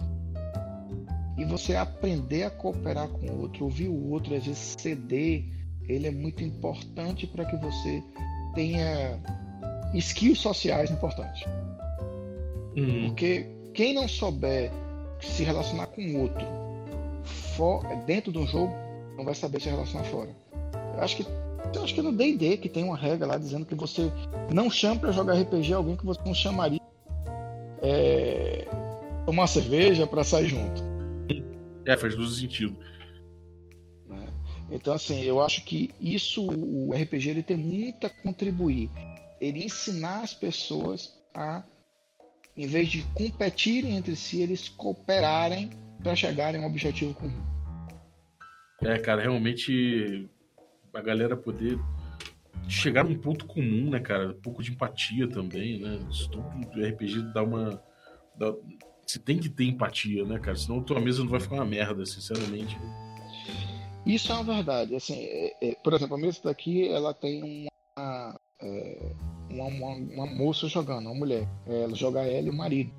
E 1.36 1.44
você 1.44 1.76
aprender 1.76 2.44
a 2.44 2.50
cooperar 2.50 3.08
com 3.08 3.26
o 3.26 3.40
outro, 3.42 3.64
ouvir 3.64 3.88
o 3.88 4.10
outro, 4.10 4.34
às 4.34 4.46
vezes 4.46 4.74
ceder, 4.78 5.44
ele 5.88 6.06
é 6.06 6.10
muito 6.10 6.42
importante 6.42 7.26
para 7.26 7.44
que 7.44 7.56
você 7.56 8.02
tenha 8.54 9.20
skills 9.94 10.38
sociais 10.38 10.90
importantes. 10.90 11.44
Uhum. 12.76 13.08
Porque 13.08 13.55
quem 13.76 13.92
não 13.92 14.08
souber 14.08 14.72
se 15.20 15.44
relacionar 15.44 15.86
com 15.88 16.02
o 16.02 16.22
outro 16.22 16.46
for, 17.56 17.84
dentro 18.06 18.32
do 18.32 18.46
jogo, 18.46 18.74
não 19.16 19.24
vai 19.24 19.34
saber 19.34 19.60
se 19.60 19.68
relacionar 19.68 20.04
fora. 20.04 20.30
Eu 20.94 21.02
acho 21.02 21.16
que 21.18 21.26
eu 21.74 21.82
acho 21.82 21.92
que 21.92 22.00
é 22.00 22.02
no 22.02 22.12
D&D 22.12 22.56
que 22.56 22.68
tem 22.68 22.84
uma 22.84 22.96
regra 22.96 23.26
lá 23.26 23.36
dizendo 23.36 23.66
que 23.66 23.74
você 23.74 24.10
não 24.52 24.70
chama 24.70 25.00
para 25.00 25.12
jogar 25.12 25.34
RPG 25.34 25.74
alguém 25.74 25.96
que 25.96 26.06
você 26.06 26.20
não 26.24 26.32
chamaria 26.32 26.80
é, 27.82 28.66
tomar 29.26 29.46
cerveja 29.46 30.06
para 30.06 30.24
sair 30.24 30.48
junto. 30.48 30.82
É, 31.84 31.96
faz 31.96 32.14
todo 32.14 32.28
sentido. 32.28 32.76
né? 34.08 34.26
Então, 34.70 34.94
assim, 34.94 35.22
eu 35.22 35.40
acho 35.42 35.64
que 35.64 35.90
isso, 36.00 36.46
o 36.48 36.92
RPG, 36.94 37.30
ele 37.30 37.42
tem 37.42 37.56
muito 37.56 38.06
a 38.06 38.10
contribuir. 38.10 38.90
Ele 39.40 39.64
ensinar 39.64 40.22
as 40.22 40.32
pessoas 40.32 41.12
a, 41.34 41.62
em 42.56 42.66
vez 42.66 42.88
de 42.88 43.02
competirem 43.14 43.96
entre 43.96 44.16
si, 44.16 44.40
eles 44.40 44.68
cooperarem 44.68 45.70
para 46.02 46.16
chegarem 46.16 46.60
a 46.60 46.64
um 46.64 46.66
objetivo 46.66 47.12
comum. 47.14 47.42
É, 48.82 48.98
cara, 48.98 49.22
realmente 49.22 50.28
a 50.94 51.00
galera 51.00 51.36
poder 51.36 51.78
chegar 52.68 53.04
num 53.04 53.18
ponto 53.18 53.46
comum, 53.46 53.90
né, 53.90 54.00
cara? 54.00 54.30
Um 54.30 54.40
pouco 54.40 54.62
de 54.62 54.72
empatia 54.72 55.28
também, 55.28 55.80
né? 55.80 55.98
Isso 56.10 56.30
tudo 56.30 56.44
do 56.70 56.86
RPG 56.86 57.32
dá 57.32 57.42
uma. 57.42 57.82
Dá... 58.36 58.54
Você 59.06 59.18
tem 59.18 59.38
que 59.38 59.48
ter 59.48 59.64
empatia, 59.64 60.24
né, 60.24 60.38
cara? 60.38 60.56
Senão 60.56 60.80
a 60.80 60.82
tua 60.82 61.00
mesa 61.00 61.22
não 61.22 61.30
vai 61.30 61.40
ficar 61.40 61.56
uma 61.56 61.64
merda, 61.64 62.04
sinceramente. 62.04 62.76
Isso 64.04 64.32
é 64.32 64.34
uma 64.34 64.54
verdade. 64.54 64.94
Assim, 64.94 65.14
é, 65.16 65.56
é, 65.60 65.74
por 65.82 65.92
exemplo, 65.92 66.16
a 66.16 66.18
mesa 66.18 66.40
daqui, 66.42 66.88
ela 66.88 67.14
tem 67.14 67.66
uma, 69.56 69.66
uma, 69.66 69.94
uma 69.94 70.26
moça 70.26 70.68
jogando, 70.68 71.06
uma 71.06 71.14
mulher. 71.14 71.48
Ela 71.66 71.94
joga 71.94 72.22
ela 72.22 72.46
e 72.46 72.50
o 72.50 72.54
marido. 72.54 72.92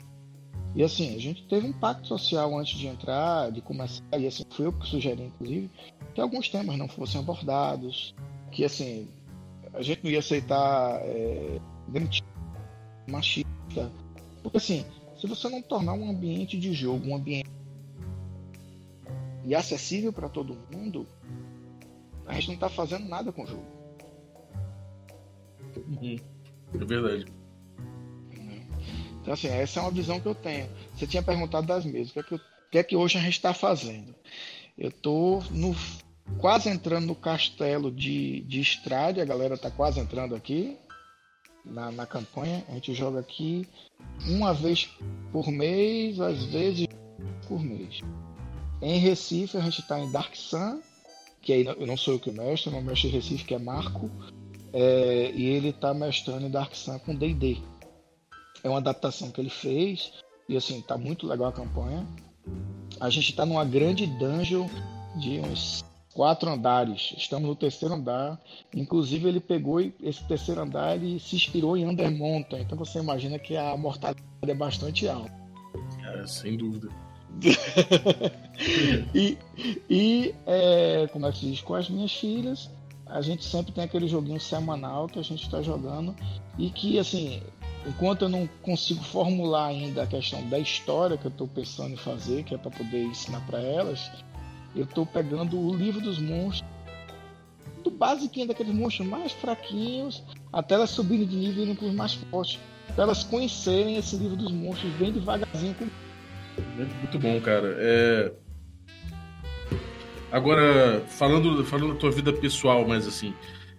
E 0.76 0.84
assim, 0.84 1.16
a 1.16 1.20
gente 1.20 1.48
teve 1.48 1.68
um 1.68 1.74
pacto 1.74 2.08
social 2.08 2.56
antes 2.58 2.78
de 2.78 2.88
entrar, 2.88 3.52
de 3.52 3.62
começar, 3.62 4.04
e 4.18 4.28
assim, 4.28 4.44
foi 4.50 4.68
eu 4.68 4.74
que 4.74 4.86
sugeri, 4.88 5.24
inclusive, 5.24 5.72
que 6.14 6.22
alguns 6.22 6.50
temas 6.50 6.78
não 6.78 6.88
fossem 6.88 7.20
abordados, 7.20 8.14
que 8.52 8.64
assim, 8.64 9.08
a 9.74 9.82
gente 9.82 10.04
não 10.04 10.12
ia 10.12 10.20
aceitar 10.20 11.02
é, 11.02 11.60
machista. 13.10 13.92
Porque 14.44 14.58
assim, 14.58 14.86
se 15.20 15.26
você 15.26 15.50
não 15.50 15.62
tornar 15.62 15.94
um 15.94 16.10
ambiente 16.10 16.60
de 16.60 16.72
jogo, 16.74 17.08
um 17.08 17.16
ambiente 17.16 17.50
e 19.44 19.56
acessível 19.56 20.14
para 20.14 20.30
todo 20.30 20.58
mundo, 20.72 21.08
a 22.26 22.34
gente 22.34 22.48
não 22.48 22.56
está 22.56 22.70
fazendo 22.70 23.08
nada 23.08 23.32
com 23.32 23.44
o 23.44 23.48
jogo. 23.48 23.66
Uhum. 25.76 26.18
É 26.74 26.86
verdade. 26.86 27.26
Então, 29.22 29.34
assim, 29.34 29.48
essa 29.48 29.80
é 29.80 29.84
uma 29.84 29.92
visão 29.92 30.20
que 30.20 30.28
eu 30.28 30.36
tenho. 30.36 30.70
Você 30.96 31.06
tinha 31.06 31.22
perguntado 31.22 31.68
das 31.68 31.84
mesas, 31.84 32.12
o 32.12 32.14
que 32.14 32.20
é 32.20 32.24
que, 32.24 32.34
eu, 32.34 32.40
que, 32.72 32.78
é 32.78 32.84
que 32.84 32.96
hoje 32.96 33.18
a 33.18 33.22
gente 33.22 33.34
está 33.34 33.54
fazendo? 33.54 34.16
Eu 34.78 34.90
estou 34.90 35.44
no, 35.52 35.76
quase 36.38 36.70
entrando 36.70 37.08
no 37.08 37.16
castelo 37.16 37.92
de, 37.92 38.42
de 38.42 38.62
Estrade, 38.62 39.20
a 39.20 39.26
galera 39.26 39.56
está 39.56 39.70
quase 39.70 40.00
entrando 40.00 40.36
aqui 40.36 40.78
na, 41.66 41.92
na 41.92 42.06
campanha. 42.06 42.64
A 42.70 42.74
gente 42.74 42.94
joga 42.94 43.20
aqui 43.20 43.68
uma 44.26 44.54
vez 44.54 44.90
por 45.32 45.52
mês, 45.52 46.20
às 46.20 46.46
vezes 46.46 46.88
por 47.48 47.62
mês. 47.62 48.00
Em 48.82 49.00
Recife, 49.00 49.58
a 49.58 49.62
gente 49.62 49.82
está 49.82 50.00
em 50.00 50.12
Dark 50.12 50.36
Sun, 50.36 50.80
que 51.42 51.52
aí 51.52 51.66
eu 51.66 51.88
não 51.88 51.98
sou 51.98 52.14
eu 52.14 52.20
que 52.20 52.32
mestre, 52.32 52.70
o 52.70 52.82
mestre 52.82 53.10
de 53.10 53.16
Recife, 53.16 53.44
que 53.44 53.56
é 53.56 53.60
Marco, 53.60 54.10
é, 54.80 55.32
e 55.34 55.48
ele 55.48 55.70
está 55.70 55.92
mestrando 55.92 56.46
em 56.46 56.52
Dark 56.52 56.76
Sun 56.76 57.00
com 57.00 57.16
D&D. 57.16 57.58
É 58.64 58.70
uma 58.70 58.78
adaptação 58.78 59.32
que 59.32 59.42
ele 59.42 59.50
fez, 59.50 60.14
e 60.48 60.56
assim, 60.56 60.82
tá 60.82 60.96
muito 60.96 61.26
legal 61.26 61.48
a 61.48 61.52
campanha. 61.52 62.06
A 63.00 63.10
gente 63.10 63.32
está 63.32 63.44
numa 63.44 63.66
grande 63.66 64.06
dungeon 64.06 64.70
de 65.16 65.40
uns 65.40 65.84
quatro 66.14 66.48
andares. 66.52 67.16
Estamos 67.18 67.50
no 67.50 67.56
terceiro 67.56 67.96
andar. 67.96 68.40
Inclusive, 68.72 69.28
ele 69.28 69.40
pegou 69.40 69.82
esse 69.82 70.24
terceiro 70.28 70.62
andar 70.62 71.02
e 71.02 71.20
se 71.20 71.36
inspirou 71.36 71.76
em 71.76 71.88
Undermountain. 71.88 72.62
Então, 72.62 72.78
você 72.78 73.00
imagina 73.00 73.40
que 73.40 73.58
a 73.58 73.76
mortalidade 73.76 74.22
é 74.44 74.54
bastante 74.54 75.08
alta. 75.08 75.34
É, 76.06 76.28
sem 76.28 76.56
dúvida. 76.56 76.88
e 79.14 79.38
e 79.90 80.36
é, 80.46 81.08
como 81.12 81.26
é 81.26 81.32
que 81.32 81.40
se 81.40 81.46
diz? 81.48 81.62
Com 81.62 81.74
as 81.74 81.90
minhas 81.90 82.12
filhas, 82.12 82.70
a 83.10 83.22
gente 83.22 83.44
sempre 83.44 83.72
tem 83.72 83.84
aquele 83.84 84.08
joguinho 84.08 84.40
semanal 84.40 85.08
que 85.08 85.20
a 85.20 85.24
gente 85.24 85.44
está 85.44 85.62
jogando 85.62 86.16
e 86.58 86.70
que, 86.70 87.00
assim, 87.00 87.42
enquanto 87.86 88.24
eu 88.24 88.30
não 88.30 88.48
consigo 88.62 89.04
formular 89.04 89.68
ainda 89.68 90.04
a 90.04 90.08
questão 90.08 90.48
da 90.50 90.60
história 90.60 91.18
que 91.18 91.26
eu 91.26 91.32
estou 91.32 91.48
pensando 91.48 91.94
em 91.94 91.98
fazer, 91.98 92.44
que 92.44 92.54
é 92.54 92.58
para 92.58 92.72
poder 92.72 93.04
ensinar 93.04 93.46
para 93.46 93.60
elas, 93.60 94.12
eu 94.76 94.84
estou 94.84 95.06
pegando 95.06 95.60
o 95.60 95.74
livro 95.74 96.02
dos 96.02 96.20
monstros, 96.20 96.70
do 97.84 97.92
basiquinho 97.92 98.48
daqueles 98.48 98.74
monstros 98.74 99.08
mais 99.08 99.32
fraquinhos, 99.32 100.24
até 100.52 100.76
elas 100.76 100.90
subirem 100.90 101.26
de 101.26 101.36
nível 101.36 101.64
e 101.64 101.70
indo 101.70 101.78
para 101.78 101.88
os 101.88 101.94
mais 101.94 102.14
fortes, 102.14 102.60
para 102.94 103.04
elas 103.04 103.24
conhecerem 103.24 103.98
esse 103.98 104.16
livro 104.18 104.36
dos 104.36 104.52
monstros 104.52 104.92
bem 104.94 105.12
devagarzinho. 105.12 105.76
Muito 106.76 107.20
bom, 107.20 107.40
cara. 107.42 107.76
É... 107.80 108.32
Agora, 110.32 111.02
falando, 111.08 111.64
falando 111.64 111.94
da 111.94 112.00
tua 112.00 112.12
vida 112.12 112.34
pessoal, 112.34 112.88
mas 112.88 113.08
assim, 113.08 113.34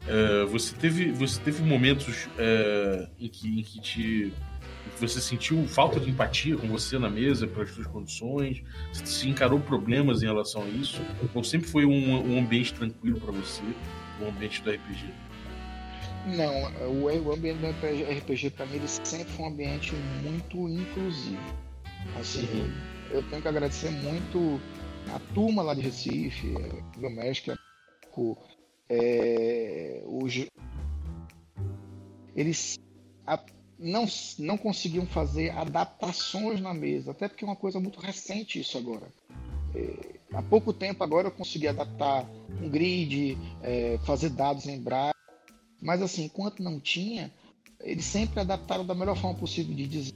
é, 0.07 0.45
você 0.47 0.75
teve 0.75 1.13
você 1.13 1.41
teve 1.41 1.63
momentos 1.63 2.29
é, 2.39 3.09
em, 3.21 3.29
que, 3.29 3.61
em 3.61 3.63
que 3.63 3.81
te 3.81 4.33
você 4.99 5.21
sentiu 5.21 5.67
falta 5.69 6.01
de 6.01 6.11
empatia 6.11 6.57
com 6.57 6.67
você 6.67 6.99
na 6.99 7.11
mesa 7.11 7.47
pelas 7.47 7.71
suas 7.71 7.87
condições? 7.87 8.63
Se 8.93 9.29
encarou 9.29 9.61
problemas 9.61 10.23
em 10.23 10.27
relação 10.27 10.63
a 10.63 10.69
isso? 10.69 11.01
Ou 11.35 11.45
sempre 11.45 11.69
foi 11.69 11.85
um, 11.85 12.35
um 12.35 12.39
ambiente 12.39 12.73
tranquilo 12.75 13.21
para 13.21 13.33
você 13.33 13.63
o 14.21 14.29
ambiente 14.29 14.63
do 14.63 14.71
RPG 14.71 15.07
não 16.27 16.73
o, 16.89 17.05
o 17.05 17.33
ambiente 17.33 17.59
do 17.59 18.19
RPG 18.19 18.51
para 18.51 18.67
mim 18.67 18.77
ele 18.77 18.89
sempre 18.89 19.33
foi 19.33 19.45
um 19.47 19.49
ambiente 19.49 19.95
muito 20.23 20.69
inclusivo. 20.69 21.39
Assim 22.19 22.47
uhum. 22.53 22.73
eu 23.11 23.23
tenho 23.25 23.43
que 23.43 23.49
agradecer 23.49 23.91
muito 23.91 24.61
a 25.15 25.35
turma 25.35 25.63
lá 25.63 25.75
de 25.75 25.81
Recife 25.81 26.55
meu 26.97 27.11
mestre 27.11 27.55
é, 28.89 30.03
os, 30.07 30.47
eles 32.35 32.79
a, 33.27 33.39
não, 33.79 34.07
não 34.39 34.59
conseguiam 34.59 35.07
fazer 35.07 35.51
adaptações 35.51 36.61
na 36.61 36.75
mesa, 36.75 37.13
até 37.13 37.29
porque 37.29 37.45
é 37.45 37.49
uma 37.49 37.57
coisa 37.57 37.79
muito 37.79 38.01
recente 38.01 38.59
isso 38.59 38.77
agora. 38.77 39.07
É, 39.75 40.19
há 40.33 40.43
pouco 40.43 40.73
tempo 40.73 41.05
agora 41.05 41.29
eu 41.29 41.33
consegui 41.33 41.69
adaptar 41.69 42.29
um 42.61 42.69
grid, 42.69 43.39
é, 43.63 43.99
fazer 44.05 44.31
dados 44.31 44.67
em 44.67 44.81
braille, 44.81 45.15
mas 45.81 46.03
assim, 46.03 46.25
enquanto 46.25 46.63
não 46.63 46.81
tinha, 46.81 47.33
eles 47.81 48.05
sempre 48.05 48.41
adaptaram 48.41 48.85
da 48.85 48.95
melhor 48.95 49.17
forma 49.17 49.39
possível 49.39 49.75
de 49.75 49.87
dizer, 49.87 50.15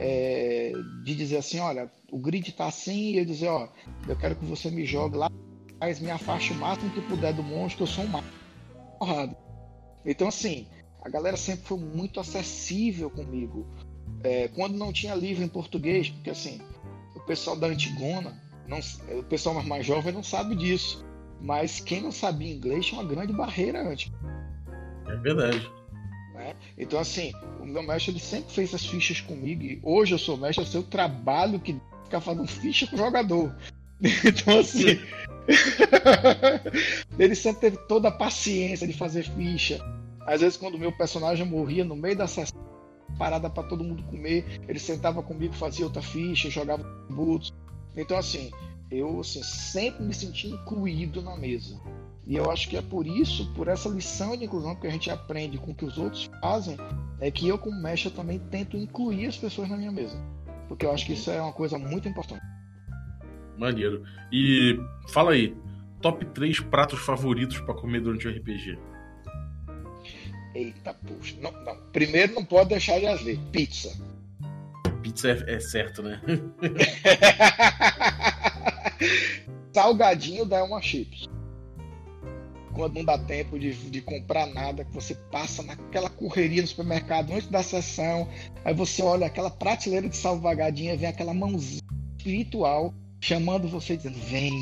é, 0.00 0.72
de 1.04 1.14
dizer 1.14 1.36
assim, 1.36 1.60
olha, 1.60 1.90
o 2.10 2.18
grid 2.18 2.48
está 2.48 2.66
assim, 2.66 3.12
e 3.12 3.18
eu 3.18 3.24
dizer, 3.24 3.48
ó, 3.48 3.68
eu 4.08 4.16
quero 4.16 4.34
que 4.34 4.44
você 4.44 4.70
me 4.70 4.84
jogue 4.84 5.16
lá 5.16 5.30
mas 5.80 5.98
me 5.98 6.10
afaste 6.10 6.52
o 6.52 6.56
máximo 6.56 6.90
que 6.90 7.00
puder 7.00 7.32
do 7.32 7.42
monstro, 7.42 7.78
que 7.78 7.82
eu 7.84 7.86
sou 7.86 8.04
um 8.04 8.22
porrada. 8.98 9.34
Então, 10.04 10.28
assim, 10.28 10.66
a 11.02 11.08
galera 11.08 11.36
sempre 11.38 11.64
foi 11.64 11.78
muito 11.78 12.20
acessível 12.20 13.08
comigo. 13.08 13.66
É, 14.22 14.48
quando 14.48 14.76
não 14.76 14.92
tinha 14.92 15.14
livro 15.14 15.42
em 15.42 15.48
português, 15.48 16.10
porque 16.10 16.28
assim, 16.28 16.60
o 17.16 17.20
pessoal 17.20 17.56
da 17.56 17.68
Antigona, 17.68 18.38
não, 18.68 18.78
o 19.18 19.22
pessoal 19.22 19.62
mais 19.64 19.86
jovem 19.86 20.12
não 20.12 20.22
sabe 20.22 20.54
disso. 20.54 21.02
Mas 21.40 21.80
quem 21.80 22.02
não 22.02 22.12
sabia 22.12 22.54
inglês 22.54 22.84
tinha 22.84 23.00
uma 23.00 23.08
grande 23.08 23.32
barreira 23.32 23.88
antes. 23.88 24.12
É 25.06 25.16
verdade. 25.16 25.79
Né? 26.50 26.56
Então, 26.78 26.98
assim, 26.98 27.32
o 27.60 27.64
meu 27.64 27.82
mestre 27.82 28.12
ele 28.12 28.20
sempre 28.20 28.52
fez 28.52 28.74
as 28.74 28.84
fichas 28.84 29.20
comigo. 29.20 29.62
E 29.62 29.80
hoje 29.82 30.14
eu 30.14 30.18
sou 30.18 30.36
mestre, 30.36 30.64
eu 30.64 30.68
sei 30.68 30.80
o 30.80 30.84
trabalho 30.84 31.60
que 31.60 31.80
ficar 32.04 32.20
fazendo 32.20 32.46
ficha 32.46 32.86
com 32.86 32.96
o 32.96 32.98
jogador. 32.98 33.54
Então, 34.24 34.58
assim, 34.58 34.98
ele 37.18 37.34
sempre 37.34 37.60
teve 37.60 37.76
toda 37.86 38.08
a 38.08 38.10
paciência 38.10 38.86
de 38.86 38.94
fazer 38.94 39.24
ficha. 39.24 39.78
Às 40.26 40.40
vezes, 40.40 40.56
quando 40.56 40.76
o 40.76 40.78
meu 40.78 40.90
personagem 40.90 41.44
morria 41.44 41.84
no 41.84 41.94
meio 41.94 42.16
da 42.16 42.26
sessão, 42.26 42.58
parada 43.18 43.50
para 43.50 43.68
todo 43.68 43.84
mundo 43.84 44.02
comer, 44.04 44.58
ele 44.66 44.78
sentava 44.78 45.22
comigo, 45.22 45.52
fazia 45.52 45.84
outra 45.84 46.00
ficha, 46.00 46.48
jogava 46.48 46.82
butos. 47.10 47.52
Então, 47.94 48.16
assim, 48.16 48.50
eu 48.90 49.20
assim, 49.20 49.42
sempre 49.42 50.02
me 50.02 50.14
senti 50.14 50.48
incluído 50.48 51.20
na 51.20 51.36
mesa. 51.36 51.78
E 52.26 52.36
eu 52.36 52.50
acho 52.50 52.68
que 52.68 52.76
é 52.76 52.82
por 52.82 53.06
isso, 53.06 53.52
por 53.54 53.68
essa 53.68 53.88
lição 53.88 54.36
de 54.36 54.44
inclusão 54.44 54.76
que 54.76 54.86
a 54.86 54.90
gente 54.90 55.10
aprende 55.10 55.58
com 55.58 55.72
o 55.72 55.74
que 55.74 55.84
os 55.84 55.98
outros 55.98 56.30
fazem, 56.40 56.76
é 57.20 57.30
que 57.30 57.48
eu, 57.48 57.58
como 57.58 57.82
mestre, 57.82 58.10
também 58.10 58.38
tento 58.38 58.76
incluir 58.76 59.26
as 59.26 59.36
pessoas 59.36 59.68
na 59.68 59.76
minha 59.76 59.90
mesa. 59.90 60.16
Porque 60.68 60.86
eu 60.86 60.92
acho 60.92 61.06
que 61.06 61.14
isso 61.14 61.30
é 61.30 61.40
uma 61.40 61.52
coisa 61.52 61.78
muito 61.78 62.08
importante. 62.08 62.42
Maneiro. 63.58 64.04
E 64.32 64.78
fala 65.08 65.32
aí, 65.32 65.56
top 66.00 66.24
3 66.26 66.60
pratos 66.60 67.00
favoritos 67.00 67.58
para 67.60 67.74
comer 67.74 68.00
durante 68.00 68.28
o 68.28 68.30
RPG. 68.30 68.78
Eita, 70.54 70.94
puxa. 70.94 71.36
Não, 71.40 71.50
não. 71.64 71.76
Primeiro 71.92 72.34
não 72.34 72.44
pode 72.44 72.70
deixar 72.70 72.98
de 72.98 73.06
haver. 73.06 73.38
Pizza. 73.52 73.96
Pizza 75.02 75.30
é, 75.30 75.54
é 75.54 75.60
certo, 75.60 76.02
né? 76.02 76.20
Salgadinho 79.72 80.44
da 80.44 80.64
uma 80.64 80.82
chips. 80.82 81.28
Quando 82.72 82.94
não 82.94 83.04
dá 83.04 83.18
tempo 83.18 83.58
de, 83.58 83.72
de 83.72 84.00
comprar 84.00 84.46
nada, 84.46 84.84
que 84.84 84.92
você 84.92 85.14
passa 85.14 85.62
naquela 85.62 86.08
correria 86.08 86.62
no 86.62 86.68
supermercado 86.68 87.32
antes 87.32 87.48
da 87.48 87.62
sessão, 87.62 88.28
aí 88.64 88.72
você 88.74 89.02
olha 89.02 89.26
aquela 89.26 89.50
prateleira 89.50 90.08
de 90.08 90.16
salgadinho, 90.16 90.96
vem 90.96 91.08
aquela 91.08 91.34
mãozinha 91.34 91.82
espiritual 92.16 92.94
chamando 93.20 93.68
você 93.68 93.96
dizendo: 93.96 94.18
Vem. 94.18 94.52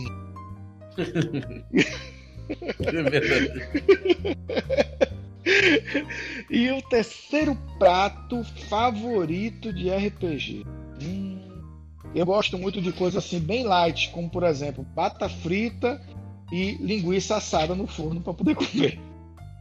É 2.80 3.02
verdade. 3.02 3.52
E 6.50 6.70
o 6.70 6.82
terceiro 6.82 7.56
prato 7.78 8.42
favorito 8.68 9.72
de 9.72 9.90
RPG. 9.90 10.66
Hum, 11.02 11.38
eu 12.14 12.26
gosto 12.26 12.58
muito 12.58 12.80
de 12.80 12.92
coisas 12.92 13.24
assim 13.24 13.38
bem 13.38 13.64
light, 13.64 14.10
como 14.10 14.28
por 14.28 14.42
exemplo, 14.42 14.84
bata 14.94 15.28
frita 15.28 16.00
e 16.50 16.72
linguiça 16.80 17.36
assada 17.36 17.74
no 17.74 17.86
forno 17.86 18.20
para 18.20 18.34
poder 18.34 18.54
comer. 18.54 18.98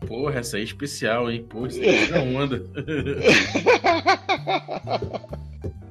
Porra, 0.05 0.39
essa 0.39 0.57
aí 0.57 0.61
é 0.61 0.65
especial, 0.65 1.29
hein? 1.31 1.43
Porra, 1.43 1.67
isso 1.67 1.81
aí 1.81 2.11
é 2.11 2.19
onda. 2.19 2.63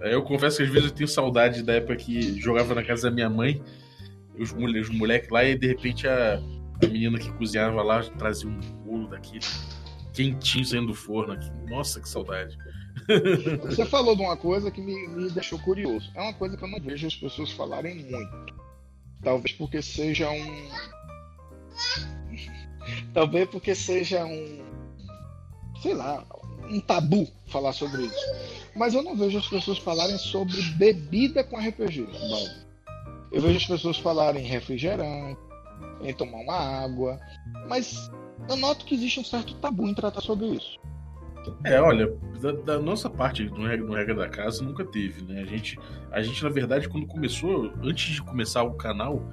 eu 0.01 0.22
confesso 0.22 0.59
que 0.59 0.62
às 0.62 0.68
vezes 0.68 0.90
eu 0.90 0.94
tenho 0.94 1.09
saudade 1.09 1.62
da 1.62 1.74
época 1.74 1.97
que 1.97 2.40
jogava 2.40 2.74
na 2.74 2.84
casa 2.84 3.11
da 3.11 3.14
minha 3.14 3.28
mãe, 3.28 3.61
os, 4.38 4.53
mole 4.53 4.80
os 4.80 4.88
moleques 4.88 5.28
lá, 5.30 5.44
e 5.44 5.59
de 5.59 5.66
repente 5.66 6.07
a, 6.07 6.40
a 6.82 6.86
menina 6.86 7.18
que 7.18 7.30
cozinhava 7.32 7.82
lá 7.82 8.03
trazia 8.03 8.49
um 8.49 8.61
bolo 8.84 9.09
daquele 9.09 9.44
quentinho 10.14 10.64
saindo 10.64 10.86
do 10.88 10.94
forno 10.94 11.32
aqui. 11.34 11.51
Nossa, 11.68 12.01
que 12.01 12.09
saudade. 12.09 12.57
Você 13.66 13.84
falou 13.84 14.16
de 14.16 14.22
uma 14.22 14.36
coisa 14.36 14.70
que 14.70 14.80
me, 14.80 15.09
me 15.09 15.30
deixou 15.30 15.59
curioso. 15.59 16.11
É 16.14 16.20
uma 16.20 16.34
coisa 16.34 16.57
que 16.57 16.64
eu 16.64 16.68
não 16.68 16.80
vejo 16.80 17.07
as 17.07 17.14
pessoas 17.14 17.51
falarem 17.53 17.97
muito. 17.97 18.65
Talvez 19.26 19.50
porque 19.56 19.82
seja 19.82 20.30
um. 20.30 20.68
Talvez 23.12 23.50
porque 23.50 23.74
seja 23.74 24.24
um. 24.24 24.64
Sei 25.82 25.94
lá, 25.94 26.24
um 26.70 26.78
tabu 26.78 27.26
falar 27.48 27.72
sobre 27.72 28.02
isso. 28.02 28.24
Mas 28.76 28.94
eu 28.94 29.02
não 29.02 29.16
vejo 29.16 29.36
as 29.36 29.48
pessoas 29.48 29.78
falarem 29.78 30.16
sobre 30.16 30.62
bebida 30.78 31.42
com 31.42 31.58
RPG. 31.58 32.02
Não. 32.02 32.66
Eu 33.32 33.42
vejo 33.42 33.56
as 33.56 33.66
pessoas 33.66 33.98
falarem 33.98 34.44
em 34.44 34.48
refrigerante, 34.48 35.40
em 36.02 36.14
tomar 36.14 36.38
uma 36.38 36.84
água. 36.84 37.18
Mas 37.66 38.08
eu 38.48 38.54
noto 38.54 38.84
que 38.84 38.94
existe 38.94 39.18
um 39.18 39.24
certo 39.24 39.56
tabu 39.56 39.88
em 39.88 39.94
tratar 39.94 40.20
sobre 40.20 40.46
isso. 40.46 40.78
É, 41.64 41.80
olha, 41.80 42.12
da, 42.40 42.53
da 42.53 42.78
nossa 42.78 43.09
parte 43.09 43.44
no 43.44 43.66
regra, 43.66 43.86
no 43.86 43.94
regra 43.94 44.14
da 44.14 44.28
casa 44.28 44.64
nunca 44.64 44.84
teve, 44.84 45.22
né? 45.24 45.42
A 45.42 45.44
gente, 45.44 45.78
a 46.11 46.22
gente, 46.22 46.42
na 46.42 46.51
verdade, 46.51 46.88
quando 46.88 47.07
começou, 47.07 47.72
antes 47.82 48.14
de 48.14 48.22
começar 48.22 48.62
o 48.62 48.74
canal, 48.74 49.30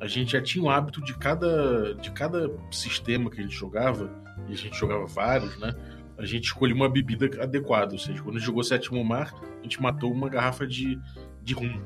a 0.00 0.06
gente 0.06 0.32
já 0.32 0.42
tinha 0.42 0.64
o 0.64 0.70
hábito 0.70 1.02
de 1.02 1.16
cada, 1.16 1.94
de 1.94 2.10
cada 2.10 2.50
sistema 2.70 3.30
que 3.30 3.40
a 3.40 3.42
gente 3.42 3.56
jogava, 3.56 4.10
e 4.48 4.52
a 4.52 4.56
gente 4.56 4.76
jogava 4.76 5.06
vários, 5.06 5.56
né? 5.58 5.74
A 6.18 6.24
gente 6.24 6.44
escolheu 6.44 6.76
uma 6.76 6.88
bebida 6.88 7.42
adequada. 7.42 7.92
Ou 7.92 7.98
seja, 7.98 8.22
quando 8.22 8.36
a 8.36 8.38
gente 8.38 8.46
jogou 8.46 8.62
Sétimo 8.62 9.04
Mar, 9.04 9.34
a 9.60 9.62
gente 9.62 9.82
matou 9.82 10.12
uma 10.12 10.28
garrafa 10.28 10.66
de, 10.66 10.98
de 11.42 11.54
rum. 11.54 11.80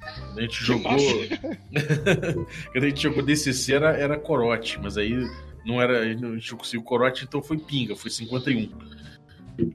Quando 0.00 0.38
a 0.38 0.42
gente 0.42 0.62
jogou. 0.62 0.98
quando 2.72 2.84
a 2.84 2.88
gente 2.88 3.02
jogou 3.02 3.22
DCC 3.22 3.74
era, 3.74 3.96
era 3.96 4.18
corote, 4.18 4.78
mas 4.82 4.98
aí 4.98 5.26
não 5.64 5.80
era. 5.80 6.00
A 6.00 6.06
gente 6.06 6.54
conseguiu 6.54 6.82
corote, 6.82 7.24
então 7.24 7.42
foi 7.42 7.58
pinga, 7.58 7.96
foi 7.96 8.10
51. 8.10 8.68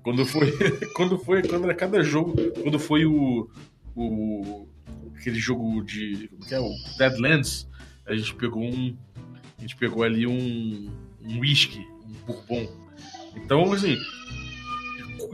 Quando 0.03 0.25
foi. 0.25 0.51
Quando 0.93 1.17
foi. 1.17 1.41
Quando 1.43 1.65
era 1.65 1.75
cada 1.75 2.01
jogo. 2.03 2.35
Quando 2.61 2.79
foi 2.79 3.05
o. 3.05 3.49
o 3.95 4.67
aquele 5.15 5.39
jogo 5.39 5.83
de. 5.83 6.27
Como 6.29 6.45
que 6.45 6.55
é? 6.55 6.59
O 6.59 6.71
Deadlands, 6.97 7.67
a 8.05 8.15
gente 8.15 8.35
pegou 8.35 8.63
um. 8.63 8.95
A 9.57 9.61
gente 9.61 9.75
pegou 9.75 10.03
ali 10.03 10.27
um. 10.27 10.91
Um 11.21 11.39
whisky, 11.39 11.85
um 12.05 12.13
bourbon. 12.25 12.67
Então, 13.35 13.71
assim. 13.73 13.97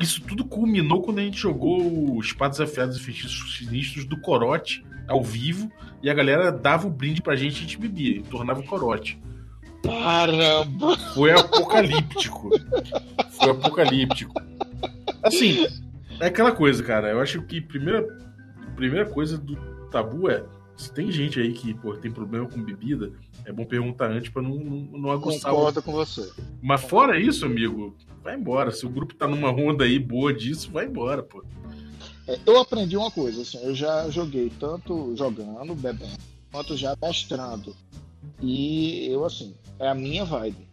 Isso 0.01 0.21
tudo 0.21 0.43
culminou 0.43 1.01
quando 1.01 1.19
a 1.19 1.21
gente 1.21 1.37
jogou 1.37 2.17
os 2.17 2.25
Espadas 2.25 2.59
Afiadas 2.59 2.97
e 2.97 2.99
Feitiços 2.99 3.57
Sinistros 3.57 4.03
do 4.03 4.19
Corote 4.19 4.83
ao 5.07 5.23
vivo 5.23 5.71
e 6.01 6.09
a 6.09 6.13
galera 6.13 6.51
dava 6.51 6.87
o 6.87 6.89
brinde 6.89 7.21
pra 7.21 7.35
gente 7.35 7.55
e 7.55 7.57
a 7.57 7.61
gente 7.61 7.77
bebia, 7.77 8.21
tornava 8.23 8.59
o 8.59 8.63
corote. 8.63 9.19
Caramba! 9.85 10.97
Foi 11.13 11.31
apocalíptico. 11.31 12.49
Foi 13.31 13.49
apocalíptico. 13.51 14.33
Assim, 15.23 15.67
é 16.19 16.27
aquela 16.27 16.51
coisa, 16.51 16.83
cara. 16.83 17.09
Eu 17.09 17.19
acho 17.19 17.41
que 17.43 17.61
primeira, 17.61 18.05
primeira 18.75 19.05
coisa 19.09 19.37
do 19.37 19.55
tabu 19.89 20.29
é 20.29 20.43
se 20.77 20.91
tem 20.91 21.11
gente 21.11 21.39
aí 21.39 21.53
que 21.53 21.73
pô, 21.73 21.95
tem 21.95 22.11
problema 22.11 22.47
com 22.47 22.61
bebida, 22.61 23.13
é 23.45 23.51
bom 23.51 23.65
perguntar 23.65 24.11
antes 24.11 24.29
pra 24.29 24.41
não, 24.41 24.55
não, 24.55 24.99
não 24.99 25.11
aguçar. 25.11 25.51
Concordo 25.51 25.79
o... 25.79 25.83
com 25.83 25.91
você. 25.93 26.29
Mas 26.61 26.81
fora 26.81 27.19
isso, 27.19 27.45
amigo, 27.45 27.95
vai 28.21 28.35
embora. 28.35 28.71
Se 28.71 28.85
o 28.85 28.89
grupo 28.89 29.15
tá 29.15 29.27
numa 29.27 29.51
onda 29.51 29.85
aí 29.85 29.97
boa 29.97 30.33
disso, 30.33 30.69
vai 30.71 30.85
embora, 30.85 31.23
pô. 31.23 31.43
É, 32.27 32.37
eu 32.45 32.59
aprendi 32.59 32.97
uma 32.97 33.11
coisa, 33.11 33.41
assim, 33.41 33.57
eu 33.63 33.73
já 33.73 34.09
joguei 34.09 34.51
tanto 34.59 35.15
jogando, 35.15 35.75
bebendo, 35.75 36.17
quanto 36.51 36.75
já 36.75 36.95
mestrando. 37.01 37.75
E 38.41 39.07
eu, 39.07 39.25
assim, 39.25 39.53
é 39.79 39.87
a 39.87 39.95
minha 39.95 40.25
vibe. 40.25 40.67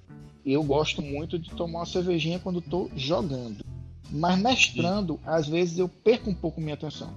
Eu 0.44 0.62
gosto 0.62 1.00
muito 1.00 1.38
de 1.38 1.50
tomar 1.50 1.80
uma 1.80 1.86
cervejinha 1.86 2.38
quando 2.38 2.58
estou 2.58 2.90
jogando. 2.96 3.64
Mas 4.10 4.38
mestrando, 4.38 5.18
às 5.24 5.48
vezes 5.48 5.78
eu 5.78 5.88
perco 5.88 6.28
um 6.28 6.34
pouco 6.34 6.60
minha 6.60 6.74
atenção. 6.74 7.14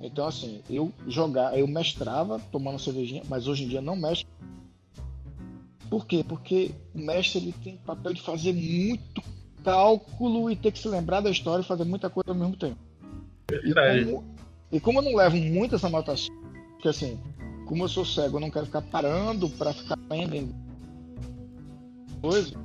Então, 0.00 0.26
assim, 0.26 0.60
eu 0.68 0.92
jogar, 1.08 1.58
eu 1.58 1.66
mestrava 1.66 2.38
tomando 2.52 2.78
cervejinha, 2.78 3.22
mas 3.28 3.46
hoje 3.46 3.64
em 3.64 3.68
dia 3.68 3.80
não 3.80 3.96
mestro. 3.96 4.28
Por 5.88 6.06
quê? 6.06 6.24
Porque 6.26 6.72
o 6.94 6.98
mestre 6.98 7.38
ele 7.38 7.54
tem 7.62 7.74
o 7.76 7.78
papel 7.78 8.12
de 8.12 8.20
fazer 8.20 8.52
muito 8.52 9.22
cálculo 9.62 10.50
e 10.50 10.56
ter 10.56 10.72
que 10.72 10.78
se 10.78 10.88
lembrar 10.88 11.20
da 11.20 11.30
história 11.30 11.62
e 11.62 11.66
fazer 11.66 11.84
muita 11.84 12.10
coisa 12.10 12.30
ao 12.30 12.36
mesmo 12.36 12.56
tempo. 12.56 12.76
E 13.50 14.04
como, 14.04 14.24
e 14.72 14.80
como 14.80 14.98
eu 14.98 15.02
não 15.02 15.16
levo 15.16 15.36
muito 15.36 15.74
essa 15.74 15.86
anotação, 15.86 16.34
porque 16.72 16.88
assim, 16.88 17.18
como 17.66 17.84
eu 17.84 17.88
sou 17.88 18.04
cego, 18.04 18.36
eu 18.36 18.40
não 18.40 18.50
quero 18.50 18.66
ficar 18.66 18.82
parando 18.82 19.48
para 19.50 19.72
ficar 19.72 19.98
lendo 20.10 20.54
coisa. 22.20 22.56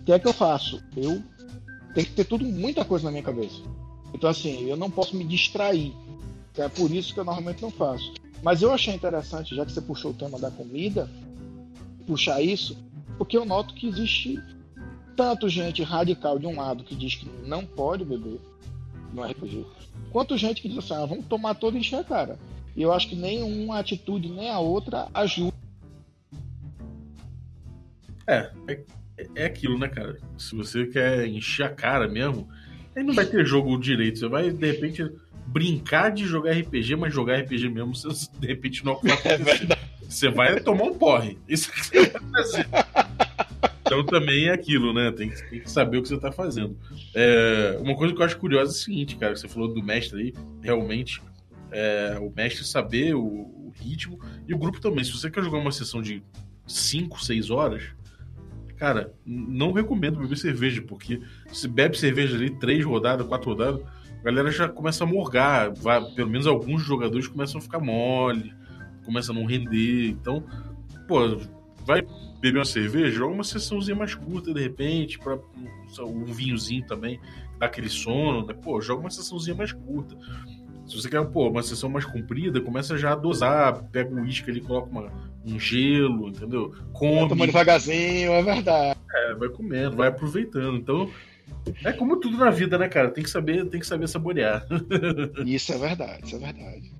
O 0.00 0.04
que 0.04 0.12
é 0.12 0.18
que 0.18 0.26
eu 0.26 0.32
faço? 0.32 0.82
Eu 0.96 1.22
tenho 1.94 2.06
que 2.06 2.12
ter 2.12 2.24
tudo, 2.24 2.44
muita 2.44 2.84
coisa 2.84 3.04
na 3.04 3.10
minha 3.10 3.22
cabeça. 3.22 3.62
Então, 4.12 4.28
assim, 4.28 4.68
eu 4.68 4.76
não 4.76 4.90
posso 4.90 5.16
me 5.16 5.24
distrair. 5.24 5.92
É 6.56 6.68
por 6.68 6.90
isso 6.90 7.12
que 7.12 7.20
eu 7.20 7.24
normalmente 7.24 7.62
não 7.62 7.70
faço. 7.70 8.14
Mas 8.42 8.62
eu 8.62 8.72
achei 8.72 8.94
interessante, 8.94 9.54
já 9.54 9.64
que 9.64 9.72
você 9.72 9.80
puxou 9.80 10.10
o 10.10 10.14
tema 10.14 10.38
da 10.38 10.50
comida, 10.50 11.10
puxar 12.06 12.40
isso, 12.40 12.76
porque 13.18 13.36
eu 13.36 13.44
noto 13.44 13.74
que 13.74 13.88
existe 13.88 14.40
tanto 15.16 15.48
gente 15.48 15.82
radical 15.82 16.38
de 16.38 16.46
um 16.46 16.56
lado 16.56 16.84
que 16.84 16.94
diz 16.94 17.14
que 17.14 17.28
não 17.44 17.64
pode 17.64 18.04
beber 18.04 18.40
no 19.12 19.22
RPG, 19.22 19.64
quanto 20.12 20.36
gente 20.36 20.60
que 20.60 20.68
diz 20.68 20.78
assim, 20.78 20.94
ah, 20.94 21.06
vamos 21.06 21.26
tomar 21.26 21.54
todo 21.54 21.76
e 21.76 21.80
encher 21.80 22.00
a 22.00 22.04
cara. 22.04 22.38
E 22.76 22.82
eu 22.82 22.92
acho 22.92 23.08
que 23.08 23.16
nenhuma 23.16 23.78
atitude 23.78 24.28
nem 24.28 24.50
a 24.50 24.58
outra 24.58 25.08
ajuda. 25.14 25.54
É, 28.26 28.50
é, 28.68 28.80
é 29.34 29.46
aquilo, 29.46 29.78
né, 29.78 29.88
cara? 29.88 30.18
Se 30.36 30.54
você 30.54 30.86
quer 30.86 31.26
encher 31.26 31.64
a 31.64 31.70
cara 31.70 32.06
mesmo, 32.06 32.46
aí 32.94 33.02
não 33.02 33.14
vai 33.14 33.24
ter 33.24 33.46
jogo 33.46 33.78
direito. 33.80 34.18
Você 34.18 34.28
vai, 34.28 34.50
de 34.50 34.66
repente, 34.66 35.10
brincar 35.46 36.10
de 36.10 36.26
jogar 36.26 36.52
RPG, 36.52 36.96
mas 36.96 37.14
jogar 37.14 37.40
RPG 37.40 37.70
mesmo, 37.70 37.94
você, 37.94 38.28
de 38.38 38.46
repente 38.46 38.84
não 38.84 39.00
vai 39.00 39.16
É. 39.24 39.78
Você 40.06 40.28
vai 40.28 40.60
tomar 40.60 40.84
um 40.84 40.94
porre. 40.94 41.38
Isso 41.48 41.72
que 41.72 41.82
você 41.82 42.10
vai 42.10 42.22
fazer. 42.30 42.66
Então 43.80 44.04
também 44.04 44.48
é 44.48 44.52
aquilo, 44.52 44.92
né? 44.92 45.10
Tem 45.12 45.30
que, 45.30 45.50
tem 45.50 45.60
que 45.60 45.70
saber 45.70 45.98
o 45.98 46.02
que 46.02 46.08
você 46.08 46.18
tá 46.18 46.30
fazendo. 46.30 46.76
É, 47.14 47.78
uma 47.80 47.96
coisa 47.96 48.14
que 48.14 48.20
eu 48.20 48.26
acho 48.26 48.38
curiosa 48.38 48.70
é 48.70 48.74
o 48.74 48.76
seguinte, 48.76 49.16
cara. 49.16 49.34
Você 49.34 49.48
falou 49.48 49.72
do 49.72 49.82
mestre 49.82 50.20
aí, 50.20 50.34
realmente 50.60 51.22
é, 51.70 52.18
o 52.20 52.32
mestre 52.34 52.64
saber 52.64 53.14
o, 53.14 53.24
o, 53.24 53.72
ritmo 53.74 54.18
e 54.46 54.54
o 54.54 54.58
grupo 54.58 54.80
também. 54.80 55.04
Se 55.04 55.12
você 55.12 55.30
quer 55.30 55.42
jogar 55.42 55.58
uma 55.58 55.72
sessão 55.72 56.00
de 56.00 56.22
5, 56.66 57.22
6 57.22 57.50
horas, 57.50 57.82
cara, 58.76 59.12
não 59.24 59.72
recomendo 59.72 60.18
beber 60.18 60.36
cerveja, 60.36 60.82
porque 60.82 61.20
se 61.52 61.68
bebe 61.68 61.98
cerveja 61.98 62.36
ali, 62.36 62.50
3 62.50 62.84
rodadas, 62.84 63.26
4 63.26 63.50
rodadas, 63.50 63.80
a 64.20 64.22
galera 64.24 64.50
já 64.50 64.68
começa 64.68 65.04
a 65.04 65.06
morgar. 65.06 65.72
Vai, 65.74 66.02
pelo 66.12 66.30
menos 66.30 66.46
alguns 66.46 66.82
jogadores 66.82 67.28
começam 67.28 67.58
a 67.58 67.62
ficar 67.62 67.80
mole, 67.80 68.54
começam 69.04 69.34
a 69.34 69.38
não 69.38 69.46
render. 69.46 70.08
Então, 70.08 70.44
pô, 71.06 71.38
vai 71.84 72.02
beber 72.40 72.58
uma 72.58 72.64
cerveja, 72.64 73.10
joga 73.16 73.34
uma 73.34 73.44
sessãozinha 73.44 73.96
mais 73.96 74.14
curta 74.14 74.52
de 74.52 74.60
repente, 74.60 75.18
para 75.18 75.38
um 76.00 76.24
vinhozinho 76.24 76.86
também, 76.86 77.20
dá 77.58 77.66
aquele 77.66 77.88
sono, 77.88 78.46
né? 78.46 78.54
Pô, 78.54 78.80
joga 78.80 79.00
uma 79.00 79.10
sessãozinha 79.10 79.56
mais 79.56 79.72
curta 79.72 80.16
Se 80.86 80.94
você 80.94 81.08
quer, 81.08 81.24
pô, 81.26 81.48
uma 81.48 81.62
sessão 81.62 81.88
mais 81.88 82.04
comprida, 82.04 82.60
começa 82.60 82.96
já 82.96 83.12
a 83.12 83.16
dosar, 83.16 83.82
pega 83.90 84.14
o 84.14 84.20
uísque 84.20 84.50
ali, 84.50 84.60
coloca 84.60 84.88
uma, 84.88 85.10
um 85.44 85.58
gelo, 85.58 86.28
entendeu? 86.28 86.72
Come. 86.92 87.28
Toma 87.28 87.46
devagarzinho, 87.46 88.32
é 88.32 88.42
verdade. 88.42 88.98
É, 89.12 89.34
vai 89.34 89.48
comendo, 89.48 89.96
vai 89.96 90.08
aproveitando. 90.08 90.76
Então, 90.76 91.10
é 91.84 91.92
como 91.92 92.16
tudo 92.18 92.38
na 92.38 92.50
vida, 92.50 92.78
né, 92.78 92.88
cara? 92.88 93.10
Tem 93.10 93.24
que 93.24 93.30
saber, 93.30 93.66
tem 93.66 93.80
que 93.80 93.86
saber 93.86 94.08
saborear. 94.08 94.64
Isso 95.44 95.72
é 95.72 95.78
verdade, 95.78 96.24
isso 96.24 96.36
é 96.36 96.38
verdade. 96.38 96.92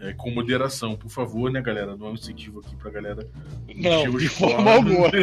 É, 0.00 0.12
com 0.12 0.30
moderação, 0.30 0.96
por 0.96 1.10
favor, 1.10 1.50
né, 1.50 1.60
galera? 1.60 1.96
Não 1.96 2.08
é 2.08 2.10
um 2.10 2.14
incentivo 2.14 2.60
aqui 2.60 2.74
pra 2.76 2.90
galera. 2.90 3.28
Não, 3.74 4.10
de 4.16 4.28
forma 4.28 4.72
alguma. 4.72 5.08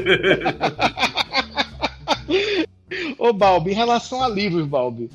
Ô, 3.18 3.32
Balbi, 3.32 3.72
em 3.72 3.76
relação 3.76 4.22
a 4.22 4.28
livros, 4.28 4.68
Balbi, 4.68 5.10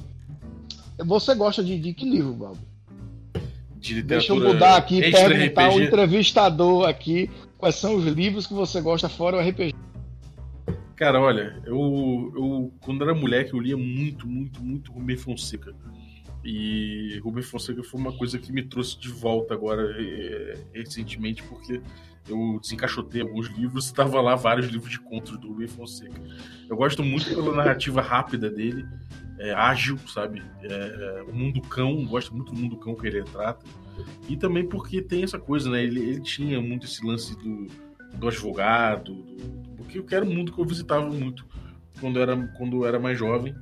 você 1.05 1.35
gosta 1.35 1.63
de, 1.63 1.79
de 1.79 1.93
que 1.95 2.09
livro, 2.09 2.33
Balbi? 2.33 2.61
De 3.77 4.03
Deixa 4.03 4.33
eu 4.33 4.41
mudar 4.41 4.77
aqui 4.77 4.99
e 4.99 5.11
perguntar 5.11 5.67
ao 5.67 5.81
entrevistador 5.81 6.89
aqui 6.89 7.31
quais 7.57 7.77
são 7.77 7.97
os 7.97 8.05
livros 8.05 8.47
que 8.47 8.53
você 8.53 8.81
gosta 8.81 9.09
fora 9.09 9.37
o 9.37 9.41
RPG. 9.41 9.75
Cara, 10.97 11.19
olha, 11.19 11.63
eu, 11.65 12.33
eu 12.37 12.73
quando 12.81 13.03
era 13.03 13.15
moleque 13.15 13.55
eu 13.55 13.61
lia 13.61 13.77
muito, 13.77 14.27
muito, 14.27 14.63
muito 14.63 14.93
Rubem 14.93 15.17
Fonseca. 15.17 15.75
E 16.45 17.19
Rubem 17.23 17.43
Fonseca 17.43 17.83
foi 17.83 18.01
uma 18.01 18.13
coisa 18.13 18.39
que 18.39 18.53
me 18.53 18.63
trouxe 18.63 18.99
de 18.99 19.09
volta 19.09 19.55
agora 19.55 19.95
é, 19.99 20.59
recentemente, 20.75 21.43
porque 21.43 21.81
eu 22.29 22.59
desencaixotei 22.61 23.23
alguns 23.23 23.49
livros 23.49 23.87
estava 23.91 24.21
lá 24.21 24.35
vários 24.35 24.69
livros 24.69 24.91
de 24.91 25.01
contos 25.01 25.37
do 25.39 25.49
Rubem 25.49 25.69
Fonseca. 25.69 26.21
Eu 26.69 26.77
gosto 26.77 27.03
muito 27.03 27.27
pela 27.27 27.55
narrativa 27.55 28.01
rápida 28.01 28.51
dele, 28.51 28.87
é, 29.39 29.53
ágil, 29.53 29.99
sabe? 30.07 30.43
É, 30.63 31.25
o 31.29 31.35
mundo 31.35 31.61
cão, 31.63 32.05
gosto 32.07 32.35
muito 32.35 32.53
do 32.53 32.59
mundo 32.59 32.77
cão 32.77 32.95
que 32.95 33.07
ele 33.07 33.21
retrata. 33.21 33.65
E 34.29 34.37
também 34.37 34.67
porque 34.67 35.03
tem 35.03 35.23
essa 35.23 35.39
coisa, 35.39 35.71
né? 35.71 35.83
Ele, 35.83 36.01
ele 36.01 36.21
tinha 36.21 36.61
muito 36.61 36.87
esse 36.87 37.05
lance 37.05 37.37
do, 37.37 37.67
do 38.17 38.29
advogado, 38.29 39.15
do, 39.15 39.75
porque 39.77 39.99
eu 39.99 40.05
quero 40.05 40.27
um 40.27 40.35
mundo 40.35 40.53
que 40.53 40.59
eu 40.59 40.65
visitava 40.65 41.09
muito 41.09 41.47
quando 42.01 42.17
eu 42.17 42.23
era, 42.23 42.37
quando 42.57 42.87
era 42.87 42.99
mais 42.99 43.19
jovem. 43.19 43.55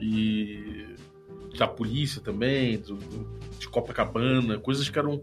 E 0.00 0.94
da 1.56 1.66
polícia 1.66 2.20
também, 2.20 2.78
do, 2.78 2.96
do, 2.96 3.38
de 3.58 3.68
Copacabana, 3.68 4.58
coisas 4.58 4.88
que 4.88 4.98
eram 4.98 5.22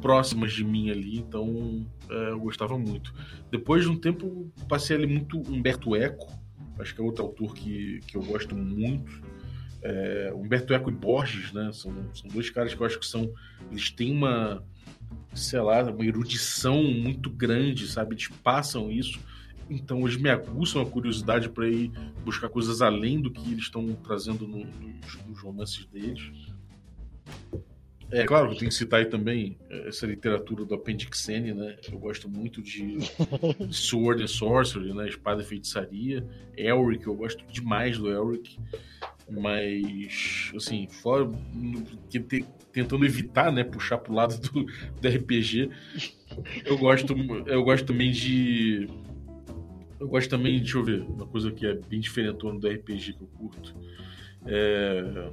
próximas 0.00 0.52
de 0.52 0.64
mim 0.64 0.90
ali, 0.90 1.18
então 1.18 1.86
é, 2.08 2.30
eu 2.30 2.40
gostava 2.40 2.78
muito. 2.78 3.14
Depois 3.50 3.84
de 3.84 3.90
um 3.90 3.96
tempo, 3.96 4.50
passei 4.68 4.96
ali 4.96 5.06
muito 5.06 5.38
Humberto 5.38 5.94
Eco, 5.94 6.26
acho 6.78 6.94
que 6.94 7.00
é 7.00 7.04
outro 7.04 7.24
autor 7.24 7.54
que, 7.54 8.00
que 8.06 8.16
eu 8.16 8.22
gosto 8.22 8.54
muito. 8.54 9.22
É, 9.82 10.32
Humberto 10.34 10.74
Eco 10.74 10.90
e 10.90 10.92
Borges, 10.92 11.52
né? 11.52 11.70
São, 11.72 11.92
são 12.12 12.28
dois 12.28 12.50
caras 12.50 12.74
que 12.74 12.80
eu 12.80 12.86
acho 12.86 12.98
que 12.98 13.06
são. 13.06 13.32
Eles 13.70 13.90
têm 13.90 14.12
uma, 14.12 14.64
sei 15.34 15.60
lá, 15.60 15.82
uma 15.84 16.04
erudição 16.04 16.82
muito 16.82 17.30
grande, 17.30 17.86
sabe? 17.86 18.14
Eles 18.14 18.28
passam 18.42 18.90
isso. 18.90 19.20
Então 19.68 20.00
eles 20.00 20.16
me 20.16 20.30
aguçam 20.30 20.80
a 20.80 20.86
curiosidade 20.86 21.48
para 21.48 21.68
ir 21.68 21.90
buscar 22.24 22.48
coisas 22.48 22.80
além 22.80 23.20
do 23.20 23.30
que 23.30 23.50
eles 23.50 23.64
estão 23.64 23.86
trazendo 23.94 24.46
no, 24.46 24.58
nos, 24.58 25.26
nos, 25.26 25.40
romances 25.40 25.84
deles. 25.86 26.30
É 28.10 28.24
claro, 28.24 28.52
eu 28.52 28.56
tenho 28.56 28.70
que 28.70 28.76
citar 28.76 29.00
aí 29.00 29.06
também 29.06 29.58
essa 29.68 30.06
literatura 30.06 30.64
do 30.64 30.74
Appendix 30.74 31.28
N, 31.28 31.54
né? 31.54 31.76
Eu 31.90 31.98
gosto 31.98 32.28
muito 32.28 32.62
de 32.62 32.98
Sword 33.70 34.22
and 34.22 34.28
Sorcery, 34.28 34.92
né? 34.94 35.08
Espada 35.08 35.42
e 35.42 35.44
Feitiçaria. 35.44 36.24
Elric, 36.56 37.06
eu 37.06 37.14
gosto 37.14 37.44
demais 37.50 37.98
do 37.98 38.10
Elric. 38.10 38.58
Mas, 39.28 40.52
assim, 40.54 40.86
fora 40.86 41.28
tentando 42.72 43.04
evitar, 43.04 43.50
né, 43.50 43.64
puxar 43.64 43.98
pro 43.98 44.14
lado 44.14 44.38
do, 44.38 44.64
do 44.64 45.08
RPG, 45.08 45.68
eu 46.64 46.78
gosto, 46.78 47.12
eu 47.46 47.64
gosto 47.64 47.86
também 47.86 48.12
de 48.12 48.88
eu 49.98 50.08
gosto 50.08 50.28
também, 50.28 50.58
deixa 50.58 50.76
eu 50.76 50.84
ver, 50.84 51.00
uma 51.02 51.26
coisa 51.26 51.50
que 51.50 51.66
é 51.66 51.74
bem 51.74 52.00
diferentona 52.00 52.58
do 52.58 52.68
RPG 52.68 53.14
que 53.14 53.22
eu 53.22 53.28
curto. 53.38 53.74
É... 54.44 55.30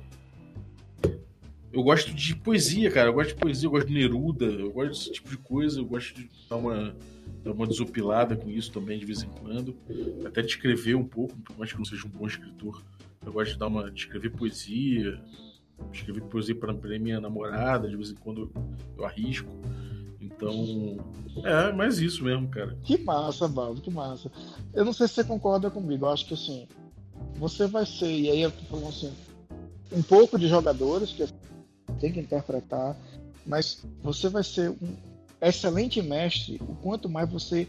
Eu 1.73 1.81
gosto 1.81 2.13
de 2.13 2.35
poesia, 2.35 2.91
cara. 2.91 3.09
Eu 3.09 3.13
gosto 3.13 3.29
de 3.29 3.35
poesia, 3.35 3.65
eu 3.65 3.71
gosto 3.71 3.87
de 3.87 3.93
Neruda, 3.95 4.45
eu 4.45 4.71
gosto 4.71 4.89
desse 4.89 5.11
tipo 5.11 5.27
de 5.27 5.37
coisa, 5.37 5.79
eu 5.79 5.85
gosto 5.85 6.13
de 6.13 6.29
dar 6.47 6.57
uma, 6.57 6.95
dar 7.43 7.51
uma 7.51 7.65
desopilada 7.65 8.35
com 8.35 8.47
isso 8.47 8.71
também 8.71 8.99
de 8.99 9.05
vez 9.05 9.23
em 9.23 9.29
quando. 9.29 9.75
Até 10.23 10.43
de 10.43 10.49
escrever 10.49 10.95
um 10.95 11.03
pouco, 11.03 11.35
por 11.37 11.57
mais 11.57 11.71
que 11.71 11.77
não 11.79 11.85
seja 11.85 12.05
um 12.05 12.11
bom 12.11 12.27
escritor. 12.27 12.79
Eu 13.25 13.33
gosto 13.33 13.53
de 13.53 13.57
dar 13.57 13.67
uma. 13.67 13.89
de 13.89 14.01
escrever 14.01 14.29
poesia, 14.29 15.19
escrever 15.91 16.21
poesia 16.25 16.53
para 16.53 16.73
minha 16.99 17.19
namorada, 17.19 17.89
de 17.89 17.95
vez 17.95 18.11
em 18.11 18.15
quando 18.15 18.41
eu, 18.41 18.51
eu 18.99 19.05
arrisco. 19.05 19.49
Então, 20.21 20.97
é 21.43 21.73
mais 21.73 21.99
isso 21.99 22.23
mesmo, 22.23 22.47
cara. 22.49 22.77
Que 22.83 22.99
massa, 22.99 23.47
Baldo, 23.47 23.81
que 23.81 23.89
massa. 23.89 24.31
Eu 24.75 24.85
não 24.85 24.93
sei 24.93 25.07
se 25.07 25.15
você 25.15 25.23
concorda 25.23 25.71
comigo, 25.71 26.05
eu 26.05 26.09
acho 26.09 26.27
que 26.27 26.35
assim, 26.35 26.67
você 27.35 27.65
vai 27.65 27.85
ser, 27.85 28.11
e 28.11 28.29
aí 28.29 28.41
eu 28.41 28.51
tô 28.51 28.63
falando 28.65 28.89
assim, 28.89 29.11
um 29.91 30.03
pouco 30.03 30.37
de 30.37 30.47
jogadores 30.47 31.11
que 31.11 31.23
tem 32.03 32.11
que 32.11 32.19
interpretar, 32.19 32.97
mas 33.45 33.81
você 34.01 34.27
vai 34.27 34.43
ser 34.43 34.71
um 34.71 34.93
excelente 35.41 36.01
mestre 36.01 36.59
o 36.67 36.75
quanto 36.75 37.07
mais 37.07 37.31
você 37.31 37.65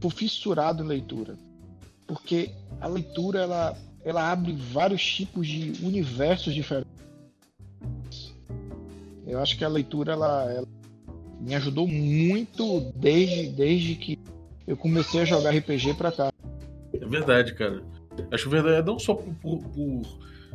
for 0.00 0.10
fissurado 0.10 0.82
em 0.82 0.86
leitura. 0.88 1.36
Porque 2.04 2.50
a 2.80 2.88
leitura 2.88 3.42
ela, 3.42 3.78
ela 4.04 4.32
abre 4.32 4.52
vários 4.52 5.04
tipos 5.04 5.46
de 5.46 5.84
universos 5.84 6.52
diferentes. 6.52 6.90
Eu 9.24 9.38
acho 9.38 9.56
que 9.56 9.64
a 9.64 9.68
leitura 9.68 10.14
ela, 10.14 10.52
ela 10.52 10.68
me 11.40 11.54
ajudou 11.54 11.86
muito 11.86 12.92
desde, 12.96 13.50
desde 13.50 13.94
que 13.94 14.18
eu 14.66 14.76
comecei 14.76 15.20
a 15.20 15.24
jogar 15.24 15.54
RPG 15.54 15.94
pra 15.94 16.10
cá. 16.10 16.32
É 16.92 17.06
verdade, 17.06 17.54
cara. 17.54 17.84
Acho 18.32 18.50
verdade, 18.50 18.84
não 18.84 18.98
só 18.98 19.14
por, 19.14 19.32
por, 19.34 19.62
por 19.62 20.02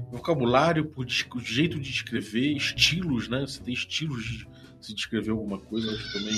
vocabulário, 0.10 0.86
por 0.86 1.06
jeito 1.08 1.80
de 1.80 1.90
escrever, 1.90 2.56
estilos, 2.56 3.28
né? 3.28 3.42
Você 3.42 3.62
tem 3.62 3.74
estilos 3.74 4.24
de 4.24 4.48
se 4.80 4.94
descrever 4.96 5.32
alguma 5.32 5.60
coisa, 5.60 5.92
acho 5.92 6.14
também 6.14 6.34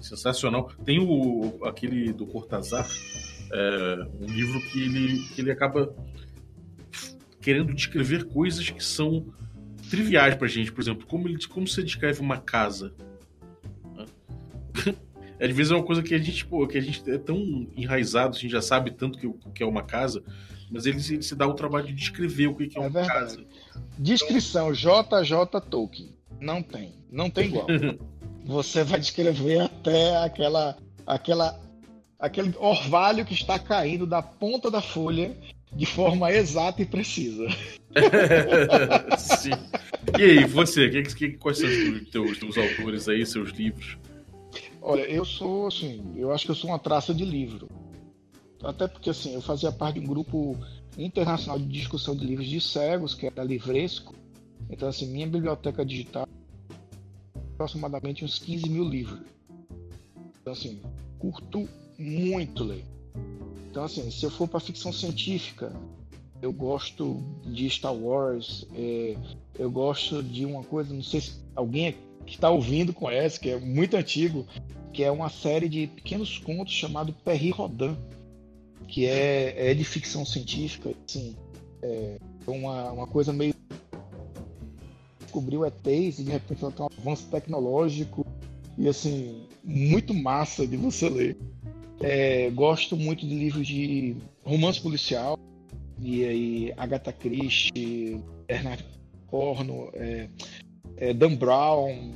sensacional. 0.00 0.70
Tem 0.84 0.98
o 1.00 1.58
aquele 1.64 2.12
do 2.12 2.26
Cortázar, 2.26 2.88
é, 3.52 4.08
um 4.20 4.26
livro 4.26 4.60
que 4.60 4.82
ele, 4.82 5.18
que 5.34 5.40
ele 5.40 5.50
acaba 5.50 5.94
querendo 7.40 7.74
descrever 7.74 8.24
coisas 8.24 8.70
que 8.70 8.82
são 8.82 9.26
triviais 9.90 10.34
pra 10.34 10.48
gente. 10.48 10.72
Por 10.72 10.80
exemplo, 10.80 11.06
como, 11.06 11.28
ele, 11.28 11.44
como 11.46 11.66
você 11.66 11.82
descreve 11.82 12.20
uma 12.20 12.38
casa? 12.38 12.94
Às 15.40 15.50
vezes 15.50 15.72
é 15.72 15.74
uma 15.74 15.84
coisa 15.84 16.02
que 16.02 16.14
a 16.14 16.18
gente, 16.18 16.46
pô, 16.46 16.66
que 16.66 16.78
a 16.78 16.80
gente 16.80 17.08
é 17.10 17.18
tão 17.18 17.68
enraizado, 17.76 18.36
a 18.36 18.38
gente 18.38 18.52
já 18.52 18.62
sabe 18.62 18.92
tanto 18.92 19.18
que, 19.18 19.28
que 19.52 19.62
é 19.62 19.66
uma 19.66 19.82
casa, 19.82 20.22
mas 20.74 20.86
ele, 20.86 20.98
ele 21.08 21.22
se 21.22 21.36
dá 21.36 21.46
o 21.46 21.54
trabalho 21.54 21.86
de 21.86 21.94
descrever 21.94 22.48
o 22.48 22.54
que, 22.54 22.66
que 22.66 22.76
é, 22.76 22.82
é 22.82 22.84
uma 22.84 22.90
verdade. 22.90 23.20
casa. 23.20 23.44
Descrição 23.96 24.72
JJ 24.72 25.60
Tolkien. 25.70 26.12
Não 26.40 26.60
tem. 26.60 26.92
Não 27.10 27.30
tem 27.30 27.46
igual. 27.46 27.66
Você 28.44 28.82
vai 28.82 28.98
descrever 28.98 29.60
até 29.60 30.16
aquela, 30.16 30.76
aquela, 31.06 31.58
aquele 32.18 32.52
orvalho 32.58 33.24
que 33.24 33.32
está 33.32 33.58
caindo 33.58 34.04
da 34.04 34.20
ponta 34.20 34.70
da 34.70 34.82
folha 34.82 35.34
de 35.72 35.86
forma 35.86 36.30
exata 36.30 36.82
e 36.82 36.86
precisa. 36.86 37.46
Sim. 39.16 39.50
E 40.18 40.22
aí, 40.22 40.44
você? 40.44 40.90
Que, 40.90 41.02
que, 41.02 41.28
quais 41.38 41.58
são 41.58 41.68
os 41.68 42.10
teus, 42.10 42.38
teus 42.38 42.58
autores 42.58 43.08
aí, 43.08 43.24
seus 43.24 43.50
livros? 43.50 43.96
Olha, 44.82 45.02
eu 45.02 45.24
sou 45.24 45.68
assim, 45.68 46.12
eu 46.16 46.32
acho 46.32 46.44
que 46.44 46.50
eu 46.50 46.54
sou 46.54 46.68
uma 46.70 46.78
traça 46.78 47.14
de 47.14 47.24
livro. 47.24 47.68
Até 48.64 48.88
porque 48.88 49.10
assim, 49.10 49.34
eu 49.34 49.42
fazia 49.42 49.70
parte 49.70 50.00
de 50.00 50.06
um 50.06 50.08
grupo 50.08 50.56
internacional 50.96 51.58
de 51.58 51.66
discussão 51.66 52.16
de 52.16 52.24
livros 52.24 52.48
de 52.48 52.60
cegos, 52.60 53.14
que 53.14 53.26
era 53.26 53.44
Livresco. 53.44 54.14
Então 54.70 54.88
assim, 54.88 55.06
minha 55.06 55.26
biblioteca 55.26 55.84
digital 55.84 56.26
aproximadamente 57.54 58.24
uns 58.24 58.38
15 58.38 58.68
mil 58.68 58.84
livros. 58.84 59.20
Então 60.40 60.52
assim, 60.52 60.80
curto 61.18 61.68
muito 61.98 62.64
ler. 62.64 62.84
Então 63.70 63.84
assim, 63.84 64.10
se 64.10 64.24
eu 64.24 64.30
for 64.30 64.48
para 64.48 64.60
ficção 64.60 64.92
científica, 64.92 65.72
eu 66.42 66.52
gosto 66.52 67.22
de 67.44 67.68
Star 67.70 67.94
Wars, 67.94 68.66
é, 68.74 69.16
eu 69.58 69.70
gosto 69.70 70.22
de 70.22 70.44
uma 70.44 70.62
coisa, 70.62 70.92
não 70.92 71.02
sei 71.02 71.20
se 71.20 71.32
alguém 71.54 71.96
que 72.26 72.34
está 72.34 72.50
ouvindo 72.50 72.92
conhece, 72.92 73.38
que 73.38 73.50
é 73.50 73.58
muito 73.58 73.96
antigo, 73.96 74.46
que 74.92 75.02
é 75.02 75.10
uma 75.10 75.28
série 75.28 75.68
de 75.68 75.86
pequenos 75.86 76.38
contos 76.38 76.72
chamado 76.72 77.12
Perry 77.24 77.50
Rodin, 77.50 77.96
que 78.86 79.06
é, 79.06 79.70
é 79.70 79.74
de 79.74 79.84
ficção 79.84 80.24
científica, 80.24 80.92
assim, 81.08 81.36
é 81.82 82.18
uma, 82.46 82.92
uma 82.92 83.06
coisa 83.06 83.32
meio 83.32 83.54
descobriu 85.34 85.66
ETs 85.66 86.20
e 86.20 86.24
de 86.24 86.30
repente 86.30 86.62
ela 86.62 86.72
tem 86.72 86.86
um 86.86 86.88
avanço 86.98 87.26
tecnológico 87.28 88.24
e 88.78 88.88
assim 88.88 89.46
muito 89.64 90.14
massa 90.14 90.66
de 90.66 90.76
você 90.76 91.08
ler. 91.08 91.36
É, 92.00 92.50
gosto 92.50 92.96
muito 92.96 93.26
de 93.26 93.34
livros 93.34 93.66
de 93.66 94.16
romance 94.44 94.80
policial 94.80 95.38
e 95.98 96.24
aí 96.24 96.74
Agatha 96.76 97.12
Christie, 97.12 98.20
Bernard 98.46 98.84
Corno, 99.26 99.90
é, 99.94 100.28
é, 100.96 101.12
Dan 101.12 101.34
Brown, 101.34 102.12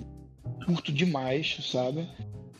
curto 0.65 0.93
demais, 0.93 1.59
sabe? 1.63 2.09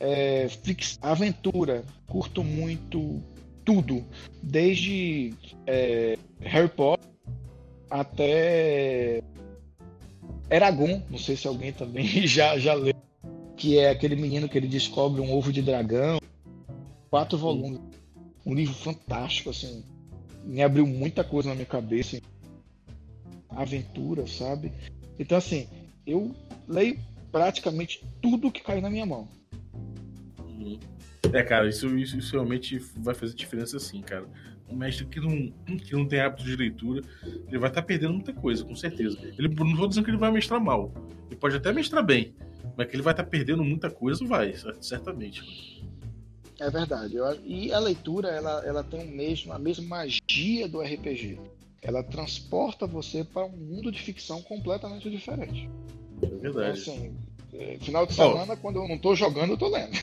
É, 0.01 0.49
fix, 0.49 0.99
aventura, 1.03 1.85
curto 2.09 2.43
muito 2.43 3.23
tudo, 3.69 4.03
desde 4.43 5.35
é, 5.67 6.17
Harry 6.41 6.71
Potter 6.71 7.07
até 7.91 9.23
Eragon, 10.49 11.03
não 11.11 11.19
sei 11.19 11.37
se 11.37 11.47
alguém 11.47 11.71
também 11.71 12.07
já, 12.27 12.59
já 12.59 12.73
leu, 12.73 12.95
que 13.59 13.79
é 13.79 13.91
aquele 13.91 14.17
menino 14.17 14.49
que 14.49 14.57
ele 14.57 14.67
descobre 14.67 15.21
um 15.21 15.31
ovo 15.31 15.53
de 15.53 15.61
dragão, 15.61 16.19
quatro 17.11 17.37
volumes, 17.37 17.79
um 18.47 18.55
livro 18.55 18.75
fantástico, 18.75 19.51
assim, 19.51 19.85
me 20.45 20.63
abriu 20.63 20.87
muita 20.87 21.23
coisa 21.23 21.51
na 21.51 21.55
minha 21.55 21.67
cabeça, 21.67 22.17
assim, 22.17 22.25
aventura, 23.51 24.27
sabe? 24.27 24.73
Então, 25.19 25.37
assim, 25.37 25.69
eu 26.07 26.35
leio 26.67 26.99
praticamente 27.31 28.03
tudo 28.23 28.51
que 28.51 28.63
cai 28.63 28.81
na 28.81 28.89
minha 28.89 29.05
mão. 29.05 29.29
Uhum. 30.43 30.79
É, 31.33 31.43
cara, 31.43 31.69
isso, 31.69 31.87
isso, 31.97 32.19
isso 32.19 32.33
realmente 32.33 32.79
vai 32.97 33.15
fazer 33.15 33.35
diferença 33.35 33.79
sim, 33.79 34.01
cara. 34.01 34.27
Um 34.71 34.77
mestre 34.77 35.07
que 35.07 35.19
não, 35.19 35.51
que 35.79 35.95
não 35.95 36.07
tem 36.07 36.21
hábito 36.21 36.45
de 36.45 36.55
leitura, 36.55 37.03
ele 37.23 37.59
vai 37.59 37.71
estar 37.71 37.81
tá 37.81 37.87
perdendo 37.87 38.15
muita 38.15 38.33
coisa, 38.33 38.65
com 38.65 38.77
certeza. 38.77 39.19
Ele, 39.39 39.49
não 39.49 39.77
vou 39.77 39.89
dizendo 39.89 40.05
que 40.05 40.11
ele 40.11 40.19
vai 40.19 40.31
mestrar 40.31 40.61
mal. 40.61 40.93
Ele 41.27 41.37
pode 41.37 41.57
até 41.57 41.73
mestrar 41.73 42.05
bem, 42.05 42.35
mas 42.77 42.87
que 42.87 42.97
ele 42.97 43.03
vai 43.03 43.13
estar 43.13 43.25
tá 43.25 43.31
perdendo 43.31 43.65
muita 43.65 43.91
coisa, 43.91 44.25
vai, 44.25 44.55
certamente. 44.81 45.79
É 46.61 46.71
verdade. 46.71 47.17
E 47.45 47.73
a 47.73 47.79
leitura, 47.79 48.29
ela, 48.29 48.63
ela 48.67 48.85
tem 48.85 49.01
o 49.01 49.07
mesmo, 49.07 49.53
a 49.53 49.59
mesma 49.59 49.87
magia 49.87 50.69
do 50.69 50.81
RPG. 50.81 51.39
Ela 51.81 52.03
transporta 52.03 52.87
você 52.87 53.23
para 53.23 53.47
um 53.47 53.57
mundo 53.57 53.93
de 53.93 54.01
ficção 54.01 54.43
completamente 54.43 55.09
diferente. 55.09 55.71
É 56.21 56.27
verdade. 56.27 56.81
Então, 56.81 56.95
assim, 56.95 57.17
é, 57.55 57.79
final 57.81 58.05
de 58.07 58.15
semana, 58.15 58.55
oh. 58.55 58.57
quando 58.57 58.77
eu 58.77 58.89
não 58.89 58.97
estou 58.97 59.15
jogando, 59.15 59.51
eu 59.51 59.55
estou 59.55 59.71
lendo. 59.71 59.97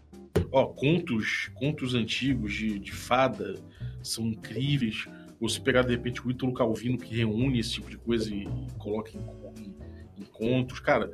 Ó, 0.56 0.68
contos, 0.68 1.51
contos 1.56 1.93
antigos 1.93 2.53
de, 2.53 2.80
de 2.80 2.93
fada 2.93 3.62
são 4.01 4.26
incríveis. 4.26 5.06
Ou 5.38 5.49
se 5.49 5.60
pegar 5.60 5.82
de 5.82 5.91
repente 5.91 6.26
o 6.26 6.32
Ítalo 6.32 6.53
Calvino 6.53 6.97
que 6.97 7.14
reúne 7.14 7.60
esse 7.60 7.74
tipo 7.74 7.89
de 7.89 7.97
coisa 7.97 8.34
e, 8.34 8.47
coloca 8.78 9.12
em, 9.12 9.20
em, 9.62 9.76
em 10.18 10.24
contos, 10.24 10.80
cara, 10.80 11.12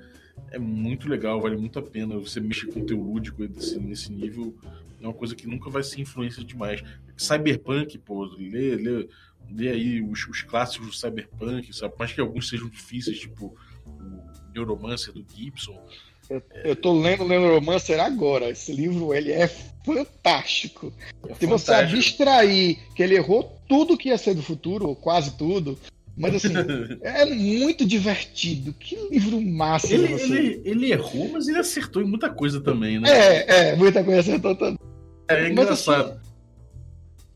é 0.52 0.60
muito 0.60 1.10
legal, 1.10 1.42
vale 1.42 1.58
muito 1.58 1.80
a 1.80 1.82
pena 1.82 2.20
você 2.20 2.40
mexer 2.40 2.68
com 2.68 2.82
o 2.82 2.86
teu 2.86 3.02
lúdico 3.02 3.48
desse, 3.48 3.80
nesse 3.80 4.12
nível. 4.12 4.56
É 5.02 5.08
uma 5.08 5.14
coisa 5.14 5.36
que 5.36 5.48
nunca 5.48 5.72
vai 5.72 5.82
ser 5.82 6.02
influência 6.02 6.44
demais. 6.44 6.84
Cyberpunk, 7.18 7.98
pô, 7.98 8.26
lê, 8.26 8.76
lê, 8.76 9.10
lê 9.50 9.70
aí 9.70 10.04
os, 10.04 10.24
os 10.28 10.44
clássicos 10.44 10.86
do 10.86 10.94
Cyberpunk, 10.94 11.76
sabe? 11.76 11.96
Mas 11.98 12.14
que 12.14 12.22
alguns 12.22 12.48
sejam 12.48 12.70
difíceis, 12.70 13.20
tipo 13.20 13.58
o 13.88 14.54
Neuromancer 14.54 15.12
do 15.12 15.26
Gibson. 15.28 15.84
Eu, 16.32 16.42
eu 16.64 16.76
tô 16.78 16.94
lendo 16.94 17.26
o 17.26 17.28
Neuromancer 17.28 18.00
agora. 18.00 18.50
Esse 18.50 18.72
livro 18.72 19.14
ele 19.14 19.34
é 19.34 19.50
fantástico. 19.50 20.94
É 21.28 21.34
Se 21.34 21.46
você 21.46 21.74
abstrair 21.74 22.80
que 22.96 23.04
ele 23.04 23.16
errou 23.16 23.60
tudo 23.68 23.98
que 23.98 24.08
ia 24.08 24.18
ser 24.18 24.34
do 24.34 24.42
futuro, 24.42 24.88
ou 24.88 24.96
quase 24.96 25.38
tudo, 25.38 25.78
mas 26.16 26.36
assim, 26.36 26.54
é 27.04 27.26
muito 27.26 27.86
divertido. 27.86 28.72
Que 28.74 28.96
livro 29.10 29.42
massa. 29.42 29.94
Ele, 29.94 30.14
ele, 30.14 30.62
ele, 30.64 30.92
errou, 30.94 31.30
mas 31.34 31.50
ele 31.50 31.60
acertou 31.60 32.02
em 32.02 32.06
muita 32.06 32.30
coisa 32.30 32.62
também, 32.62 32.98
né? 32.98 33.10
É, 33.10 33.72
é, 33.72 33.76
muita 33.76 34.02
coisa 34.02 34.22
acertou 34.22 34.56
também. 34.56 34.80
É, 35.28 35.36
é 35.36 35.50
engraçado. 35.50 36.08
Mas, 36.08 36.12
assim, 36.12 36.32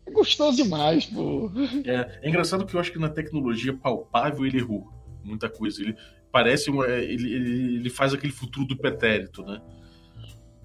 é 0.06 0.12
gostoso 0.12 0.56
demais, 0.56 1.06
pô. 1.06 1.52
É, 1.86 2.20
é 2.22 2.30
engraçado 2.30 2.66
que 2.66 2.74
eu 2.74 2.80
acho 2.80 2.94
que 2.94 3.00
na 3.00 3.10
tecnologia 3.10 3.74
palpável 3.74 4.46
ele 4.46 4.60
errou 4.60 4.88
muita 5.22 5.50
coisa. 5.50 5.82
Ele, 5.82 5.96
parece 6.36 6.70
uma, 6.70 6.86
é, 6.86 7.02
ele, 7.02 7.34
ele, 7.34 7.76
ele, 7.78 7.90
faz 7.90 8.14
aquele 8.14 8.34
futuro 8.34 8.68
do 8.68 8.76
pretérito, 8.76 9.42
né? 9.42 9.62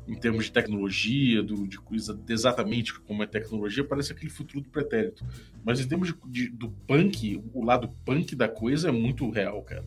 Em 0.08 0.16
termos 0.16 0.46
de 0.46 0.50
tecnologia, 0.50 1.44
do, 1.44 1.68
de 1.68 1.78
coisa 1.78 2.20
exatamente 2.28 2.98
como 3.02 3.22
é 3.22 3.26
tecnologia, 3.28 3.84
parece 3.84 4.10
aquele 4.10 4.32
futuro 4.32 4.64
do 4.64 4.68
pretérito. 4.68 5.24
Mas 5.64 5.78
em 5.78 5.86
termos 5.86 6.08
de, 6.08 6.14
de, 6.26 6.48
do 6.48 6.70
punk, 6.88 7.40
o 7.54 7.64
lado 7.64 7.88
punk 8.04 8.34
da 8.34 8.48
coisa 8.48 8.88
é 8.88 8.90
muito 8.90 9.30
real, 9.30 9.62
cara. 9.62 9.84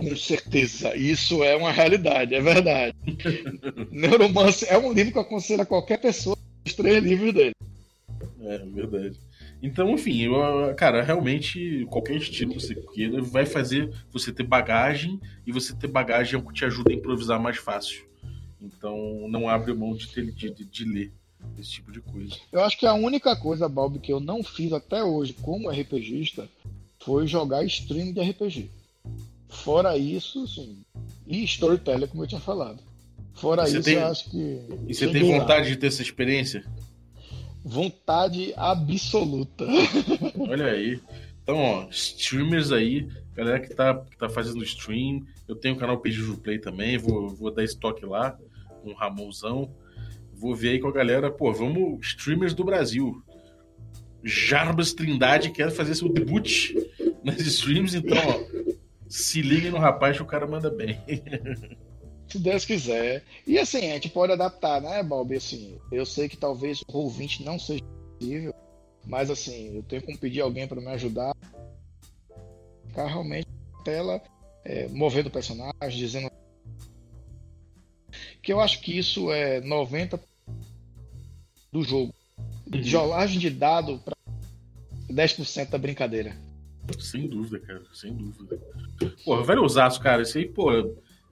Com 0.00 0.16
certeza, 0.16 0.96
isso 0.96 1.44
é 1.44 1.54
uma 1.54 1.70
realidade, 1.70 2.34
é 2.34 2.40
verdade. 2.40 2.96
Neuromancer 3.92 4.72
é 4.72 4.76
um 4.76 4.92
livro 4.92 5.12
que 5.12 5.18
eu 5.18 5.22
aconselho 5.22 5.62
a 5.62 5.66
qualquer 5.66 6.00
pessoa 6.00 6.36
os 6.66 6.74
três 6.74 7.00
livros 7.00 7.32
dele. 7.32 7.54
É, 8.40 8.58
verdade. 8.58 9.20
Então, 9.62 9.90
enfim, 9.90 10.22
eu, 10.22 10.74
cara, 10.74 11.02
realmente 11.02 11.86
qualquer 11.88 12.16
estilo 12.16 12.52
que 12.52 12.60
você 12.60 12.74
queira 12.74 13.22
vai 13.22 13.46
fazer 13.46 13.92
você 14.10 14.32
ter 14.32 14.42
bagagem 14.42 15.20
e 15.46 15.52
você 15.52 15.72
ter 15.72 15.86
bagagem 15.86 16.34
é 16.34 16.38
o 16.38 16.44
que 16.44 16.52
te 16.52 16.64
ajuda 16.64 16.90
a 16.90 16.94
improvisar 16.94 17.40
mais 17.40 17.58
fácil. 17.58 18.04
Então, 18.60 19.28
não 19.28 19.48
abre 19.48 19.72
mão 19.72 19.94
de, 19.94 20.08
ter, 20.08 20.32
de, 20.32 20.50
de, 20.50 20.64
de 20.64 20.84
ler 20.84 21.12
esse 21.58 21.70
tipo 21.70 21.92
de 21.92 22.00
coisa. 22.00 22.34
Eu 22.50 22.60
acho 22.62 22.76
que 22.76 22.86
a 22.86 22.94
única 22.94 23.36
coisa, 23.36 23.68
Bob, 23.68 24.00
que 24.00 24.12
eu 24.12 24.18
não 24.18 24.42
fiz 24.42 24.72
até 24.72 25.04
hoje 25.04 25.32
como 25.40 25.70
RPGista 25.70 26.48
foi 26.98 27.26
jogar 27.26 27.64
stream 27.64 28.12
de 28.12 28.20
RPG. 28.20 28.68
Fora 29.48 29.96
isso, 29.96 30.46
sim. 30.48 30.78
E 31.26 31.44
storytelling, 31.44 32.06
como 32.08 32.24
eu 32.24 32.28
tinha 32.28 32.40
falado. 32.40 32.80
Fora 33.34 33.64
isso, 33.64 33.82
tem... 33.82 33.94
eu 33.94 34.06
acho 34.06 34.30
que. 34.30 34.60
E 34.88 34.94
você 34.94 35.08
tem 35.08 35.22
vontade 35.22 35.68
lá. 35.68 35.74
de 35.74 35.76
ter 35.76 35.86
essa 35.86 36.02
experiência? 36.02 36.64
Vontade 37.64 38.52
absoluta. 38.56 39.64
Olha 40.38 40.66
aí. 40.66 41.00
Então, 41.42 41.56
ó, 41.56 41.88
streamers 41.90 42.70
aí, 42.70 43.08
galera 43.34 43.60
que 43.60 43.74
tá, 43.74 43.94
que 43.98 44.16
tá 44.16 44.28
fazendo 44.28 44.62
stream. 44.62 45.24
Eu 45.48 45.56
tenho 45.56 45.74
o 45.74 45.78
canal 45.78 45.98
Pedido 45.98 46.36
Play 46.38 46.58
também, 46.58 46.96
vou, 46.98 47.28
vou 47.28 47.52
dar 47.52 47.64
estoque 47.64 48.04
lá, 48.04 48.38
o 48.84 48.92
Ramonzão. 48.92 49.74
Vou 50.32 50.54
ver 50.54 50.70
aí 50.70 50.80
com 50.80 50.88
a 50.88 50.92
galera, 50.92 51.30
pô, 51.30 51.52
vamos, 51.52 52.04
streamers 52.06 52.54
do 52.54 52.64
Brasil. 52.64 53.22
Jarbas 54.24 54.92
Trindade 54.92 55.50
quer 55.50 55.70
fazer 55.70 55.94
seu 55.94 56.08
debut 56.08 56.72
nas 57.24 57.40
streams, 57.40 57.96
então, 57.96 58.16
ó, 58.18 58.72
se 59.08 59.42
liguem 59.42 59.70
no 59.70 59.78
rapaz 59.78 60.16
que 60.16 60.22
o 60.22 60.26
cara 60.26 60.46
manda 60.46 60.70
bem. 60.70 61.00
Se 62.32 62.38
Deus 62.38 62.64
quiser. 62.64 63.22
E 63.46 63.58
assim, 63.58 63.90
a 63.90 63.94
gente 63.94 64.08
pode 64.08 64.32
adaptar, 64.32 64.80
né, 64.80 65.02
Bob? 65.02 65.36
Assim, 65.36 65.78
eu 65.92 66.06
sei 66.06 66.30
que 66.30 66.36
talvez 66.38 66.80
o 66.88 66.98
ouvinte 66.98 67.44
não 67.44 67.58
seja 67.58 67.84
possível, 68.18 68.54
mas 69.06 69.28
assim, 69.28 69.76
eu 69.76 69.82
tenho 69.82 70.00
como 70.02 70.16
pedir 70.16 70.40
alguém 70.40 70.66
para 70.66 70.80
me 70.80 70.86
ajudar. 70.88 71.36
Ficar 72.88 73.06
realmente 73.06 73.46
na 73.70 73.82
tela, 73.82 74.22
é, 74.64 74.88
movendo 74.88 75.26
o 75.26 75.30
personagem, 75.30 75.74
dizendo. 75.90 76.30
Que 78.40 78.50
eu 78.50 78.60
acho 78.60 78.80
que 78.80 78.96
isso 78.96 79.30
é 79.30 79.60
90% 79.60 80.18
do 81.70 81.82
jogo. 81.82 82.14
Uhum. 82.72 82.82
Jolagem 82.82 83.38
de 83.38 83.50
dado 83.50 83.98
para 83.98 84.16
10% 85.10 85.68
da 85.68 85.76
brincadeira. 85.76 86.34
Sem 86.98 87.28
dúvida, 87.28 87.60
cara, 87.60 87.82
sem 87.92 88.14
dúvida. 88.14 88.58
Porra, 89.22 89.44
velho 89.44 89.64
Osasco, 89.64 90.02
cara, 90.02 90.22
isso 90.22 90.38
aí, 90.38 90.48
pô, 90.48 90.70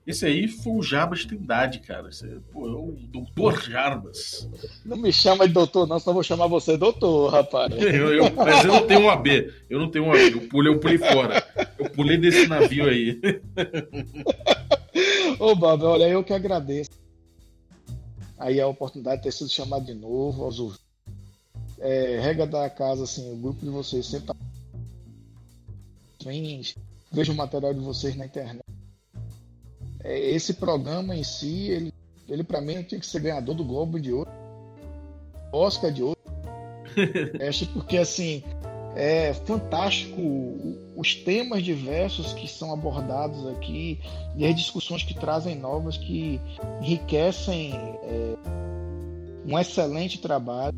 esse 0.05 0.25
aí 0.25 0.47
foi 0.47 0.73
o 0.73 0.81
Jarbas 0.81 1.25
Trindade, 1.25 1.79
cara. 1.79 2.09
Esse, 2.09 2.25
pô, 2.51 2.67
é 2.67 2.71
o 2.71 2.95
doutor 3.07 3.61
Jarbas. 3.61 4.49
Não 4.83 4.97
me 4.97 5.13
chama 5.13 5.47
de 5.47 5.53
doutor, 5.53 5.87
não, 5.87 5.99
só 5.99 6.11
vou 6.11 6.23
chamar 6.23 6.47
você 6.47 6.75
doutor, 6.75 7.31
rapaz. 7.31 7.71
Eu, 7.79 8.13
eu, 8.13 8.35
mas 8.35 8.65
eu 8.65 8.73
não 8.73 8.87
tenho 8.87 9.01
um 9.01 9.09
AB. 9.09 9.53
Eu 9.69 9.79
não 9.79 9.91
tenho 9.91 10.05
um 10.05 10.11
AB. 10.11 10.33
Eu 10.33 10.41
pulei, 10.47 10.73
eu 10.73 10.79
pulei 10.79 10.97
fora. 10.97 11.45
Eu 11.77 11.89
pulei 11.91 12.17
desse 12.17 12.47
navio 12.47 12.89
aí. 12.89 13.19
Ô, 15.39 15.55
Bob, 15.55 15.83
olha, 15.83 16.07
eu 16.07 16.23
que 16.23 16.33
agradeço. 16.33 16.89
Aí 18.39 18.59
a 18.59 18.67
oportunidade 18.67 19.17
de 19.17 19.23
ter 19.23 19.31
sido 19.31 19.49
chamado 19.49 19.85
de 19.85 19.93
novo 19.93 20.43
aos 20.43 20.59
ouvintes. 20.59 20.85
É, 21.79 22.19
regra 22.19 22.47
da 22.47 22.69
casa, 22.69 23.03
assim, 23.03 23.31
o 23.31 23.37
grupo 23.37 23.63
de 23.63 23.69
vocês 23.69 24.05
sempre 24.05 24.27
tá... 24.27 24.35
Vejo 27.11 27.33
o 27.33 27.35
material 27.35 27.73
de 27.73 27.79
vocês 27.79 28.15
na 28.15 28.25
internet 28.25 28.61
esse 30.03 30.55
programa 30.55 31.15
em 31.15 31.23
si, 31.23 31.69
ele, 31.69 31.93
ele 32.27 32.43
para 32.43 32.61
mim 32.61 32.83
tem 32.83 32.99
que 32.99 33.05
ser 33.05 33.21
ganhador 33.21 33.55
do 33.55 33.63
Globo 33.63 33.99
de 33.99 34.11
Ouro, 34.11 34.29
Oscar 35.51 35.91
de 35.91 36.03
Ouro. 36.03 36.17
Acho 37.47 37.67
porque 37.69 37.97
assim 37.97 38.43
é 38.95 39.33
fantástico 39.33 40.21
os 40.97 41.15
temas 41.15 41.63
diversos 41.63 42.33
que 42.33 42.47
são 42.47 42.73
abordados 42.73 43.47
aqui 43.47 43.99
e 44.35 44.45
as 44.45 44.55
discussões 44.55 45.03
que 45.03 45.13
trazem 45.13 45.55
novas 45.55 45.97
que 45.97 46.39
enriquecem 46.81 47.73
é, 47.73 48.35
um 49.45 49.57
excelente 49.57 50.19
trabalho. 50.19 50.77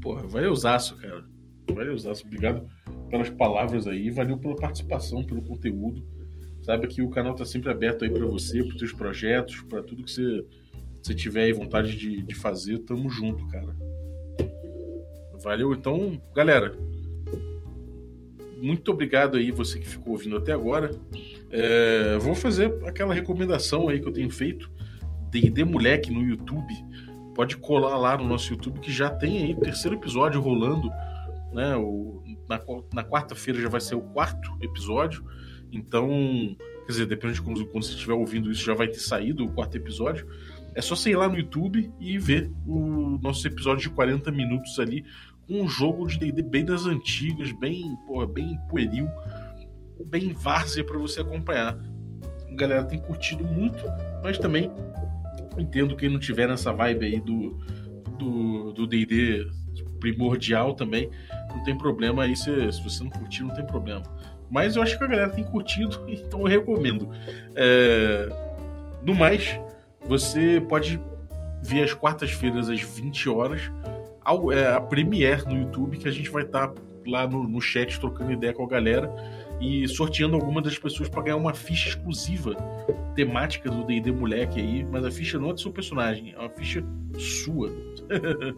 Porra, 0.00 0.26
valeu 0.26 0.52
usaço, 0.52 0.96
cara. 0.96 1.24
Valeu 1.72 1.94
usaço. 1.94 2.24
Obrigado 2.26 2.66
pelas 3.08 3.30
palavras 3.30 3.86
aí, 3.86 4.10
valeu 4.10 4.38
pela 4.38 4.56
participação, 4.56 5.22
pelo 5.22 5.42
conteúdo. 5.42 6.02
Saiba 6.62 6.86
que 6.86 7.02
o 7.02 7.08
canal 7.08 7.32
está 7.32 7.44
sempre 7.44 7.70
aberto 7.70 8.04
aí 8.04 8.10
para 8.10 8.26
você, 8.26 8.62
para 8.62 8.72
os 8.72 8.78
seus 8.78 8.92
projetos, 8.92 9.62
para 9.62 9.82
tudo 9.82 10.04
que 10.04 10.10
você, 10.10 10.44
você 11.02 11.14
tiver 11.14 11.44
aí 11.44 11.52
vontade 11.52 11.96
de, 11.96 12.22
de 12.22 12.34
fazer. 12.34 12.78
Tamo 12.80 13.08
junto, 13.08 13.46
cara. 13.48 13.74
Valeu. 15.42 15.72
Então, 15.72 16.20
galera, 16.34 16.76
muito 18.60 18.92
obrigado 18.92 19.38
aí 19.38 19.50
você 19.50 19.78
que 19.78 19.88
ficou 19.88 20.12
ouvindo 20.12 20.36
até 20.36 20.52
agora. 20.52 20.90
É, 21.50 22.18
vou 22.18 22.34
fazer 22.34 22.72
aquela 22.84 23.14
recomendação 23.14 23.88
aí 23.88 24.00
que 24.00 24.06
eu 24.06 24.12
tenho 24.12 24.30
feito, 24.30 24.70
D&D 25.30 25.64
Moleque 25.64 26.12
no 26.12 26.22
YouTube. 26.22 26.74
Pode 27.34 27.56
colar 27.56 27.96
lá 27.96 28.18
no 28.18 28.24
nosso 28.24 28.52
YouTube 28.52 28.80
que 28.80 28.92
já 28.92 29.08
tem 29.08 29.44
aí 29.44 29.54
o 29.54 29.60
terceiro 29.60 29.96
episódio 29.96 30.40
rolando, 30.40 30.90
né? 31.52 31.74
O, 31.76 32.22
na, 32.46 32.60
na 32.92 33.04
quarta-feira 33.04 33.60
já 33.60 33.68
vai 33.68 33.80
ser 33.80 33.94
o 33.94 34.02
quarto 34.02 34.50
episódio. 34.60 35.24
Então, 35.72 36.08
quer 36.86 36.92
dizer, 36.92 37.06
depende 37.06 37.34
de 37.34 37.42
quando, 37.42 37.64
quando 37.66 37.84
você 37.84 37.92
estiver 37.92 38.14
ouvindo 38.14 38.50
isso, 38.50 38.64
já 38.64 38.74
vai 38.74 38.88
ter 38.88 38.98
saído 38.98 39.44
o 39.44 39.52
quarto 39.52 39.76
episódio. 39.76 40.26
É 40.74 40.80
só 40.80 40.94
você 40.94 41.10
ir 41.10 41.16
lá 41.16 41.28
no 41.28 41.36
YouTube 41.36 41.92
e 41.98 42.18
ver 42.18 42.50
o 42.66 43.18
nosso 43.22 43.46
episódio 43.46 43.88
de 43.88 43.90
40 43.90 44.30
minutos 44.30 44.78
ali, 44.78 45.04
com 45.46 45.62
um 45.62 45.68
jogo 45.68 46.06
de 46.06 46.18
D&D 46.18 46.42
bem 46.42 46.64
das 46.64 46.86
antigas, 46.86 47.50
bem, 47.52 47.96
porra, 48.06 48.26
bem 48.26 48.58
pueril, 48.68 49.08
bem 50.06 50.32
várzea 50.32 50.84
para 50.84 50.98
você 50.98 51.20
acompanhar. 51.20 51.76
A 52.48 52.54
galera 52.54 52.84
tem 52.84 53.00
curtido 53.00 53.44
muito, 53.44 53.84
mas 54.22 54.38
também 54.38 54.70
entendo 55.58 55.96
quem 55.96 56.08
não 56.08 56.18
tiver 56.18 56.46
nessa 56.46 56.72
vibe 56.72 57.04
aí 57.04 57.20
do 57.20 57.58
do 58.72 58.86
D&D 58.86 59.46
primordial 60.00 60.74
também, 60.74 61.10
não 61.50 61.62
tem 61.62 61.76
problema 61.76 62.24
aí, 62.24 62.34
se, 62.34 62.72
se 62.72 62.82
você 62.82 63.04
não 63.04 63.10
curtir, 63.10 63.42
não 63.42 63.54
tem 63.54 63.64
problema. 63.64 64.02
Mas 64.50 64.76
eu 64.76 64.82
acho 64.82 64.98
que 64.98 65.04
a 65.04 65.06
galera 65.06 65.30
tem 65.30 65.44
curtido, 65.44 66.04
então 66.08 66.40
eu 66.40 66.46
recomendo. 66.46 67.08
É... 67.54 68.28
No 69.02 69.14
mais, 69.14 69.58
você 70.06 70.60
pode 70.68 71.00
ver 71.62 71.84
as 71.84 71.94
quartas-feiras 71.94 72.68
às 72.68 72.80
20 72.80 73.28
horas 73.28 73.70
é, 74.52 74.72
a 74.72 74.80
Premiere 74.80 75.44
no 75.46 75.58
YouTube, 75.58 75.98
que 75.98 76.08
a 76.08 76.12
gente 76.12 76.30
vai 76.30 76.42
estar 76.44 76.68
tá 76.68 76.82
lá 77.06 77.26
no, 77.26 77.44
no 77.44 77.60
chat 77.60 77.98
trocando 77.98 78.32
ideia 78.32 78.52
com 78.52 78.64
a 78.64 78.68
galera 78.68 79.10
e 79.60 79.86
sorteando 79.88 80.36
algumas 80.36 80.62
das 80.62 80.78
pessoas 80.78 81.08
para 81.08 81.22
ganhar 81.22 81.36
uma 81.36 81.52
ficha 81.52 81.90
exclusiva 81.90 82.54
temática 83.14 83.70
do 83.70 83.84
D&D 83.84 84.12
moleque 84.12 84.60
aí, 84.60 84.84
mas 84.84 85.04
a 85.04 85.10
ficha 85.10 85.38
não 85.38 85.50
é 85.50 85.52
do 85.52 85.60
seu 85.60 85.72
personagem, 85.72 86.32
é 86.32 86.38
uma 86.38 86.48
ficha 86.48 86.82
sua. 87.18 87.70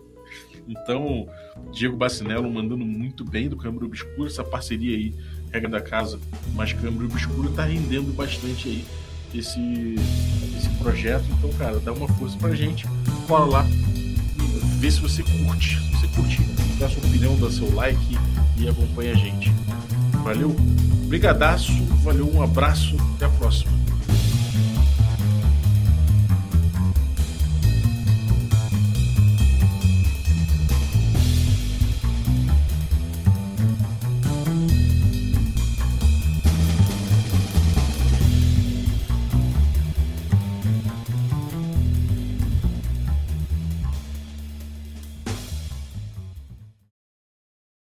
então, 0.68 1.26
Diego 1.72 1.96
Bacinello 1.96 2.48
mandando 2.52 2.84
muito 2.84 3.24
bem 3.24 3.48
do 3.48 3.56
Câmara 3.56 3.86
Obscura, 3.86 4.28
essa 4.28 4.44
parceria 4.44 4.96
aí, 4.96 5.14
regra 5.52 5.68
da 5.68 5.80
casa, 5.80 6.18
mas 6.54 6.72
Câmara 6.72 7.04
Obscura 7.04 7.50
tá 7.50 7.64
rendendo 7.64 8.12
bastante 8.14 8.68
aí 8.68 8.84
esse, 9.34 9.96
esse 10.56 10.68
projeto. 10.78 11.24
Então, 11.38 11.52
cara, 11.52 11.78
dá 11.80 11.92
uma 11.92 12.08
força 12.08 12.36
pra 12.38 12.54
gente, 12.54 12.86
cola 13.26 13.46
lá, 13.46 13.66
vê 14.78 14.90
se 14.90 15.00
você 15.00 15.22
curte. 15.22 15.78
Se 15.78 15.90
você 15.92 16.08
curte, 16.08 16.42
dá 16.78 16.88
sua 16.88 17.04
opinião, 17.06 17.38
dá 17.38 17.50
seu 17.50 17.72
like 17.74 18.18
e 18.58 18.68
acompanha 18.68 19.12
a 19.12 19.16
gente. 19.16 19.52
Valeu, 20.24 20.50
brigadaço, 21.06 21.72
valeu, 22.02 22.32
um 22.32 22.42
abraço, 22.42 22.96
até 23.14 23.26
a 23.26 23.28
próxima. 23.28 23.70